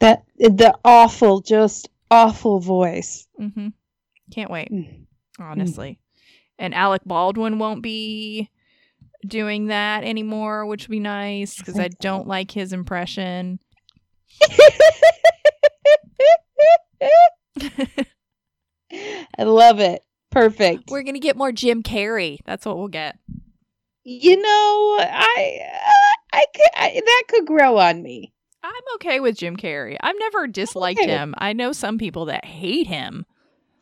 that 0.00 0.24
the 0.36 0.76
awful, 0.84 1.40
just 1.40 1.88
awful 2.10 2.58
voice. 2.60 3.26
Mm-hmm. 3.40 3.68
Can't 4.32 4.50
wait, 4.50 4.70
Mm. 4.72 5.06
honestly. 5.38 5.98
And 6.58 6.74
Alec 6.74 7.02
Baldwin 7.06 7.58
won't 7.58 7.82
be 7.82 8.50
doing 9.26 9.66
that 9.68 10.04
anymore, 10.04 10.66
which 10.66 10.82
would 10.88 10.92
be 10.92 11.00
nice 11.00 11.56
because 11.56 11.78
I 11.78 11.88
don't 12.00 12.26
like 12.28 12.50
his 12.50 12.72
impression. 12.72 13.58
I 19.38 19.42
love 19.44 19.80
it. 19.80 20.02
Perfect. 20.30 20.90
We're 20.90 21.02
gonna 21.02 21.18
get 21.18 21.36
more 21.36 21.52
Jim 21.52 21.82
Carrey. 21.82 22.38
That's 22.44 22.64
what 22.66 22.78
we'll 22.78 22.88
get. 22.88 23.18
you 24.04 24.36
know, 24.36 24.96
I, 25.00 25.58
uh, 25.62 26.36
I 26.36 26.44
could, 26.54 26.70
I, 26.74 27.00
that 27.04 27.22
could 27.28 27.46
grow 27.46 27.78
on 27.78 28.02
me. 28.02 28.32
I'm 28.64 28.72
okay 28.94 29.20
with 29.20 29.36
Jim 29.36 29.56
Carrey. 29.56 29.96
I've 30.00 30.18
never 30.18 30.46
disliked 30.46 31.00
Okay. 31.00 31.10
him. 31.10 31.34
I 31.38 31.52
know 31.52 31.72
some 31.72 31.98
people 31.98 32.26
that 32.26 32.44
hate 32.44 32.86
him 32.86 33.26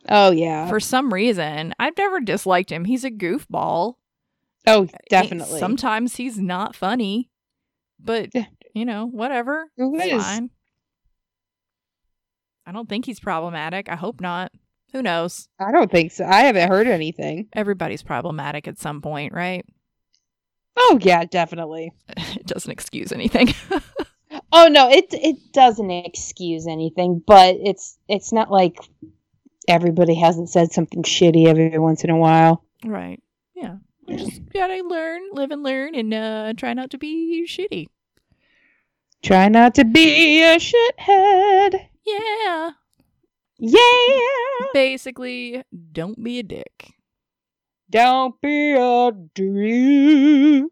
Oh 0.09 0.31
yeah. 0.31 0.67
for 0.67 0.79
some 0.79 1.13
reason. 1.13 1.73
I've 1.79 1.97
never 1.97 2.19
disliked 2.19 2.71
him. 2.71 2.85
He's 2.85 3.03
a 3.03 3.11
goofball. 3.11 3.95
oh, 4.67 4.87
definitely. 5.09 5.59
Sometimes 5.59 6.15
he's 6.15 6.37
not 6.39 6.75
funny, 6.75 7.29
but 7.99 8.29
you 8.73 8.85
know, 8.85 9.05
whatever. 9.07 9.67
It's 9.77 10.23
fine. 10.25 10.49
I 12.65 12.71
don't 12.71 12.87
think 12.89 13.05
he's 13.05 13.19
problematic. 13.19 13.89
I 13.89 13.95
hope 13.95 14.21
not. 14.21 14.51
Who 14.91 15.01
knows? 15.01 15.47
I 15.59 15.71
don't 15.71 15.89
think 15.91 16.11
so. 16.11 16.25
I 16.25 16.41
haven't 16.41 16.69
heard 16.69 16.87
anything. 16.87 17.47
Everybody's 17.53 18.03
problematic 18.03 18.67
at 18.67 18.77
some 18.79 19.01
point, 19.01 19.33
right? 19.33 19.65
Oh 20.77 20.97
yeah, 21.01 21.25
definitely. 21.25 21.91
It 22.07 22.45
doesn't 22.47 22.71
excuse 22.71 23.11
anything. 23.11 23.53
Oh 24.53 24.67
no, 24.69 24.89
it 24.89 25.07
it 25.11 25.35
doesn't 25.53 25.91
excuse 25.91 26.65
anything, 26.67 27.21
but 27.25 27.55
it's 27.59 27.97
it's 28.07 28.31
not 28.31 28.49
like 28.49 28.77
everybody 29.67 30.15
hasn't 30.15 30.49
said 30.49 30.71
something 30.71 31.03
shitty 31.03 31.47
every 31.47 31.77
once 31.77 32.03
in 32.05 32.09
a 32.09 32.17
while. 32.17 32.63
right. 32.85 33.21
Yeah. 33.55 33.75
We 34.07 34.15
just 34.15 34.41
gotta 34.53 34.81
learn, 34.83 35.21
live 35.33 35.51
and 35.51 35.63
learn, 35.63 35.95
and 35.95 36.13
uh, 36.13 36.53
try 36.55 36.73
not 36.73 36.91
to 36.91 36.97
be 36.97 37.45
shitty. 37.47 37.87
Try 39.21 39.49
not 39.49 39.75
to 39.75 39.83
be 39.85 40.41
a 40.43 40.57
shithead. 40.57 41.87
Yeah. 42.05 42.71
Yeah. 43.61 44.67
Basically, 44.73 45.63
don't 45.91 46.21
be 46.23 46.39
a 46.39 46.43
dick. 46.43 46.93
Don't 47.91 48.33
be 48.41 48.73
a 48.73 49.11
dick. 49.35 50.65